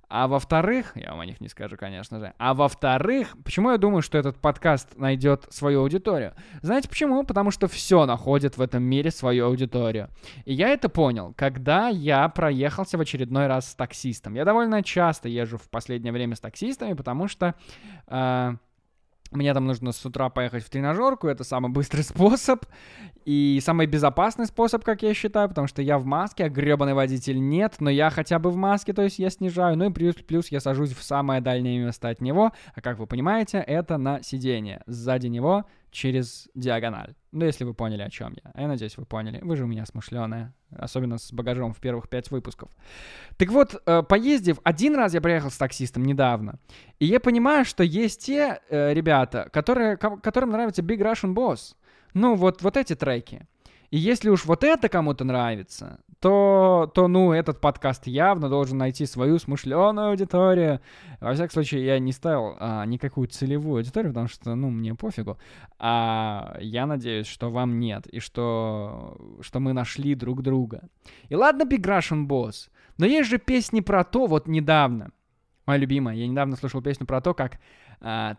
А 0.08 0.26
во-вторых, 0.26 0.92
я 0.94 1.10
вам 1.10 1.20
о 1.20 1.26
них 1.26 1.38
не 1.42 1.48
скажу, 1.48 1.76
конечно 1.76 2.18
же. 2.18 2.32
А 2.38 2.54
во-вторых, 2.54 3.36
почему 3.44 3.72
я 3.72 3.76
думаю, 3.76 4.00
что 4.00 4.16
этот 4.16 4.38
подкаст 4.38 4.96
найдет 4.96 5.44
свою 5.50 5.80
аудиторию? 5.82 6.32
Знаете 6.62 6.88
почему? 6.88 7.22
Потому 7.22 7.50
что 7.50 7.68
все 7.68 8.06
находит 8.06 8.56
в 8.56 8.62
этом 8.62 8.84
мире 8.84 9.10
свою 9.10 9.44
аудиторию. 9.44 10.08
И 10.46 10.54
я 10.54 10.70
это 10.70 10.88
понял, 10.88 11.34
когда 11.36 11.88
я 11.88 12.26
проехался 12.30 12.96
в 12.96 13.02
очередной 13.02 13.48
раз 13.48 13.72
с 13.72 13.74
таксистом. 13.74 14.32
Я 14.32 14.46
довольно 14.46 14.82
часто 14.82 15.28
езжу 15.28 15.58
в 15.58 15.68
последнее 15.68 16.14
время 16.14 16.36
с 16.36 16.40
таксистами, 16.40 16.94
потому 16.94 17.28
что... 17.28 17.54
Э, 18.06 18.54
мне 19.30 19.52
там 19.54 19.66
нужно 19.66 19.92
с 19.92 20.04
утра 20.04 20.28
поехать 20.28 20.64
в 20.64 20.70
тренажерку, 20.70 21.28
это 21.28 21.44
самый 21.44 21.70
быстрый 21.70 22.02
способ 22.02 22.64
и 23.24 23.60
самый 23.62 23.86
безопасный 23.86 24.46
способ, 24.46 24.84
как 24.84 25.02
я 25.02 25.12
считаю, 25.14 25.48
потому 25.48 25.66
что 25.66 25.82
я 25.82 25.98
в 25.98 26.04
маске, 26.04 26.44
а 26.44 26.48
гребаный 26.48 26.94
водитель 26.94 27.40
нет, 27.40 27.76
но 27.80 27.90
я 27.90 28.10
хотя 28.10 28.38
бы 28.38 28.50
в 28.50 28.56
маске, 28.56 28.92
то 28.92 29.02
есть 29.02 29.18
я 29.18 29.30
снижаю, 29.30 29.76
ну 29.76 29.90
и 29.90 29.92
плюс, 29.92 30.14
плюс 30.14 30.48
я 30.48 30.60
сажусь 30.60 30.92
в 30.92 31.02
самое 31.02 31.40
дальнее 31.40 31.78
место 31.78 32.08
от 32.08 32.20
него, 32.20 32.52
а 32.74 32.80
как 32.80 32.98
вы 32.98 33.06
понимаете, 33.06 33.58
это 33.58 33.98
на 33.98 34.22
сиденье. 34.22 34.82
Сзади 34.86 35.26
него 35.26 35.64
через 35.96 36.48
диагональ. 36.54 37.14
Ну, 37.32 37.46
если 37.46 37.64
вы 37.64 37.72
поняли, 37.72 38.02
о 38.02 38.10
чем 38.10 38.34
я. 38.44 38.60
Я 38.60 38.68
надеюсь, 38.68 38.98
вы 38.98 39.06
поняли. 39.06 39.40
Вы 39.42 39.56
же 39.56 39.64
у 39.64 39.66
меня 39.66 39.86
смышленая. 39.86 40.52
Особенно 40.70 41.16
с 41.16 41.32
багажом 41.32 41.72
в 41.72 41.80
первых 41.80 42.10
пять 42.10 42.30
выпусков. 42.30 42.70
Так 43.38 43.48
вот, 43.48 43.82
э, 43.86 44.02
поездив, 44.02 44.58
один 44.62 44.94
раз 44.94 45.14
я 45.14 45.22
приехал 45.22 45.50
с 45.50 45.56
таксистом 45.56 46.04
недавно. 46.04 46.58
И 46.98 47.06
я 47.06 47.18
понимаю, 47.18 47.64
что 47.64 47.82
есть 47.82 48.26
те 48.26 48.60
э, 48.68 48.92
ребята, 48.92 49.48
которые, 49.50 49.96
которым 49.96 50.50
нравится 50.50 50.82
Big 50.82 51.00
Russian 51.00 51.34
Boss. 51.34 51.74
Ну, 52.12 52.34
вот, 52.34 52.60
вот 52.60 52.76
эти 52.76 52.94
треки. 52.94 53.48
И 53.90 53.98
если 53.98 54.30
уж 54.30 54.44
вот 54.44 54.64
это 54.64 54.88
кому-то 54.88 55.24
нравится, 55.24 56.00
то, 56.20 56.90
то, 56.94 57.08
ну, 57.08 57.32
этот 57.32 57.60
подкаст 57.60 58.06
явно 58.06 58.48
должен 58.48 58.78
найти 58.78 59.06
свою 59.06 59.38
смышленую 59.38 60.08
аудиторию. 60.08 60.80
Во 61.20 61.34
всяком 61.34 61.52
случае, 61.52 61.84
я 61.84 61.98
не 61.98 62.12
ставил 62.12 62.56
а, 62.58 62.84
никакую 62.86 63.28
целевую 63.28 63.78
аудиторию, 63.78 64.12
потому 64.12 64.28
что, 64.28 64.54
ну, 64.54 64.70
мне 64.70 64.94
пофигу. 64.94 65.38
А 65.78 66.56
я 66.60 66.86
надеюсь, 66.86 67.26
что 67.26 67.50
вам 67.50 67.78
нет, 67.78 68.06
и 68.06 68.20
что, 68.20 69.16
что 69.40 69.60
мы 69.60 69.72
нашли 69.72 70.14
друг 70.14 70.42
друга. 70.42 70.88
И 71.28 71.34
ладно, 71.34 71.62
Big 71.62 71.82
Russian 71.82 72.26
Boss, 72.26 72.70
но 72.98 73.06
есть 73.06 73.28
же 73.28 73.38
песни 73.38 73.80
про 73.80 74.02
то, 74.02 74.26
вот 74.26 74.48
недавно, 74.48 75.10
моя 75.66 75.78
любимая, 75.78 76.16
я 76.16 76.26
недавно 76.26 76.56
слушал 76.56 76.80
песню 76.80 77.06
про 77.06 77.20
то, 77.20 77.34
как 77.34 77.58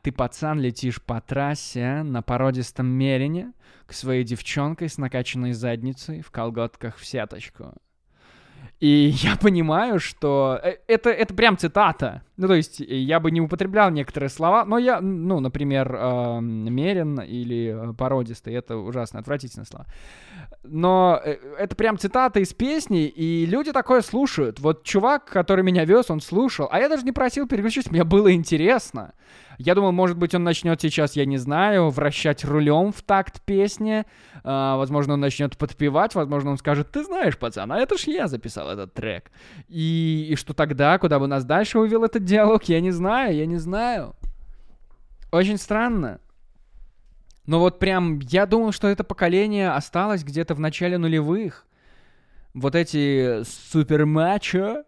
ты, 0.01 0.11
пацан, 0.11 0.59
летишь 0.59 1.01
по 1.01 1.19
трассе 1.19 2.03
на 2.03 2.21
породистом 2.21 2.87
мерине 2.87 3.53
к 3.85 3.93
своей 3.93 4.23
девчонке 4.23 4.87
с 4.87 4.97
накачанной 4.97 5.53
задницей 5.53 6.21
в 6.21 6.31
колготках 6.31 6.97
в 6.97 7.05
сеточку. 7.05 7.73
И 8.79 8.87
я 9.23 9.35
понимаю, 9.35 9.99
что 9.99 10.59
э, 10.61 10.75
это, 10.87 11.09
это 11.09 11.33
прям 11.33 11.57
цитата. 11.57 12.21
Ну, 12.37 12.47
то 12.47 12.53
есть 12.53 12.79
я 12.79 13.19
бы 13.19 13.31
не 13.31 13.41
употреблял 13.41 13.89
некоторые 13.89 14.29
слова, 14.29 14.65
но 14.65 14.77
я, 14.77 15.01
ну, 15.01 15.39
например, 15.39 15.95
э, 15.95 16.39
мерен 16.41 17.19
или 17.19 17.93
породистый, 17.97 18.53
это 18.53 18.77
ужасно 18.77 19.19
отвратительные 19.19 19.65
слова. 19.65 19.87
Но 20.63 21.19
э, 21.23 21.37
это 21.57 21.75
прям 21.75 21.97
цитата 21.97 22.39
из 22.39 22.53
песни, 22.53 23.07
и 23.07 23.45
люди 23.47 23.71
такое 23.71 24.01
слушают. 24.01 24.59
Вот 24.59 24.83
чувак, 24.83 25.25
который 25.25 25.63
меня 25.63 25.85
вез, 25.85 26.11
он 26.11 26.21
слушал, 26.21 26.67
а 26.71 26.79
я 26.79 26.89
даже 26.89 27.03
не 27.03 27.11
просил 27.11 27.47
переключить, 27.47 27.89
мне 27.89 28.03
было 28.03 28.31
интересно. 28.33 29.13
Я 29.57 29.73
думал, 29.73 29.91
может 29.91 30.17
быть, 30.17 30.35
он 30.35 30.43
начнет 30.43 30.79
сейчас, 30.79 31.15
я 31.15 31.25
не 31.25 31.37
знаю, 31.37 31.89
вращать 31.89 32.45
рулем 32.45 32.91
в 32.91 33.01
такт 33.01 33.41
песни. 33.41 34.05
А, 34.43 34.77
возможно, 34.77 35.13
он 35.13 35.19
начнет 35.19 35.57
подпевать, 35.57 36.13
возможно, 36.13 36.51
он 36.51 36.57
скажет, 36.57 36.91
ты 36.91 37.03
знаешь, 37.03 37.37
пацан, 37.37 37.71
а 37.71 37.77
это 37.77 37.97
ж 37.97 38.03
я 38.03 38.27
записал 38.27 38.69
этот 38.69 38.93
трек. 38.93 39.31
И, 39.67 40.27
и 40.29 40.35
что 40.35 40.53
тогда, 40.53 40.97
куда 40.99 41.19
бы 41.19 41.27
нас 41.27 41.43
дальше 41.43 41.79
увел 41.79 42.03
этот 42.03 42.23
диалог, 42.23 42.65
я 42.65 42.79
не 42.81 42.91
знаю, 42.91 43.35
я 43.35 43.45
не 43.45 43.57
знаю. 43.57 44.15
Очень 45.31 45.57
странно. 45.57 46.19
Но 47.47 47.59
вот 47.59 47.79
прям 47.79 48.19
я 48.19 48.45
думал, 48.45 48.73
что 48.73 48.87
это 48.87 49.03
поколение 49.03 49.71
осталось 49.71 50.23
где-то 50.23 50.53
в 50.53 50.59
начале 50.59 50.97
нулевых. 50.97 51.65
Вот 52.53 52.75
эти 52.75 53.43
супермачо, 53.43 54.83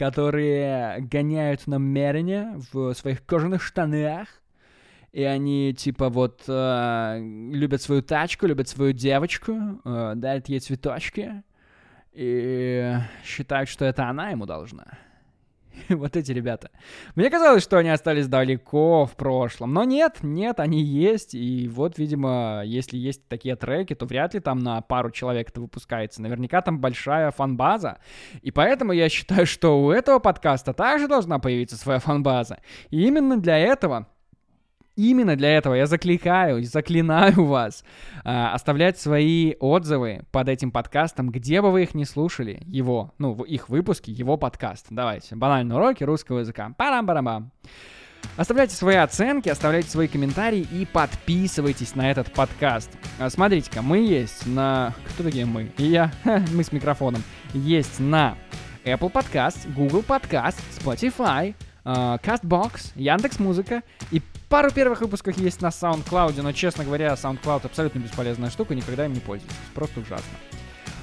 которые 0.00 1.02
гоняют 1.02 1.66
на 1.66 1.76
Мерине 1.76 2.58
в 2.72 2.94
своих 2.94 3.22
кожаных 3.26 3.62
штанах, 3.62 4.28
и 5.12 5.22
они 5.24 5.74
типа 5.74 6.08
вот 6.08 6.44
э, 6.48 7.18
любят 7.52 7.82
свою 7.82 8.00
тачку, 8.00 8.46
любят 8.46 8.66
свою 8.66 8.94
девочку, 8.94 9.52
э, 9.84 10.12
дарят 10.16 10.48
ей 10.48 10.60
цветочки 10.60 11.42
и 12.14 12.94
считают, 13.26 13.68
что 13.68 13.84
это 13.84 14.08
она 14.08 14.30
ему 14.30 14.46
должна. 14.46 14.86
вот 15.88 16.16
эти 16.16 16.32
ребята. 16.32 16.70
Мне 17.14 17.30
казалось, 17.30 17.62
что 17.62 17.78
они 17.78 17.90
остались 17.90 18.26
далеко 18.26 19.06
в 19.06 19.16
прошлом, 19.16 19.72
но 19.72 19.84
нет, 19.84 20.18
нет, 20.22 20.60
они 20.60 20.82
есть, 20.82 21.34
и 21.34 21.68
вот, 21.68 21.98
видимо, 21.98 22.62
если 22.64 22.96
есть 22.96 23.28
такие 23.28 23.56
треки, 23.56 23.94
то 23.94 24.06
вряд 24.06 24.34
ли 24.34 24.40
там 24.40 24.58
на 24.58 24.80
пару 24.80 25.10
человек 25.10 25.50
это 25.50 25.60
выпускается. 25.60 26.22
Наверняка 26.22 26.62
там 26.62 26.80
большая 26.80 27.30
фанбаза, 27.30 27.98
и 28.42 28.50
поэтому 28.50 28.92
я 28.92 29.08
считаю, 29.08 29.46
что 29.46 29.82
у 29.82 29.90
этого 29.90 30.18
подкаста 30.18 30.72
также 30.72 31.08
должна 31.08 31.38
появиться 31.38 31.76
своя 31.76 31.98
фанбаза. 31.98 32.58
И 32.90 33.06
именно 33.06 33.36
для 33.36 33.58
этого 33.58 34.08
Именно 35.00 35.34
для 35.34 35.56
этого 35.56 35.72
я 35.72 35.86
закликаю 35.86 36.58
и 36.58 36.64
заклинаю 36.64 37.46
вас 37.46 37.84
э, 38.22 38.46
оставлять 38.48 39.00
свои 39.00 39.54
отзывы 39.58 40.24
под 40.30 40.50
этим 40.50 40.70
подкастом, 40.70 41.30
где 41.30 41.62
бы 41.62 41.72
вы 41.72 41.84
их 41.84 41.94
не 41.94 42.04
слушали, 42.04 42.62
его, 42.66 43.14
ну, 43.16 43.32
их 43.44 43.70
выпуски, 43.70 44.10
его 44.10 44.36
подкаст. 44.36 44.88
Давайте, 44.90 45.36
банальные 45.36 45.74
уроки 45.74 46.04
русского 46.04 46.40
языка. 46.40 46.74
Парам-барам-бам. 46.76 47.50
Оставляйте 48.36 48.74
свои 48.74 48.96
оценки, 48.96 49.48
оставляйте 49.48 49.88
свои 49.88 50.06
комментарии 50.06 50.66
и 50.70 50.84
подписывайтесь 50.84 51.94
на 51.94 52.10
этот 52.10 52.30
подкаст. 52.34 52.90
А, 53.18 53.30
смотрите-ка, 53.30 53.80
мы 53.80 54.00
есть 54.00 54.46
на... 54.46 54.92
Кто 55.14 55.22
такие 55.22 55.46
мы? 55.46 55.72
И 55.78 55.84
я. 55.84 56.12
мы 56.52 56.62
с 56.62 56.72
микрофоном. 56.72 57.22
Есть 57.54 58.00
на 58.00 58.36
Apple 58.84 59.10
Podcast, 59.10 59.66
Google 59.74 60.04
Podcast, 60.06 60.58
Spotify, 60.78 61.54
uh, 61.86 62.20
CastBox, 62.20 62.92
Яндекс.Музыка 62.96 63.82
и 64.10 64.20
Пару 64.50 64.72
первых 64.72 65.00
выпусков 65.00 65.38
есть 65.38 65.62
на 65.62 65.68
SoundCloud, 65.68 66.42
но, 66.42 66.50
честно 66.50 66.84
говоря, 66.84 67.12
SoundCloud 67.12 67.66
абсолютно 67.66 68.00
бесполезная 68.00 68.50
штука, 68.50 68.74
никогда 68.74 69.06
им 69.06 69.12
не 69.12 69.20
пользуйтесь. 69.20 69.56
Просто 69.76 70.00
ужасно. 70.00 70.26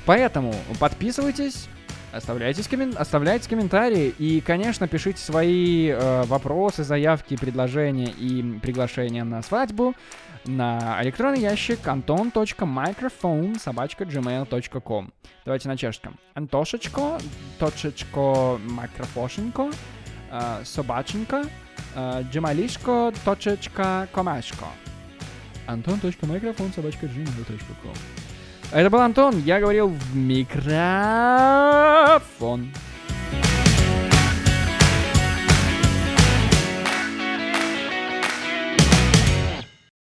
Поэтому 0.05 0.53
подписывайтесь, 0.81 1.69
оставляйте, 2.11 2.69
коммен... 2.69 2.93
оставляйте 2.97 3.49
комментарии 3.49 4.13
и, 4.19 4.41
конечно, 4.41 4.89
пишите 4.89 5.19
свои 5.19 5.87
э, 5.87 6.23
вопросы, 6.23 6.83
заявки, 6.83 7.37
предложения 7.37 8.09
и 8.09 8.59
приглашения 8.59 9.23
на 9.23 9.41
свадьбу 9.41 9.95
на 10.43 11.01
электронный 11.01 11.39
ящик 11.39 11.79
anton.microphone 11.87 13.59
собачка 13.59 14.03
gmail.com. 14.03 15.13
Давайте 15.45 15.69
на 15.69 15.77
чешском. 15.77 16.19
Антошечко, 16.33 17.17
точечко, 17.59 18.59
микрофошенько, 18.59 19.71
э, 20.31 20.61
собаченька, 21.95 22.23
gmailishko.комашко. 22.31 24.65
Антон.микрофон 25.67 26.71
собачка 26.73 27.05
gmail.com 27.07 27.93
Это 28.71 28.89
был 28.89 28.99
Антон, 28.99 29.37
я 29.39 29.59
говорил 29.59 29.89
в 29.89 30.15
микрофон. 30.15 30.71